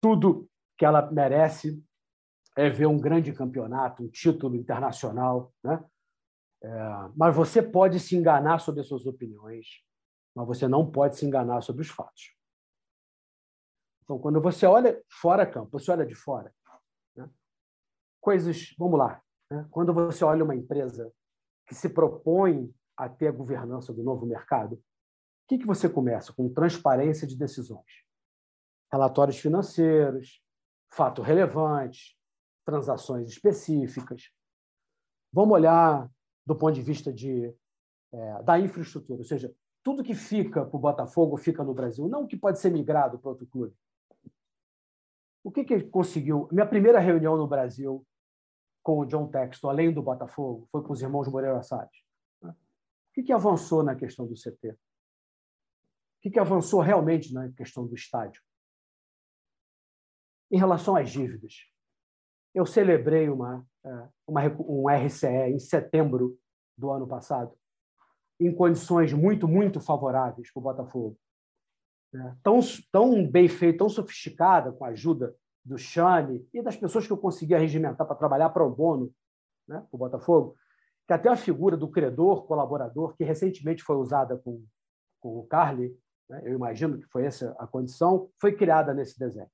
Tudo 0.00 0.48
que 0.76 0.84
ela 0.84 1.10
merece 1.10 1.82
é 2.56 2.68
ver 2.68 2.86
um 2.86 2.98
grande 2.98 3.32
campeonato, 3.32 4.02
um 4.02 4.08
título 4.08 4.54
internacional. 4.54 5.52
Né? 5.62 5.82
É, 6.62 6.68
mas 7.16 7.34
você 7.34 7.62
pode 7.62 7.98
se 7.98 8.16
enganar 8.16 8.58
sobre 8.58 8.80
as 8.80 8.88
suas 8.88 9.06
opiniões, 9.06 9.66
mas 10.34 10.46
você 10.46 10.68
não 10.68 10.90
pode 10.90 11.16
se 11.16 11.26
enganar 11.26 11.62
sobre 11.62 11.82
os 11.82 11.88
fatos. 11.88 12.34
Então, 14.04 14.18
quando 14.18 14.40
você 14.40 14.66
olha 14.66 15.02
fora 15.08 15.46
campo, 15.46 15.78
você 15.78 15.90
olha 15.90 16.04
de 16.04 16.14
fora, 16.14 16.54
né? 17.16 17.28
coisas. 18.20 18.74
Vamos 18.78 18.98
lá. 18.98 19.22
Né? 19.50 19.66
Quando 19.70 19.92
você 19.92 20.24
olha 20.24 20.44
uma 20.44 20.54
empresa 20.54 21.10
que 21.66 21.74
se 21.74 21.88
propõe 21.88 22.72
a 22.96 23.08
ter 23.08 23.28
a 23.28 23.32
governança 23.32 23.92
do 23.92 24.02
novo 24.02 24.26
mercado, 24.26 24.74
o 24.74 24.80
que, 25.48 25.58
que 25.58 25.66
você 25.66 25.88
começa? 25.88 26.32
Com 26.32 26.52
transparência 26.52 27.26
de 27.26 27.36
decisões. 27.36 28.04
Relatórios 28.92 29.38
financeiros, 29.38 30.42
fatos 30.92 31.26
relevantes, 31.26 32.16
transações 32.64 33.28
específicas. 33.28 34.30
Vamos 35.32 35.54
olhar 35.54 36.08
do 36.46 36.54
ponto 36.54 36.74
de 36.74 36.82
vista 36.82 37.12
de, 37.12 37.54
é, 38.12 38.42
da 38.42 38.58
infraestrutura, 38.58 39.20
ou 39.20 39.24
seja, 39.24 39.54
tudo 39.82 40.04
que 40.04 40.14
fica 40.14 40.64
para 40.64 40.76
o 40.76 40.80
Botafogo 40.80 41.36
fica 41.36 41.64
no 41.64 41.74
Brasil, 41.74 42.08
não 42.08 42.24
o 42.24 42.26
que 42.26 42.36
pode 42.36 42.58
ser 42.58 42.70
migrado 42.70 43.18
para 43.18 43.30
outro 43.30 43.46
clube. 43.46 43.74
O 45.44 45.52
que, 45.52 45.62
que 45.62 45.74
ele 45.74 45.90
conseguiu? 45.90 46.48
Minha 46.50 46.66
primeira 46.66 46.98
reunião 46.98 47.36
no 47.36 47.46
Brasil 47.46 48.04
com 48.82 49.00
o 49.00 49.04
John 49.04 49.28
Texton, 49.28 49.68
além 49.68 49.92
do 49.92 50.02
Botafogo, 50.02 50.66
foi 50.72 50.82
com 50.82 50.92
os 50.92 51.02
irmãos 51.02 51.28
Moreira 51.28 51.62
Salles. 51.62 52.02
O 52.42 52.52
que, 53.12 53.22
que 53.22 53.32
avançou 53.32 53.82
na 53.82 53.94
questão 53.94 54.26
do 54.26 54.34
CT? 54.34 54.70
O 54.70 54.78
que, 56.22 56.30
que 56.30 56.38
avançou 56.40 56.80
realmente 56.80 57.32
na 57.32 57.50
questão 57.52 57.86
do 57.86 57.94
estádio? 57.94 58.42
Em 60.50 60.58
relação 60.58 60.96
às 60.96 61.10
dívidas, 61.10 61.54
eu 62.54 62.64
celebrei 62.64 63.28
uma, 63.28 63.66
é, 63.84 64.08
uma, 64.26 64.42
um 64.60 64.88
RCE 64.88 65.50
em 65.50 65.58
setembro 65.58 66.38
do 66.76 66.90
ano 66.90 67.06
passado, 67.06 67.54
em 68.40 68.54
condições 68.54 69.12
muito, 69.12 69.46
muito 69.46 69.80
favoráveis 69.80 70.50
para 70.52 70.60
o 70.60 70.62
Botafogo 70.62 71.18
tão, 72.42 72.60
tão 72.92 73.28
bem 73.28 73.48
feita, 73.48 73.78
tão 73.78 73.88
sofisticada, 73.88 74.72
com 74.72 74.84
a 74.84 74.88
ajuda 74.88 75.34
do 75.64 75.78
Chane 75.78 76.46
e 76.52 76.62
das 76.62 76.76
pessoas 76.76 77.06
que 77.06 77.12
eu 77.12 77.18
conseguia 77.18 77.58
regimentar 77.58 78.06
para 78.06 78.16
trabalhar 78.16 78.50
para 78.50 78.64
o 78.64 78.70
bono, 78.70 79.12
né, 79.66 79.78
para 79.78 79.96
o 79.96 79.98
Botafogo, 79.98 80.56
que 81.06 81.12
até 81.12 81.28
a 81.28 81.36
figura 81.36 81.76
do 81.76 81.88
credor, 81.88 82.46
colaborador, 82.46 83.16
que 83.16 83.24
recentemente 83.24 83.82
foi 83.82 83.96
usada 83.96 84.36
com, 84.38 84.64
com 85.20 85.38
o 85.38 85.46
Carly, 85.46 85.98
né, 86.28 86.42
eu 86.44 86.54
imagino 86.54 86.98
que 86.98 87.06
foi 87.06 87.24
essa 87.24 87.54
a 87.58 87.66
condição, 87.66 88.30
foi 88.38 88.54
criada 88.54 88.92
nesse 88.92 89.18
desenho. 89.18 89.50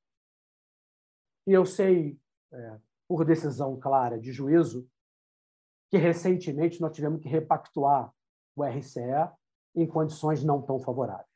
E 1.46 1.52
eu 1.52 1.64
sei, 1.64 2.18
é, 2.52 2.78
por 3.08 3.24
decisão 3.24 3.78
clara 3.78 4.18
de 4.18 4.32
juízo, 4.32 4.86
que 5.90 5.96
recentemente 5.96 6.80
nós 6.80 6.94
tivemos 6.94 7.20
que 7.20 7.28
repactuar 7.28 8.12
o 8.54 8.64
RCE 8.64 9.30
em 9.74 9.86
condições 9.86 10.44
não 10.44 10.61
tão 10.61 10.78
favoráveis. 10.80 11.30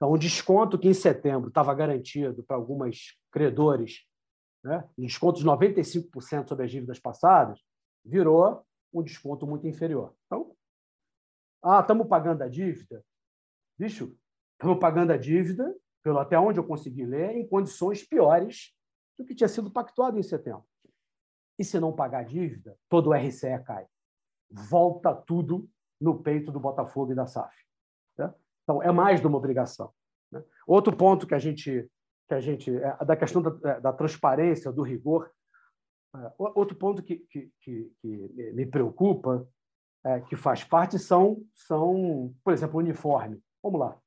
Então, 0.00 0.12
o 0.12 0.16
desconto 0.16 0.78
que 0.78 0.88
em 0.88 0.94
setembro 0.94 1.48
estava 1.48 1.74
garantido 1.74 2.42
para 2.42 2.56
algumas 2.56 3.18
credores, 3.30 4.06
né, 4.64 4.88
desconto 4.96 5.38
de 5.38 5.44
95% 5.44 6.48
sobre 6.48 6.64
as 6.64 6.70
dívidas 6.70 6.98
passadas, 6.98 7.60
virou 8.02 8.64
um 8.94 9.02
desconto 9.02 9.46
muito 9.46 9.66
inferior. 9.66 10.14
Então, 10.24 10.56
ah, 11.62 11.80
estamos 11.80 12.08
pagando 12.08 12.40
a 12.40 12.48
dívida? 12.48 13.04
bicho, 13.78 14.16
estamos 14.52 14.78
pagando 14.78 15.12
a 15.12 15.18
dívida, 15.18 15.74
pelo 16.02 16.18
até 16.18 16.38
onde 16.38 16.58
eu 16.58 16.66
consegui 16.66 17.04
ler, 17.04 17.36
em 17.36 17.46
condições 17.46 18.02
piores 18.02 18.74
do 19.18 19.24
que 19.26 19.34
tinha 19.34 19.48
sido 19.48 19.70
pactuado 19.70 20.18
em 20.18 20.22
setembro. 20.22 20.64
E 21.58 21.64
se 21.64 21.78
não 21.78 21.94
pagar 21.94 22.20
a 22.20 22.24
dívida, 22.24 22.74
todo 22.88 23.10
o 23.10 23.14
RCE 23.14 23.62
cai. 23.64 23.86
Volta 24.50 25.14
tudo 25.14 25.68
no 26.00 26.22
peito 26.22 26.50
do 26.50 26.58
Botafogo 26.58 27.12
e 27.12 27.14
da 27.14 27.26
SAF. 27.26 27.54
Então, 28.70 28.80
é 28.84 28.92
mais 28.92 29.20
de 29.20 29.26
uma 29.26 29.36
obrigação. 29.36 29.92
Né? 30.30 30.40
Outro 30.64 30.96
ponto 30.96 31.26
que 31.26 31.34
a 31.34 31.40
gente, 31.40 31.90
que 32.28 32.34
a 32.34 32.38
gente 32.38 32.72
é 32.72 33.04
da 33.04 33.16
questão 33.16 33.42
da, 33.42 33.68
é, 33.68 33.80
da 33.80 33.92
transparência, 33.92 34.70
do 34.70 34.82
rigor, 34.82 35.28
é, 36.14 36.32
outro 36.38 36.76
ponto 36.76 37.02
que, 37.02 37.16
que, 37.16 37.50
que, 37.60 37.92
que 38.00 38.52
me 38.54 38.64
preocupa, 38.64 39.44
é, 40.06 40.20
que 40.20 40.36
faz 40.36 40.62
parte, 40.62 41.00
são, 41.00 41.42
são, 41.52 42.32
por 42.44 42.52
exemplo, 42.52 42.78
uniforme. 42.78 43.42
Vamos 43.60 43.80
lá. 43.80 43.98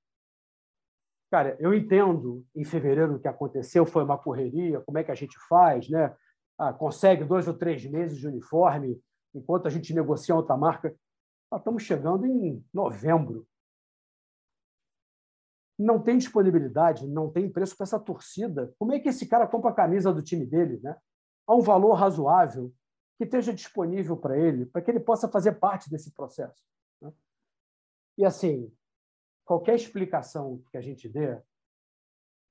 Cara, 1.30 1.58
eu 1.60 1.74
entendo 1.74 2.46
em 2.56 2.64
fevereiro 2.64 3.16
o 3.16 3.20
que 3.20 3.28
aconteceu, 3.28 3.86
foi 3.86 4.06
uma 4.06 4.18
correria, 4.18 4.80
como 4.80 4.98
é 4.98 5.04
que 5.04 5.12
a 5.12 5.16
gente 5.16 5.38
faz, 5.50 5.90
né? 5.90 6.16
Ah, 6.58 6.72
consegue 6.72 7.26
dois 7.26 7.50
ou 7.50 7.54
três 7.54 7.86
meses 7.86 8.18
de 8.18 8.28
uniforme 8.28 8.98
enquanto 9.36 9.68
a 9.68 9.70
gente 9.70 9.94
negocia 9.94 10.34
outra 10.34 10.56
marca. 10.56 10.96
Ah, 11.52 11.58
estamos 11.58 11.84
chegando 11.84 12.26
em 12.26 12.64
novembro. 12.74 13.46
Não 15.78 16.02
tem 16.02 16.18
disponibilidade, 16.18 17.08
não 17.08 17.32
tem 17.32 17.50
preço 17.50 17.76
para 17.76 17.86
essa 17.86 18.00
torcida. 18.00 18.74
Como 18.78 18.94
é 18.94 19.00
que 19.00 19.10
esse 19.10 19.28
cara 19.28 19.48
compra 19.48 19.72
a 19.72 19.76
camisa 19.76 20.14
do 20.14 20.22
time 20.22 20.46
dele, 20.46 20.80
né? 20.84 20.96
A 21.48 21.56
um 21.56 21.62
valor 21.62 21.94
razoável 21.94 22.74
que 23.18 23.24
esteja 23.24 23.54
disponível 23.54 24.18
para 24.18 24.38
ele, 24.38 24.66
para 24.66 24.82
que 24.82 24.92
ele 24.92 25.00
possa 25.00 25.30
fazer 25.30 25.54
parte 25.54 25.90
desse 25.90 26.14
processo. 26.14 26.64
Né? 27.02 27.12
E 28.18 28.26
assim, 28.26 28.72
qualquer 29.46 29.76
explicação 29.76 30.64
que 30.72 30.78
a 30.78 30.82
gente 30.82 31.08
dê, 31.10 31.40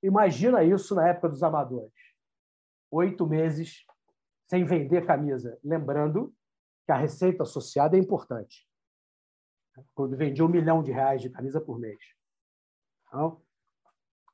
imagina 0.02 0.62
isso 0.62 0.94
na 0.94 1.08
época 1.08 1.28
dos 1.28 1.42
amadores. 1.42 1.92
Oito 2.90 3.26
meses 3.26 3.84
sem 4.48 4.64
vender 4.64 5.06
camisa. 5.06 5.58
Lembrando 5.64 6.34
que 6.84 6.92
a 6.92 6.96
receita 6.96 7.42
associada 7.42 7.96
é 7.96 8.00
importante. 8.00 8.68
Quando 9.94 10.16
vendia 10.16 10.44
um 10.44 10.48
milhão 10.48 10.82
de 10.82 10.92
reais 10.92 11.22
de 11.22 11.30
camisa 11.30 11.60
por 11.60 11.78
mês. 11.78 11.98
Então, 13.12 13.42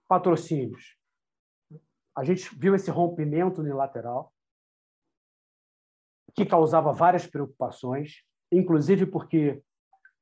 patrocínios. 0.06 0.96
A 2.16 2.22
gente 2.22 2.54
viu 2.56 2.76
esse 2.76 2.92
rompimento 2.92 3.60
unilateral, 3.60 4.32
que 6.32 6.46
causava 6.46 6.92
várias 6.92 7.26
preocupações, 7.26 8.22
inclusive 8.52 9.04
porque 9.04 9.60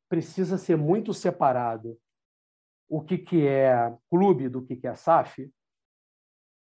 precisa 0.08 0.56
ser 0.56 0.76
muito 0.76 1.12
separado 1.12 2.00
o 2.88 3.02
que, 3.02 3.18
que 3.18 3.46
é 3.46 3.94
clube 4.08 4.48
do 4.48 4.64
que, 4.64 4.76
que 4.76 4.86
é 4.86 4.94
SAF, 4.94 5.52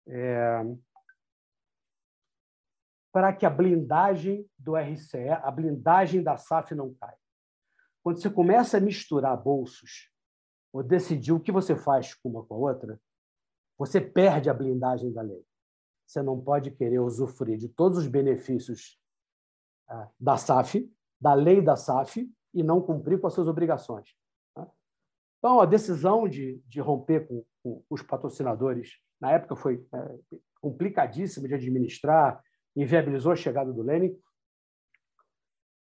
é, 0.08 0.62
para 3.12 3.34
que 3.34 3.46
a 3.46 3.50
blindagem 3.50 4.50
do 4.58 4.78
RCE, 4.78 5.30
a 5.30 5.52
blindagem 5.52 6.24
da 6.24 6.38
SAF 6.38 6.74
não 6.74 6.94
caia. 6.94 7.18
Quando 8.02 8.22
você 8.22 8.30
começa 8.30 8.78
a 8.78 8.82
misturar 8.82 9.36
bolsos, 9.36 10.13
ou 10.74 10.84
decidir 10.84 11.32
o 11.32 11.40
que 11.40 11.52
você 11.52 11.76
faz 11.76 12.16
com 12.16 12.30
uma 12.30 12.44
com 12.44 12.56
a 12.56 12.58
outra, 12.58 13.00
você 13.78 14.02
perde 14.02 14.50
a 14.50 14.54
blindagem 14.54 15.14
da 15.14 15.22
lei. 15.22 15.46
Você 16.06 16.22
não 16.22 16.40
pode 16.42 16.72
querer 16.72 17.00
usufruir 17.00 17.58
de 17.58 17.70
todos 17.70 18.00
os 18.00 18.08
benefícios 18.08 19.00
ah, 19.88 20.10
da 20.20 20.36
SAF, 20.36 20.92
da 21.22 21.34
lei 21.34 21.62
da 21.62 21.76
SAF, 21.76 22.30
e 22.54 22.64
não 22.64 22.82
cumprir 22.82 23.20
com 23.20 23.28
as 23.28 23.34
suas 23.34 23.48
obrigações. 23.48 24.16
Então, 25.44 25.60
a 25.60 25.66
decisão 25.66 26.28
de, 26.28 26.62
de 26.68 26.80
romper 26.80 27.28
com, 27.28 27.46
com, 27.62 27.84
os 27.90 28.02
patrocinadores, 28.02 28.98
na 29.20 29.32
época, 29.32 29.56
foi 29.56 29.86
é, 29.94 30.40
complicadíssima 30.62 31.48
de 31.48 31.56
administrar, 31.56 32.42
inviabilizou 32.76 33.32
a 33.32 33.36
chegada 33.36 33.74
do 33.74 33.82
Lenin. 33.82 34.18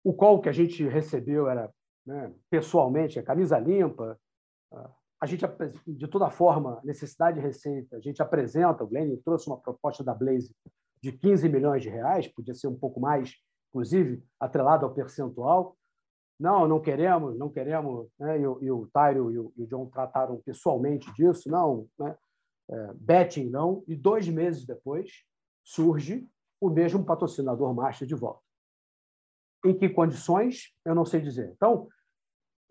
O 0.04 0.12
call 0.12 0.42
que 0.42 0.48
a 0.48 0.52
gente 0.52 0.86
recebeu 0.86 1.48
era, 1.48 1.72
né, 2.04 2.34
pessoalmente, 2.50 3.18
a 3.18 3.22
camisa 3.22 3.58
limpa. 3.58 4.20
A 5.20 5.26
gente, 5.26 5.44
de 5.86 6.08
toda 6.08 6.30
forma, 6.30 6.80
necessidade 6.84 7.38
de 7.38 7.46
receita, 7.46 7.96
a 7.96 8.00
gente 8.00 8.20
apresenta, 8.20 8.84
o 8.84 8.90
Lenin 8.90 9.16
trouxe 9.24 9.46
uma 9.46 9.58
proposta 9.58 10.04
da 10.04 10.14
Blaze 10.14 10.54
de 11.02 11.12
15 11.12 11.48
milhões 11.48 11.82
de 11.82 11.88
reais, 11.88 12.28
podia 12.28 12.54
ser 12.54 12.66
um 12.66 12.76
pouco 12.76 13.00
mais, 13.00 13.34
inclusive, 13.70 14.22
atrelado 14.38 14.84
ao 14.84 14.92
percentual. 14.92 15.76
Não, 16.38 16.68
não 16.68 16.80
queremos, 16.80 17.38
não 17.38 17.48
queremos. 17.48 18.08
Né? 18.18 18.40
E, 18.40 18.46
o, 18.46 18.58
e 18.62 18.70
o 18.70 18.88
Tyro 18.92 19.30
e 19.32 19.38
o, 19.38 19.52
e 19.56 19.62
o, 19.62 19.66
John 19.66 19.86
trataram 19.86 20.40
pessoalmente 20.44 21.10
disso. 21.14 21.50
Não, 21.50 21.86
né? 21.98 22.16
é, 22.70 22.92
betting 22.94 23.48
não. 23.48 23.82
E 23.86 23.94
dois 23.94 24.28
meses 24.28 24.66
depois 24.66 25.10
surge 25.64 26.28
o 26.60 26.68
mesmo 26.68 27.04
patrocinador 27.04 27.74
master 27.74 28.06
de 28.06 28.14
volta. 28.14 28.42
Em 29.64 29.76
que 29.76 29.88
condições? 29.88 30.74
Eu 30.84 30.94
não 30.94 31.04
sei 31.04 31.20
dizer. 31.20 31.50
Então, 31.54 31.88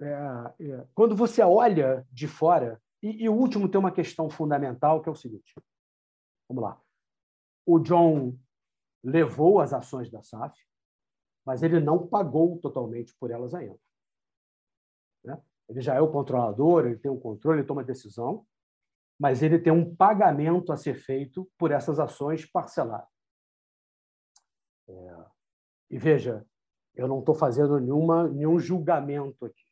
é, 0.01 0.53
é, 0.59 0.87
quando 0.93 1.15
você 1.15 1.41
olha 1.41 2.05
de 2.11 2.27
fora, 2.27 2.81
e, 3.01 3.23
e 3.23 3.29
o 3.29 3.33
último 3.33 3.69
tem 3.69 3.79
uma 3.79 3.91
questão 3.91 4.29
fundamental 4.29 5.01
que 5.01 5.09
é 5.09 5.11
o 5.11 5.15
seguinte: 5.15 5.53
vamos 6.49 6.63
lá. 6.63 6.81
O 7.65 7.79
John 7.79 8.37
levou 9.03 9.59
as 9.59 9.73
ações 9.73 10.09
da 10.09 10.21
SAF, 10.21 10.59
mas 11.45 11.63
ele 11.63 11.79
não 11.79 12.07
pagou 12.07 12.59
totalmente 12.59 13.15
por 13.19 13.31
elas 13.31 13.53
ainda. 13.53 13.79
Né? 15.23 15.41
Ele 15.69 15.81
já 15.81 15.95
é 15.95 16.01
o 16.01 16.11
controlador, 16.11 16.85
ele 16.85 16.97
tem 16.97 17.11
um 17.11 17.19
controle, 17.19 17.59
ele 17.59 17.67
toma 17.67 17.83
decisão, 17.83 18.45
mas 19.19 19.41
ele 19.41 19.59
tem 19.59 19.71
um 19.71 19.95
pagamento 19.95 20.71
a 20.71 20.77
ser 20.77 20.95
feito 20.95 21.49
por 21.57 21.71
essas 21.71 21.99
ações 21.99 22.45
parceladas. 22.45 23.07
É... 24.87 25.25
E 25.91 25.97
veja, 25.97 26.45
eu 26.95 27.07
não 27.07 27.19
estou 27.19 27.35
fazendo 27.35 27.79
nenhuma, 27.79 28.27
nenhum 28.27 28.59
julgamento 28.59 29.45
aqui. 29.45 29.64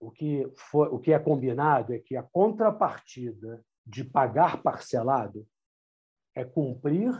O 0.00 0.10
que, 0.10 0.50
foi, 0.56 0.88
o 0.88 0.98
que 0.98 1.12
é 1.12 1.18
combinado 1.18 1.92
é 1.92 1.98
que 1.98 2.16
a 2.16 2.22
contrapartida 2.22 3.64
de 3.86 4.02
pagar 4.02 4.62
parcelado 4.62 5.46
é 6.34 6.44
cumprir 6.44 7.12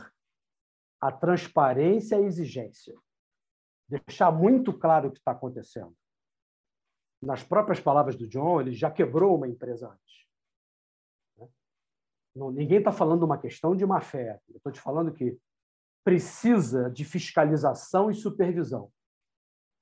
a 0.99 1.11
transparência 1.11 2.15
e 2.15 2.23
a 2.23 2.27
exigência 2.27 2.95
deixar 3.91 4.31
muito 4.31 4.71
claro 4.71 5.09
o 5.09 5.11
que 5.11 5.19
está 5.19 5.31
acontecendo. 5.31 5.95
Nas 7.21 7.43
próprias 7.43 7.79
palavras 7.79 8.15
do 8.15 8.27
John, 8.27 8.61
ele 8.61 8.73
já 8.73 8.89
quebrou 8.89 9.35
uma 9.35 9.47
empresa 9.47 9.89
antes. 9.89 10.27
Né? 11.37 11.49
ninguém 12.53 12.79
está 12.79 12.91
falando 12.91 13.23
uma 13.23 13.37
questão 13.37 13.75
de 13.75 13.85
má 13.85 13.99
fé. 13.99 14.39
Eu 14.49 14.57
estou 14.57 14.71
te 14.71 14.79
falando 14.79 15.13
que 15.13 15.37
precisa 16.03 16.89
de 16.89 17.03
fiscalização 17.03 18.09
e 18.09 18.15
supervisão 18.15 18.91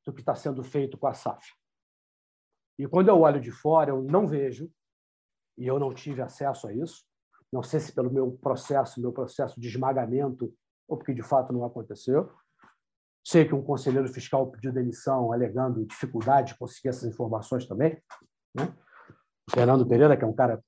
do 0.06 0.14
que 0.14 0.22
está 0.22 0.34
sendo 0.34 0.64
feito 0.64 0.98
com 0.98 1.08
a 1.08 1.14
SAF. 1.14 1.54
E 2.80 2.88
quando 2.88 3.10
eu 3.10 3.20
olho 3.20 3.40
de 3.40 3.52
fora, 3.52 3.92
eu 3.92 4.02
não 4.02 4.26
vejo, 4.26 4.72
e 5.58 5.68
eu 5.68 5.78
não 5.78 5.94
tive 5.94 6.22
acesso 6.22 6.68
a 6.68 6.74
isso, 6.74 7.04
não 7.52 7.62
sei 7.62 7.80
se 7.80 7.94
pelo 7.94 8.12
meu 8.12 8.32
processo, 8.32 9.02
meu 9.02 9.12
processo 9.12 9.60
de 9.60 9.68
esmagamento, 9.68 10.52
ou 10.88 10.98
porque 10.98 11.14
de 11.14 11.22
fato 11.22 11.54
não 11.54 11.64
aconteceu, 11.64 12.32
Sei 13.26 13.46
que 13.48 13.54
um 13.54 13.62
conselheiro 13.62 14.08
fiscal 14.08 14.50
pediu 14.50 14.72
demissão 14.72 15.32
alegando 15.32 15.86
dificuldade 15.86 16.54
de 16.54 16.58
conseguir 16.58 16.90
essas 16.90 17.04
informações 17.04 17.68
também. 17.68 18.02
Né? 18.56 18.74
O 19.48 19.52
Fernando 19.52 19.86
Pereira, 19.86 20.18
que 20.18 20.24
é 20.24 20.28
um 20.28 20.34
cara 20.34 20.64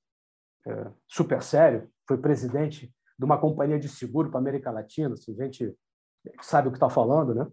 é, 0.66 0.90
super 1.08 1.42
sério, 1.42 1.90
foi 2.06 2.18
presidente 2.18 2.94
de 3.18 3.24
uma 3.24 3.36
companhia 3.36 3.78
de 3.78 3.88
seguro 3.88 4.30
para 4.30 4.38
a 4.38 4.42
América 4.42 4.70
Latina, 4.70 5.14
assim, 5.14 5.34
gente 5.34 5.74
que 6.38 6.46
sabe 6.46 6.68
o 6.68 6.70
que 6.70 6.76
está 6.76 6.88
falando. 6.88 7.34
Né? 7.34 7.50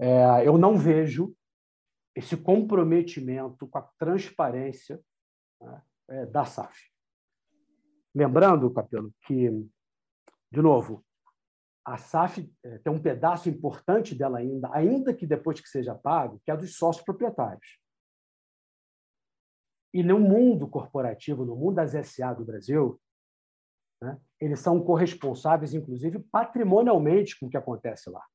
É, 0.00 0.46
eu 0.46 0.58
não 0.58 0.76
vejo 0.76 1.34
esse 2.18 2.36
comprometimento 2.36 3.68
com 3.68 3.78
a 3.78 3.82
transparência 3.96 5.00
né, 5.60 5.82
é, 6.08 6.26
da 6.26 6.44
SAF. 6.44 6.76
Lembrando, 8.12 8.72
Capelo, 8.72 9.14
que, 9.24 9.48
de 10.50 10.60
novo, 10.60 11.04
a 11.84 11.96
SAF 11.96 12.52
eh, 12.64 12.78
tem 12.78 12.92
um 12.92 13.00
pedaço 13.00 13.48
importante 13.48 14.14
dela 14.14 14.38
ainda, 14.38 14.68
ainda 14.72 15.14
que 15.14 15.26
depois 15.26 15.60
que 15.60 15.68
seja 15.68 15.94
pago, 15.94 16.40
que 16.44 16.50
é 16.50 16.56
dos 16.56 16.76
sócios 16.76 17.04
proprietários. 17.04 17.78
E 19.94 20.02
no 20.02 20.18
mundo 20.18 20.68
corporativo, 20.68 21.44
no 21.44 21.54
mundo 21.54 21.76
das 21.76 21.92
SA 22.06 22.34
do 22.34 22.44
Brasil, 22.44 23.00
né, 24.02 24.20
eles 24.40 24.58
são 24.58 24.82
corresponsáveis, 24.84 25.72
inclusive, 25.72 26.18
patrimonialmente 26.18 27.38
com 27.38 27.46
o 27.46 27.50
que 27.50 27.56
acontece 27.56 28.10
lá. 28.10 28.26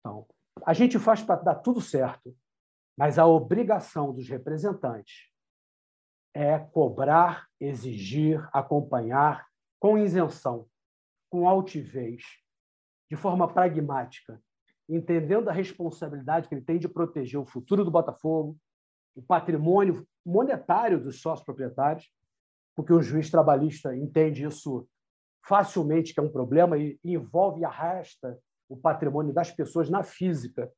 Então, 0.00 0.28
a 0.62 0.72
gente 0.72 0.98
faz 0.98 1.22
para 1.22 1.40
dar 1.40 1.56
tudo 1.56 1.80
certo, 1.80 2.34
mas 2.96 3.18
a 3.18 3.26
obrigação 3.26 4.12
dos 4.12 4.28
representantes 4.28 5.30
é 6.32 6.58
cobrar, 6.58 7.46
exigir, 7.60 8.48
acompanhar 8.52 9.46
com 9.80 9.98
isenção 9.98 10.68
com 11.30 11.48
altivez, 11.48 12.22
de 13.10 13.16
forma 13.16 13.52
pragmática, 13.52 14.40
entendendo 14.88 15.48
a 15.48 15.52
responsabilidade 15.52 16.48
que 16.48 16.54
ele 16.54 16.64
tem 16.64 16.78
de 16.78 16.88
proteger 16.88 17.40
o 17.40 17.44
futuro 17.44 17.84
do 17.84 17.90
Botafogo, 17.90 18.56
o 19.16 19.22
patrimônio 19.22 20.06
monetário 20.24 21.02
dos 21.02 21.20
sócios 21.20 21.44
proprietários, 21.44 22.08
porque 22.74 22.92
o 22.92 23.02
juiz 23.02 23.30
trabalhista 23.30 23.96
entende 23.96 24.44
isso 24.44 24.88
facilmente 25.44 26.14
que 26.14 26.20
é 26.20 26.22
um 26.22 26.30
problema 26.30 26.78
e 26.78 26.98
envolve 27.04 27.60
e 27.60 27.64
arrasta 27.64 28.38
o 28.68 28.76
patrimônio 28.76 29.32
das 29.32 29.50
pessoas 29.50 29.90
na 29.90 30.02
física 30.02 30.72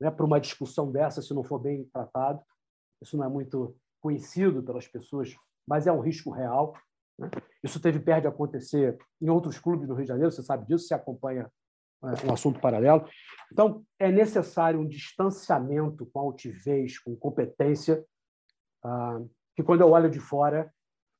né, 0.00 0.10
para 0.10 0.24
uma 0.24 0.40
discussão 0.40 0.90
dessa, 0.90 1.22
se 1.22 1.34
não 1.34 1.44
for 1.44 1.58
bem 1.58 1.84
tratado. 1.86 2.40
Isso 3.02 3.16
não 3.16 3.24
é 3.24 3.28
muito 3.28 3.76
conhecido 4.00 4.62
pelas 4.62 4.86
pessoas, 4.86 5.34
mas 5.66 5.86
é 5.86 5.92
um 5.92 6.00
risco 6.00 6.30
real. 6.30 6.74
Né? 7.18 7.30
Isso 7.62 7.80
teve 7.80 7.98
perto 8.00 8.22
de 8.22 8.28
acontecer 8.28 8.98
em 9.20 9.28
outros 9.28 9.58
clubes 9.58 9.88
do 9.88 9.94
Rio 9.94 10.04
de 10.04 10.08
Janeiro, 10.08 10.30
você 10.30 10.42
sabe 10.42 10.66
disso, 10.66 10.86
você 10.86 10.94
acompanha 10.94 11.50
é, 12.02 12.26
um 12.28 12.32
assunto 12.32 12.60
paralelo. 12.60 13.08
Então, 13.52 13.84
é 13.98 14.10
necessário 14.10 14.80
um 14.80 14.88
distanciamento 14.88 16.06
com 16.06 16.20
altivez, 16.20 16.98
com 16.98 17.16
competência, 17.16 18.04
ah, 18.84 19.20
que 19.56 19.62
quando 19.62 19.80
eu 19.80 19.90
olho 19.90 20.10
de 20.10 20.20
fora, 20.20 20.72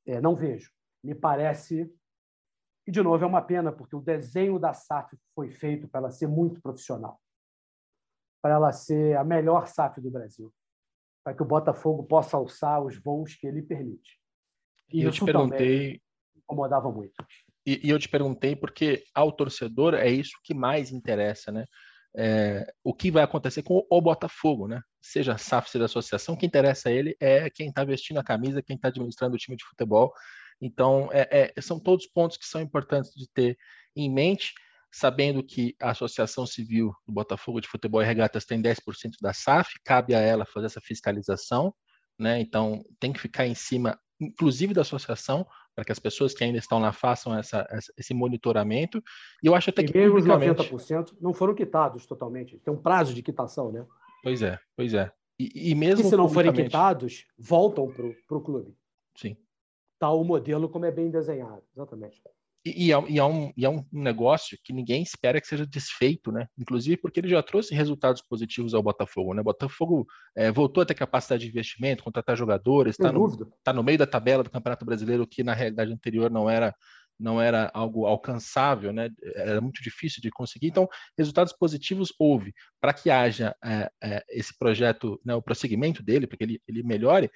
é, 0.07 0.21
não 0.21 0.35
vejo. 0.35 0.71
Me 1.03 1.15
parece. 1.15 1.91
E, 2.87 2.91
de 2.91 3.03
novo, 3.03 3.25
é 3.25 3.27
uma 3.27 3.43
pena, 3.43 3.73
porque 3.73 3.97
o 3.97 4.01
desenho 4.01 4.59
da 4.59 4.75
SAF 4.75 5.17
foi 5.35 5.51
feito 5.51 5.89
para 5.89 6.01
ela 6.01 6.11
ser 6.11 6.27
muito 6.27 6.61
profissional, 6.61 7.19
para 8.43 8.55
ela 8.55 8.73
ser 8.73 9.17
a 9.17 9.25
melhor 9.25 9.67
SAF 9.67 10.01
do 10.01 10.11
Brasil, 10.11 10.53
para 11.25 11.35
que 11.35 11.43
o 11.43 11.47
Botafogo 11.47 12.05
possa 12.05 12.37
alçar 12.37 12.83
os 12.83 12.97
voos 12.99 13.35
que 13.35 13.47
ele 13.47 13.63
permite. 13.63 14.21
E 14.93 15.03
eu 15.03 15.11
te 15.11 15.25
perguntei. 15.25 16.01
Incomodava 16.37 16.93
muito. 16.93 17.25
E, 17.67 17.81
e, 17.87 17.91
eu 17.91 17.99
te 17.99 18.09
perguntei 18.09 18.55
porque 18.55 19.03
ao 19.15 19.33
torcedor 19.33 19.95
é 19.95 20.11
isso 20.11 20.39
que 20.43 20.53
mais 20.53 20.93
interessa, 20.93 21.51
né? 21.51 21.65
É, 22.17 22.73
o 22.85 22.95
que 22.95 23.11
vai 23.11 23.25
acontecer 23.25 23.63
com 23.63 23.85
o 23.91 24.01
Botafogo, 24.01 24.69
né? 24.69 24.83
Seja 25.01 25.39
SAF, 25.39 25.71
seja 25.71 25.87
associação, 25.87 26.35
o 26.35 26.39
que 26.39 26.47
interessa 26.47 26.91
a 26.91 26.93
ele 26.93 27.17
é 27.19 27.49
quem 27.49 27.71
está 27.71 27.83
vestindo 27.83 28.21
a 28.21 28.25
camisa, 28.25 28.63
quem 28.63 28.77
está 28.77 28.89
administrando 28.89 29.35
o 29.35 29.39
time 29.39 29.57
de 29.57 29.65
futebol. 29.65 30.13
Então, 30.61 31.09
é, 31.13 31.53
é, 31.57 31.61
são 31.61 31.79
todos 31.79 32.07
pontos 32.07 32.37
que 32.37 32.47
são 32.47 32.61
importantes 32.61 33.13
de 33.15 33.29
ter 33.29 33.57
em 33.95 34.11
mente, 34.13 34.53
sabendo 34.93 35.43
que 35.43 35.75
a 35.81 35.91
Associação 35.91 36.47
Civil 36.47 36.95
do 37.07 37.13
Botafogo 37.13 37.61
de 37.61 37.69
Futebol 37.69 38.03
e 38.03 38.07
Regatas 38.07 38.45
tem 38.45 38.63
10% 38.63 39.13
da 39.21 39.33
SAF, 39.33 39.75
cabe 39.85 40.15
a 40.15 40.21
ela 40.21 40.45
fazer 40.45 40.67
essa 40.67 40.81
fiscalização, 40.81 41.75
né? 42.19 42.41
Então, 42.41 42.85
tem 43.01 43.13
que 43.13 43.21
ficar 43.21 43.47
em 43.47 43.55
cima 43.55 43.99
inclusive 44.21 44.75
da 44.75 44.83
associação, 44.83 45.47
para 45.75 45.85
que 45.85 45.93
as 45.93 45.99
pessoas 45.99 46.35
que 46.35 46.45
ainda 46.45 46.59
estão 46.59 46.79
lá 46.79 46.93
façam 46.93 47.37
essa, 47.37 47.67
esse 47.97 48.15
monitoramento. 48.15 49.03
E 49.43 49.47
eu 49.47 49.55
acho 49.55 49.71
até 49.71 49.83
e 49.83 49.87
que 49.87 49.99
mesmo 49.99 50.17
os 50.17 50.25
90% 50.25 51.17
não 51.21 51.33
foram 51.33 51.55
quitados 51.55 52.07
totalmente. 52.07 52.59
Tem 52.59 52.73
um 52.73 52.81
prazo 52.81 53.13
de 53.13 53.23
quitação, 53.23 53.73
né? 53.73 53.85
Pois 54.23 54.43
é, 54.43 54.59
pois 54.77 54.95
é. 54.95 55.13
E, 55.39 55.71
e 55.73 55.75
mesmo 55.75 56.07
e 56.07 56.09
se 56.09 56.17
não 56.17 56.29
forem 56.29 56.53
quitados, 56.53 57.27
voltam 57.37 57.93
para 57.93 58.37
o 58.37 58.41
clube. 58.41 58.75
Sim. 59.17 59.37
Tal 59.99 60.21
o 60.21 60.25
modelo 60.25 60.69
como 60.69 60.85
é 60.85 60.91
bem 60.91 61.11
desenhado, 61.11 61.63
exatamente. 61.75 62.21
E, 62.67 62.87
e, 62.87 62.93
é, 62.93 63.05
e, 63.11 63.19
é 63.19 63.25
um, 63.25 63.53
e 63.55 63.65
é 63.65 63.69
um 63.69 63.85
negócio 63.93 64.59
que 64.65 64.73
ninguém 64.73 65.03
espera 65.03 65.39
que 65.39 65.47
seja 65.47 65.67
desfeito, 65.67 66.33
né? 66.33 66.47
Inclusive 66.59 66.97
porque 66.97 67.21
ele 67.21 67.29
já 67.29 67.43
trouxe 67.43 67.75
resultados 67.75 68.23
positivos 68.23 68.73
ao 68.73 68.83
Botafogo, 68.83 69.35
né? 69.35 69.43
O 69.43 69.45
Botafogo 69.45 70.07
é, 70.35 70.51
voltou 70.51 70.83
a 70.83 70.87
ter 70.87 70.95
capacidade 70.95 71.45
de 71.45 71.51
investimento, 71.51 72.03
contratar 72.03 72.37
jogadores, 72.37 72.95
está 72.95 73.13
no, 73.13 73.53
tá 73.63 73.73
no 73.73 73.83
meio 73.83 73.99
da 73.99 74.07
tabela 74.07 74.43
do 74.43 74.51
Campeonato 74.51 74.85
Brasileiro, 74.85 75.27
que 75.27 75.45
na 75.45 75.53
realidade 75.53 75.93
anterior 75.93 76.31
não 76.31 76.49
era 76.49 76.75
não 77.19 77.41
era 77.41 77.71
algo 77.73 78.07
alcançável, 78.07 78.93
né? 78.93 79.09
Era 79.37 79.61
muito 79.61 79.81
difícil 79.83 80.21
de 80.21 80.31
conseguir. 80.31 80.67
Então, 80.67 80.89
resultados 81.17 81.53
positivos 81.53 82.13
houve. 82.19 82.53
Para 82.81 82.93
que 82.93 83.09
haja 83.09 83.55
é, 83.65 83.89
é, 84.03 84.25
esse 84.31 84.57
projeto, 84.59 85.21
né, 85.25 85.33
o 85.33 85.43
prosseguimento 85.43 86.03
dele, 86.03 86.27
para 86.27 86.37
que 86.37 86.45
ele, 86.45 86.63
ele 86.67 86.83
melhore, 86.83 87.31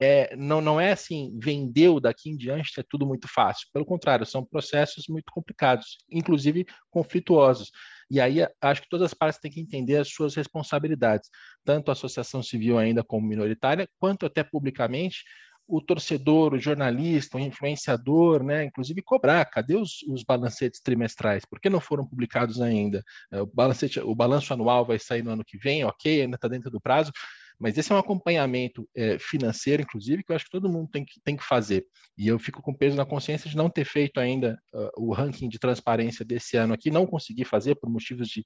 é, 0.00 0.34
não, 0.36 0.60
não 0.60 0.80
é 0.80 0.92
assim, 0.92 1.36
vendeu 1.42 1.98
daqui 1.98 2.30
em 2.30 2.36
diante 2.36 2.78
é 2.78 2.84
tudo 2.88 3.06
muito 3.06 3.26
fácil. 3.28 3.66
Pelo 3.72 3.84
contrário, 3.84 4.24
são 4.24 4.44
processos 4.44 5.06
muito 5.08 5.32
complicados, 5.32 5.98
inclusive 6.10 6.66
conflituosos. 6.90 7.70
E 8.10 8.20
aí 8.20 8.46
acho 8.60 8.82
que 8.82 8.88
todas 8.88 9.06
as 9.06 9.14
partes 9.14 9.40
têm 9.40 9.50
que 9.50 9.60
entender 9.60 9.96
as 9.96 10.08
suas 10.08 10.34
responsabilidades, 10.34 11.28
tanto 11.64 11.90
a 11.90 11.92
associação 11.92 12.42
civil 12.42 12.78
ainda 12.78 13.02
como 13.02 13.26
minoritária, 13.26 13.88
quanto 13.98 14.24
até 14.24 14.42
publicamente 14.42 15.24
o 15.68 15.82
torcedor, 15.82 16.54
o 16.54 16.58
jornalista, 16.58 17.36
o 17.36 17.40
influenciador, 17.40 18.42
né, 18.42 18.64
inclusive 18.64 19.02
cobrar, 19.02 19.44
cadê 19.44 19.76
os, 19.76 20.02
os 20.08 20.24
balancetes 20.24 20.80
trimestrais? 20.80 21.44
Por 21.44 21.60
que 21.60 21.68
não 21.68 21.78
foram 21.78 22.06
publicados 22.06 22.58
ainda? 22.62 23.04
É, 23.30 23.42
o, 23.42 23.46
balancete, 23.46 24.00
o 24.00 24.14
balanço 24.14 24.54
anual 24.54 24.86
vai 24.86 24.98
sair 24.98 25.22
no 25.22 25.30
ano 25.30 25.44
que 25.44 25.58
vem, 25.58 25.84
ok, 25.84 26.22
ainda 26.22 26.36
está 26.36 26.48
dentro 26.48 26.70
do 26.70 26.80
prazo, 26.80 27.12
mas 27.58 27.76
esse 27.76 27.90
é 27.90 27.94
um 27.94 27.98
acompanhamento 27.98 28.88
é, 28.96 29.18
financeiro, 29.18 29.82
inclusive, 29.82 30.22
que 30.22 30.30
eu 30.30 30.36
acho 30.36 30.44
que 30.44 30.50
todo 30.50 30.68
mundo 30.68 30.88
tem 30.90 31.04
que, 31.04 31.20
tem 31.24 31.36
que 31.36 31.44
fazer. 31.44 31.84
E 32.16 32.28
eu 32.28 32.38
fico 32.38 32.62
com 32.62 32.74
peso 32.74 32.96
na 32.96 33.04
consciência 33.04 33.50
de 33.50 33.56
não 33.56 33.68
ter 33.68 33.84
feito 33.84 34.20
ainda 34.20 34.56
uh, 34.72 34.90
o 34.96 35.12
ranking 35.12 35.48
de 35.48 35.58
transparência 35.58 36.24
desse 36.24 36.56
ano 36.56 36.74
aqui, 36.74 36.90
não 36.90 37.06
consegui 37.06 37.44
fazer 37.44 37.74
por 37.74 37.90
motivos 37.90 38.28
de, 38.28 38.44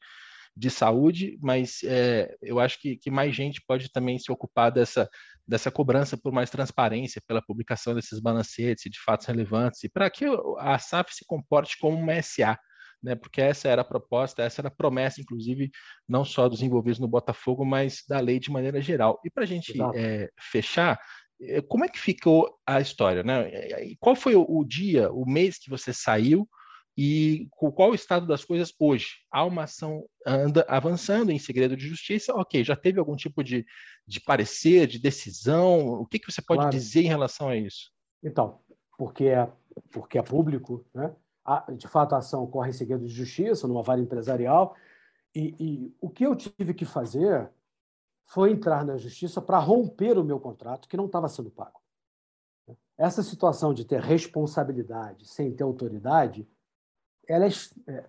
de 0.57 0.71
saúde, 0.71 1.39
mas 1.43 1.83
é, 1.85 2.35
eu 2.43 2.59
acho 2.59 2.81
que, 2.81 2.97
que, 2.97 3.11
mais 3.11 3.35
gente 3.35 3.63
pode 3.67 3.91
também 3.91 4.19
se 4.19 4.31
ocupar 4.33 4.71
dessa, 4.71 5.09
dessa 5.47 5.71
cobrança 5.71 6.17
por 6.17 6.33
mais 6.33 6.51
transparência, 6.51 7.23
pela 7.27 7.43
publicação 7.43 7.95
desses 7.95 8.21
balancetes 8.21 8.91
de 8.91 8.99
fatos 8.99 9.27
relevantes, 9.27 9.83
e 9.85 9.89
para 9.89 10.09
que 10.11 10.25
a 10.59 10.79
SAF 10.79 11.15
se 11.15 11.25
comporte 11.27 11.77
como 11.79 11.99
uma 11.99 12.21
SA, 12.23 12.59
né, 13.03 13.14
porque 13.14 13.40
essa 13.40 13.68
era 13.68 13.82
a 13.82 13.84
proposta, 13.84 14.42
essa 14.42 14.61
era 14.61 14.68
a 14.68 14.74
promessa, 14.74 15.20
inclusive, 15.20 15.70
não 16.09 16.24
só 16.24 16.48
dos 16.48 16.62
envolvidos 16.62 16.98
no 16.98 17.09
Botafogo, 17.09 17.64
mas 17.64 18.05
da 18.09 18.20
lei 18.20 18.38
de 18.38 18.50
maneira 18.50 18.80
geral. 18.80 19.20
E 19.24 19.30
para 19.30 19.42
a 19.42 19.46
gente 19.46 19.72
é, 19.94 20.30
fechar, 20.38 21.00
é, 21.40 21.61
como 21.62 21.84
é 21.84 21.88
que 21.88 21.98
ficou 21.98 22.59
a 22.66 22.80
história? 22.80 23.22
Né? 23.22 23.50
Qual 23.98 24.14
foi 24.14 24.34
o 24.36 24.64
dia, 24.64 25.11
o 25.12 25.28
mês 25.28 25.59
que 25.59 25.68
você 25.68 25.92
saiu 25.92 26.48
e 26.96 27.48
qual 27.50 27.90
o 27.90 27.94
estado 27.94 28.26
das 28.26 28.44
coisas 28.44 28.72
hoje? 28.78 29.07
Há 29.30 29.44
uma 29.44 29.64
ação 29.64 30.05
anda 30.26 30.64
avançando 30.68 31.32
em 31.32 31.38
segredo 31.38 31.76
de 31.76 31.88
justiça? 31.88 32.34
Ok, 32.34 32.62
já 32.62 32.76
teve 32.76 32.98
algum 32.98 33.16
tipo 33.16 33.42
de, 33.42 33.64
de 34.07 34.20
parecer, 34.20 34.86
de 34.86 34.98
decisão? 34.98 35.86
O 35.86 36.07
que, 36.07 36.18
que 36.18 36.30
você 36.30 36.42
pode 36.42 36.61
claro. 36.61 36.70
dizer 36.70 37.00
em 37.00 37.09
relação 37.09 37.48
a 37.48 37.57
isso? 37.57 37.90
Então, 38.22 38.61
porque 38.98 39.24
é, 39.24 39.50
porque 39.90 40.18
é 40.18 40.22
público, 40.22 40.84
né? 40.94 41.14
De 41.76 41.88
fato, 41.88 42.14
a 42.14 42.18
ação 42.18 42.45
ocorre 42.45 42.70
em 42.70 42.74
segredo 42.74 43.05
de 43.05 43.12
justiça, 43.12 43.66
numa 43.66 43.82
vara 43.82 44.01
empresarial, 44.01 44.74
e, 45.34 45.55
e 45.59 45.97
o 46.01 46.09
que 46.09 46.24
eu 46.24 46.36
tive 46.36 46.74
que 46.74 46.84
fazer 46.84 47.51
foi 48.26 48.53
entrar 48.53 48.84
na 48.84 48.97
justiça 48.97 49.40
para 49.40 49.59
romper 49.59 50.18
o 50.18 50.24
meu 50.24 50.38
contrato, 50.38 50.88
que 50.88 50.97
não 50.97 51.07
estava 51.07 51.28
sendo 51.28 51.51
pago. 51.51 51.80
Essa 52.97 53.22
situação 53.22 53.74
de 53.74 53.84
ter 53.84 54.01
responsabilidade 54.01 55.26
sem 55.26 55.53
ter 55.53 55.64
autoridade, 55.64 56.49
ela, 57.26 57.47
é, 57.47 57.49
é 57.88 58.05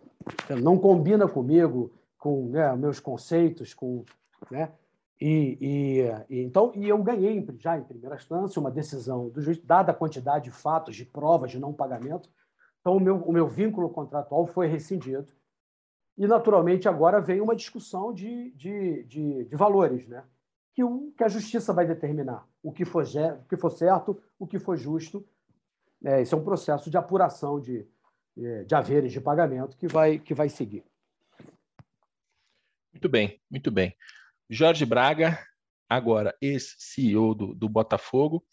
ela 0.50 0.62
não 0.62 0.78
combina 0.78 1.28
comigo, 1.28 1.92
com 2.18 2.48
né, 2.48 2.74
meus 2.76 3.00
conceitos, 3.00 3.74
com, 3.74 4.06
né, 4.52 4.72
e, 5.20 5.58
e, 6.30 6.42
então 6.44 6.72
e 6.76 6.88
eu 6.88 7.02
ganhei 7.02 7.46
já 7.58 7.78
em 7.78 7.84
primeira 7.84 8.16
instância 8.16 8.60
uma 8.60 8.72
decisão 8.72 9.30
do 9.30 9.42
juiz, 9.42 9.58
dada 9.60 9.92
a 9.92 9.96
quantidade 9.96 10.46
de 10.46 10.52
fatos, 10.52 10.96
de 10.96 11.06
provas 11.06 11.52
de 11.52 11.60
não 11.60 11.74
pagamento, 11.74 12.30
então, 12.84 12.98
o 12.98 13.00
meu, 13.00 13.16
o 13.16 13.32
meu 13.32 13.48
vínculo 13.48 13.90
contratual 13.90 14.46
foi 14.46 14.68
rescindido. 14.68 15.32
E, 16.18 16.28
naturalmente, 16.28 16.90
agora 16.90 17.22
vem 17.22 17.40
uma 17.40 17.56
discussão 17.56 18.14
de, 18.14 18.52
de, 18.52 19.04
de, 19.04 19.46
de 19.46 19.56
valores, 19.56 20.06
né? 20.06 20.22
que, 20.74 20.84
o, 20.84 21.14
que 21.16 21.24
a 21.24 21.30
justiça 21.30 21.72
vai 21.72 21.88
determinar 21.88 22.46
o 22.62 22.74
que 22.74 22.84
for, 22.84 23.06
o 23.06 23.48
que 23.48 23.56
for 23.56 23.70
certo, 23.70 24.22
o 24.38 24.46
que 24.46 24.60
for 24.60 24.76
justo. 24.76 25.26
É, 26.04 26.22
esse 26.22 26.34
é 26.34 26.38
um 26.38 26.44
processo 26.44 26.90
de 26.90 26.98
apuração 26.98 27.58
de, 27.58 27.88
de 28.36 28.76
haveres 28.76 29.14
de 29.14 29.22
pagamento 29.22 29.78
que 29.78 29.88
vai, 29.88 30.20
que 30.20 30.34
vai 30.34 30.50
seguir. 30.50 30.84
Muito 32.92 33.08
bem, 33.08 33.40
muito 33.50 33.72
bem. 33.72 33.96
Jorge 34.50 34.86
Braga, 34.86 35.40
agora 35.88 36.36
ex-CEO 36.42 37.34
do, 37.34 37.56
do 37.56 37.70
Botafogo, 37.70 38.44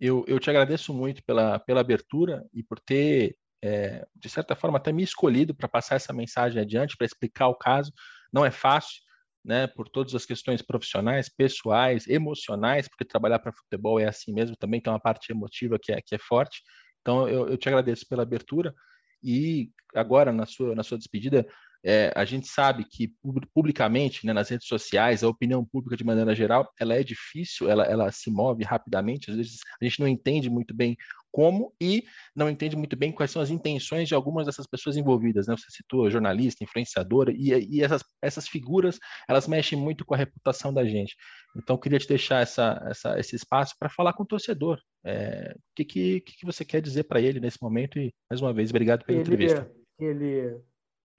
eu, 0.00 0.24
eu 0.28 0.38
te 0.38 0.48
agradeço 0.48 0.94
muito 0.94 1.24
pela, 1.24 1.58
pela 1.58 1.80
abertura 1.80 2.46
e 2.54 2.62
por 2.62 2.78
ter 2.78 3.36
é, 3.62 4.06
de 4.16 4.28
certa 4.28 4.56
forma, 4.56 4.78
até 4.78 4.92
me 4.92 5.02
escolhido 5.02 5.54
para 5.54 5.68
passar 5.68 5.96
essa 5.96 6.12
mensagem 6.12 6.60
adiante, 6.60 6.96
para 6.96 7.06
explicar 7.06 7.48
o 7.48 7.54
caso. 7.54 7.92
Não 8.32 8.44
é 8.44 8.50
fácil, 8.50 9.00
né, 9.44 9.66
por 9.66 9.88
todas 9.88 10.14
as 10.14 10.26
questões 10.26 10.62
profissionais, 10.62 11.28
pessoais, 11.28 12.06
emocionais, 12.06 12.88
porque 12.88 13.04
trabalhar 13.04 13.38
para 13.38 13.52
futebol 13.52 13.98
é 13.98 14.06
assim 14.06 14.32
mesmo, 14.32 14.56
também 14.56 14.80
tem 14.80 14.92
uma 14.92 15.00
parte 15.00 15.32
emotiva 15.32 15.78
que 15.80 15.92
é, 15.92 16.00
que 16.00 16.14
é 16.14 16.18
forte. 16.18 16.62
Então, 17.00 17.28
eu, 17.28 17.48
eu 17.48 17.56
te 17.56 17.68
agradeço 17.68 18.06
pela 18.08 18.22
abertura 18.22 18.74
e 19.22 19.70
agora, 19.94 20.32
na 20.32 20.46
sua, 20.46 20.74
na 20.74 20.82
sua 20.82 20.98
despedida, 20.98 21.46
É, 21.84 22.12
a 22.14 22.24
gente 22.24 22.46
sabe 22.46 22.84
que 22.84 23.12
publicamente, 23.54 24.26
né, 24.26 24.32
nas 24.32 24.48
redes 24.48 24.66
sociais, 24.66 25.22
a 25.22 25.28
opinião 25.28 25.64
pública 25.64 25.96
de 25.96 26.04
maneira 26.04 26.34
geral, 26.34 26.70
ela 26.78 26.94
é 26.94 27.02
difícil, 27.02 27.70
ela, 27.70 27.84
ela 27.84 28.12
se 28.12 28.30
move 28.30 28.64
rapidamente, 28.64 29.30
às 29.30 29.36
vezes 29.36 29.60
a 29.80 29.84
gente 29.84 30.00
não 30.00 30.06
entende 30.08 30.50
muito 30.50 30.74
bem 30.74 30.96
como 31.32 31.72
e 31.80 32.04
não 32.34 32.50
entende 32.50 32.76
muito 32.76 32.96
bem 32.96 33.12
quais 33.12 33.30
são 33.30 33.40
as 33.40 33.50
intenções 33.50 34.08
de 34.08 34.14
algumas 34.14 34.46
dessas 34.46 34.66
pessoas 34.66 34.96
envolvidas. 34.96 35.46
Né? 35.46 35.56
Você 35.56 35.70
citou 35.70 36.10
jornalista, 36.10 36.64
influenciadora, 36.64 37.32
e, 37.32 37.50
e 37.70 37.82
essas, 37.82 38.04
essas 38.20 38.48
figuras 38.48 38.98
elas 39.28 39.46
mexem 39.46 39.78
muito 39.78 40.04
com 40.04 40.14
a 40.14 40.18
reputação 40.18 40.74
da 40.74 40.84
gente. 40.84 41.14
Então, 41.56 41.78
queria 41.78 41.98
te 41.98 42.08
deixar 42.08 42.40
essa, 42.40 42.82
essa, 42.86 43.18
esse 43.18 43.36
espaço 43.36 43.74
para 43.78 43.88
falar 43.88 44.12
com 44.12 44.22
o 44.22 44.26
torcedor. 44.26 44.80
É, 45.04 45.54
o 45.56 45.60
que, 45.74 45.84
que, 45.84 46.20
que 46.20 46.46
você 46.46 46.64
quer 46.64 46.80
dizer 46.80 47.04
para 47.04 47.20
ele 47.20 47.40
nesse 47.40 47.58
momento? 47.62 47.98
E, 47.98 48.12
mais 48.28 48.40
uma 48.40 48.52
vez, 48.52 48.70
obrigado 48.70 49.04
pela 49.04 49.18
ele, 49.18 49.22
entrevista. 49.22 49.70
Ele, 49.98 50.60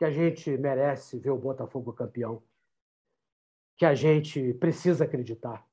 que 0.01 0.05
a 0.05 0.09
gente 0.09 0.57
merece 0.57 1.19
ver 1.19 1.29
o 1.29 1.37
Botafogo 1.37 1.93
campeão, 1.93 2.41
que 3.77 3.85
a 3.85 3.93
gente 3.93 4.51
precisa 4.55 5.03
acreditar, 5.03 5.63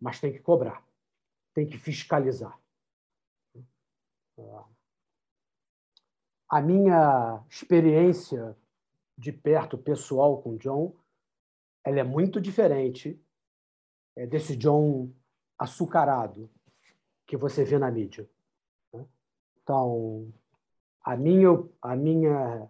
mas 0.00 0.18
tem 0.18 0.32
que 0.32 0.38
cobrar 0.38 0.82
tem 1.52 1.68
que 1.68 1.76
fiscalizar. 1.76 2.58
A 6.48 6.60
minha 6.60 7.44
experiência 7.50 8.56
de 9.18 9.30
perto 9.32 9.76
pessoal 9.76 10.42
com 10.42 10.50
o 10.50 10.58
John, 10.58 10.96
ela 11.84 12.00
é 12.00 12.04
muito 12.04 12.40
diferente 12.40 13.20
é, 14.16 14.26
desse 14.26 14.56
John 14.56 15.12
açucarado 15.58 16.50
que 17.26 17.36
você 17.36 17.64
vê 17.64 17.78
na 17.78 17.90
mídia. 17.90 18.26
Então, 19.62 20.32
a 21.04 21.16
minha, 21.16 21.50
a 21.80 21.96
minha, 21.96 22.68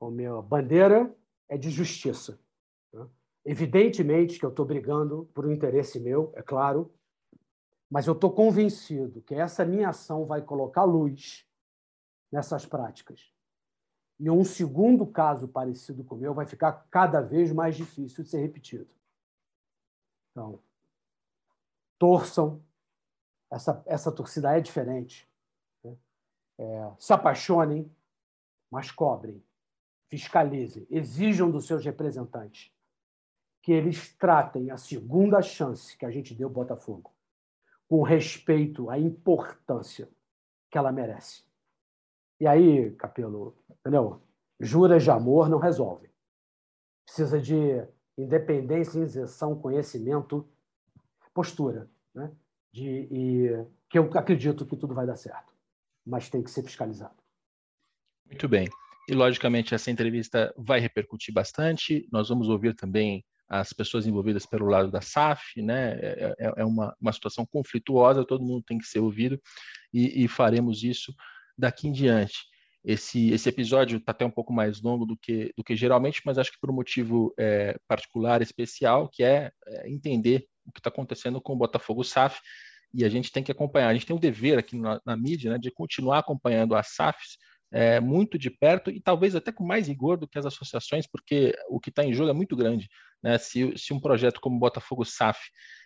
a 0.00 0.10
minha 0.10 0.42
bandeira 0.42 1.14
é 1.48 1.56
de 1.56 1.70
justiça. 1.70 2.38
Né? 2.92 3.06
Evidentemente 3.44 4.38
que 4.38 4.44
eu 4.44 4.50
estou 4.50 4.64
brigando 4.64 5.28
por 5.34 5.46
um 5.46 5.52
interesse 5.52 5.98
meu, 5.98 6.32
é 6.34 6.42
claro, 6.42 6.92
mas 7.90 8.06
eu 8.06 8.14
estou 8.14 8.32
convencido 8.32 9.20
que 9.22 9.34
essa 9.34 9.64
minha 9.64 9.90
ação 9.90 10.24
vai 10.24 10.40
colocar 10.40 10.84
luz 10.84 11.46
nessas 12.30 12.64
práticas. 12.64 13.30
E 14.18 14.30
um 14.30 14.44
segundo 14.44 15.06
caso 15.06 15.48
parecido 15.48 16.04
com 16.04 16.14
o 16.14 16.18
meu 16.18 16.32
vai 16.32 16.46
ficar 16.46 16.86
cada 16.90 17.20
vez 17.20 17.52
mais 17.52 17.76
difícil 17.76 18.22
de 18.22 18.30
ser 18.30 18.38
repetido. 18.38 18.88
Então, 20.30 20.60
torçam. 21.98 22.62
Essa, 23.50 23.82
essa 23.84 24.10
torcida 24.10 24.56
é 24.56 24.60
diferente. 24.60 25.28
É, 26.58 26.90
se 26.98 27.12
apaixonem, 27.12 27.90
mas 28.70 28.90
cobrem, 28.90 29.42
fiscalizem, 30.08 30.86
exijam 30.90 31.50
dos 31.50 31.66
seus 31.66 31.84
representantes 31.84 32.72
que 33.62 33.72
eles 33.72 34.14
tratem 34.16 34.70
a 34.70 34.76
segunda 34.76 35.40
chance 35.40 35.96
que 35.96 36.04
a 36.04 36.10
gente 36.10 36.34
deu 36.34 36.48
ao 36.48 36.54
Botafogo 36.54 37.12
com 37.88 38.02
respeito 38.02 38.88
à 38.88 38.98
importância 38.98 40.08
que 40.70 40.78
ela 40.78 40.90
merece. 40.90 41.44
E 42.40 42.46
aí, 42.46 42.90
Capelo, 42.92 43.54
entendeu? 43.70 44.22
Juras 44.58 45.02
de 45.02 45.10
amor 45.10 45.48
não 45.48 45.58
resolvem. 45.58 46.10
Precisa 47.04 47.38
de 47.38 47.86
independência, 48.16 48.98
isenção, 48.98 49.60
conhecimento, 49.60 50.48
postura, 51.34 51.90
né? 52.14 52.34
De, 52.72 53.08
e, 53.10 53.66
que 53.90 53.98
eu 53.98 54.10
acredito 54.14 54.64
que 54.64 54.76
tudo 54.76 54.94
vai 54.94 55.06
dar 55.06 55.16
certo, 55.16 55.51
mas 56.04 56.28
tem 56.28 56.42
que 56.42 56.50
ser 56.50 56.62
fiscalizado. 56.62 57.16
Muito 58.26 58.48
bem. 58.48 58.68
E, 59.08 59.14
logicamente, 59.14 59.74
essa 59.74 59.90
entrevista 59.90 60.54
vai 60.56 60.80
repercutir 60.80 61.34
bastante. 61.34 62.08
Nós 62.10 62.28
vamos 62.28 62.48
ouvir 62.48 62.74
também 62.74 63.24
as 63.48 63.72
pessoas 63.72 64.06
envolvidas 64.06 64.46
pelo 64.46 64.66
lado 64.66 64.90
da 64.90 65.02
SAF, 65.02 65.60
né? 65.60 65.98
É, 66.00 66.34
é, 66.38 66.52
é 66.58 66.64
uma, 66.64 66.96
uma 66.98 67.12
situação 67.12 67.44
conflituosa, 67.44 68.24
todo 68.24 68.44
mundo 68.44 68.64
tem 68.66 68.78
que 68.78 68.86
ser 68.86 69.00
ouvido 69.00 69.38
e, 69.92 70.24
e 70.24 70.28
faremos 70.28 70.82
isso 70.82 71.14
daqui 71.58 71.88
em 71.88 71.92
diante. 71.92 72.38
Esse, 72.84 73.30
esse 73.30 73.48
episódio 73.48 73.98
está 73.98 74.10
até 74.10 74.24
um 74.24 74.30
pouco 74.30 74.52
mais 74.52 74.80
longo 74.80 75.04
do 75.04 75.16
que, 75.16 75.52
do 75.56 75.62
que 75.62 75.76
geralmente, 75.76 76.22
mas 76.24 76.38
acho 76.38 76.50
que 76.50 76.58
por 76.58 76.70
um 76.70 76.74
motivo 76.74 77.32
é, 77.38 77.78
particular, 77.86 78.40
especial, 78.40 79.08
que 79.08 79.22
é, 79.22 79.52
é 79.66 79.90
entender 79.90 80.46
o 80.64 80.72
que 80.72 80.80
está 80.80 80.88
acontecendo 80.88 81.40
com 81.40 81.52
o 81.52 81.58
Botafogo 81.58 82.02
SAF, 82.02 82.40
e 82.94 83.04
a 83.04 83.08
gente 83.08 83.32
tem 83.32 83.42
que 83.42 83.52
acompanhar. 83.52 83.88
A 83.88 83.94
gente 83.94 84.06
tem 84.06 84.14
um 84.14 84.20
dever 84.20 84.58
aqui 84.58 84.76
na, 84.76 85.00
na 85.04 85.16
mídia 85.16 85.52
né, 85.52 85.58
de 85.58 85.70
continuar 85.70 86.18
acompanhando 86.18 86.74
as 86.74 86.94
SAFs 86.94 87.38
é, 87.72 87.98
muito 88.00 88.38
de 88.38 88.50
perto 88.50 88.90
e 88.90 89.00
talvez 89.00 89.34
até 89.34 89.50
com 89.50 89.64
mais 89.64 89.88
rigor 89.88 90.18
do 90.18 90.28
que 90.28 90.38
as 90.38 90.44
associações, 90.44 91.06
porque 91.06 91.54
o 91.68 91.80
que 91.80 91.88
está 91.88 92.04
em 92.04 92.12
jogo 92.12 92.30
é 92.30 92.34
muito 92.34 92.54
grande. 92.54 92.88
Né? 93.22 93.38
Se, 93.38 93.76
se, 93.78 93.94
um 93.94 94.00
projeto 94.00 94.40
como 94.40 94.58
Botafogo 94.58 95.04
SAF 95.04 95.40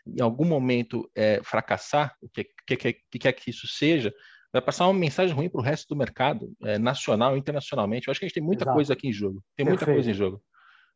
em 0.06 0.20
algum 0.20 0.44
momento 0.44 1.08
é, 1.14 1.40
fracassar, 1.44 2.14
o 2.20 2.28
que, 2.28 2.44
que, 2.66 2.76
que 2.92 3.18
quer 3.18 3.32
que 3.32 3.50
isso 3.50 3.68
seja, 3.68 4.12
vai 4.52 4.60
passar 4.60 4.86
uma 4.86 4.98
mensagem 4.98 5.34
ruim 5.34 5.48
para 5.48 5.60
o 5.60 5.64
resto 5.64 5.88
do 5.88 5.96
mercado, 5.96 6.52
é, 6.64 6.76
nacional 6.76 7.36
e 7.36 7.38
internacionalmente. 7.38 8.08
Eu 8.08 8.10
acho 8.10 8.18
que 8.18 8.26
a 8.26 8.28
gente 8.28 8.34
tem 8.34 8.42
muita 8.42 8.64
Exato. 8.64 8.74
coisa 8.74 8.92
aqui 8.92 9.08
em 9.08 9.12
jogo. 9.12 9.42
Tem 9.56 9.64
Perfeito. 9.64 9.86
muita 9.86 9.94
coisa 9.94 10.10
em 10.10 10.14
jogo. 10.14 10.42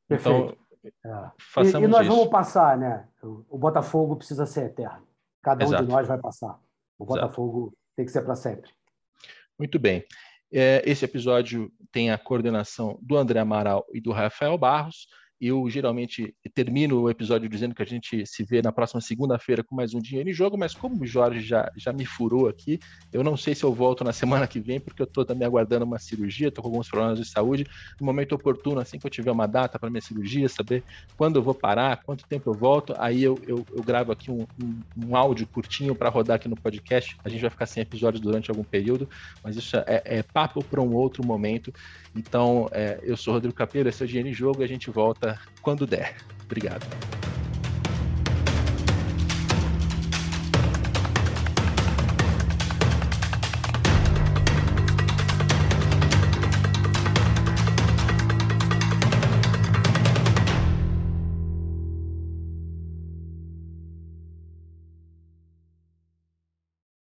Perfeito. 0.08 0.56
Então, 0.82 0.90
é. 1.04 1.30
façamos 1.38 1.82
e, 1.82 1.84
e 1.84 1.88
nós 1.88 2.06
isso. 2.06 2.16
vamos 2.16 2.30
passar, 2.30 2.76
né? 2.76 3.06
O 3.22 3.58
Botafogo 3.58 4.16
precisa 4.16 4.44
ser 4.46 4.66
eterno. 4.66 5.06
Cada 5.42 5.64
Exato. 5.64 5.82
um 5.82 5.86
de 5.86 5.92
nós 5.92 6.06
vai 6.06 6.18
passar. 6.18 6.58
O 6.98 7.04
Botafogo 7.04 7.60
Exato. 7.60 7.76
tem 7.96 8.06
que 8.06 8.12
ser 8.12 8.22
para 8.22 8.36
sempre. 8.36 8.70
Muito 9.58 9.78
bem. 9.78 10.04
É, 10.52 10.82
esse 10.84 11.04
episódio 11.04 11.72
tem 11.92 12.10
a 12.10 12.18
coordenação 12.18 12.98
do 13.00 13.16
André 13.16 13.38
Amaral 13.38 13.86
e 13.92 14.00
do 14.00 14.10
Rafael 14.10 14.56
Barros. 14.58 15.06
Eu 15.40 15.70
geralmente 15.70 16.34
termino 16.54 17.00
o 17.00 17.08
episódio 17.08 17.48
dizendo 17.48 17.74
que 17.74 17.82
a 17.82 17.86
gente 17.86 18.26
se 18.26 18.44
vê 18.44 18.60
na 18.60 18.70
próxima 18.70 19.00
segunda-feira 19.00 19.64
com 19.64 19.74
mais 19.74 19.94
um 19.94 19.98
Dinheiro 19.98 20.28
em 20.28 20.34
Jogo, 20.34 20.58
mas 20.58 20.74
como 20.74 21.02
o 21.02 21.06
Jorge 21.06 21.40
já, 21.40 21.72
já 21.74 21.94
me 21.94 22.04
furou 22.04 22.46
aqui, 22.46 22.78
eu 23.10 23.24
não 23.24 23.38
sei 23.38 23.54
se 23.54 23.64
eu 23.64 23.72
volto 23.72 24.04
na 24.04 24.12
semana 24.12 24.46
que 24.46 24.60
vem, 24.60 24.78
porque 24.78 25.00
eu 25.00 25.04
estou 25.04 25.24
também 25.24 25.46
aguardando 25.46 25.86
uma 25.86 25.98
cirurgia, 25.98 26.48
estou 26.48 26.62
com 26.62 26.68
alguns 26.68 26.90
problemas 26.90 27.18
de 27.18 27.24
saúde. 27.24 27.64
No 27.98 28.04
momento 28.04 28.34
oportuno, 28.34 28.80
assim 28.80 28.98
que 28.98 29.06
eu 29.06 29.10
tiver 29.10 29.30
uma 29.30 29.46
data 29.46 29.78
para 29.78 29.88
minha 29.88 30.02
cirurgia, 30.02 30.46
saber 30.46 30.84
quando 31.16 31.36
eu 31.36 31.42
vou 31.42 31.54
parar, 31.54 32.02
quanto 32.04 32.26
tempo 32.26 32.50
eu 32.50 32.54
volto, 32.54 32.94
aí 32.98 33.22
eu, 33.22 33.38
eu, 33.46 33.64
eu 33.74 33.82
gravo 33.82 34.12
aqui 34.12 34.30
um, 34.30 34.46
um, 34.62 35.06
um 35.06 35.16
áudio 35.16 35.46
curtinho 35.46 35.94
para 35.94 36.10
rodar 36.10 36.36
aqui 36.36 36.48
no 36.48 36.56
podcast. 36.56 37.16
A 37.24 37.30
gente 37.30 37.40
vai 37.40 37.50
ficar 37.50 37.64
sem 37.64 37.82
episódios 37.82 38.20
durante 38.20 38.50
algum 38.50 38.64
período, 38.64 39.08
mas 39.42 39.56
isso 39.56 39.74
é, 39.78 40.02
é 40.04 40.22
papo 40.22 40.62
para 40.62 40.82
um 40.82 40.94
outro 40.94 41.24
momento. 41.24 41.72
Então, 42.14 42.68
é, 42.72 43.00
eu 43.02 43.16
sou 43.16 43.32
Rodrigo 43.32 43.54
Capello, 43.54 43.88
esse 43.88 44.02
é 44.02 44.04
o 44.04 44.06
Dinheiro 44.06 44.28
em 44.28 44.34
Jogo 44.34 44.60
e 44.60 44.64
a 44.64 44.68
gente 44.68 44.90
volta 44.90 45.29
quando 45.62 45.86
der. 45.86 46.14
Obrigado. 46.44 46.84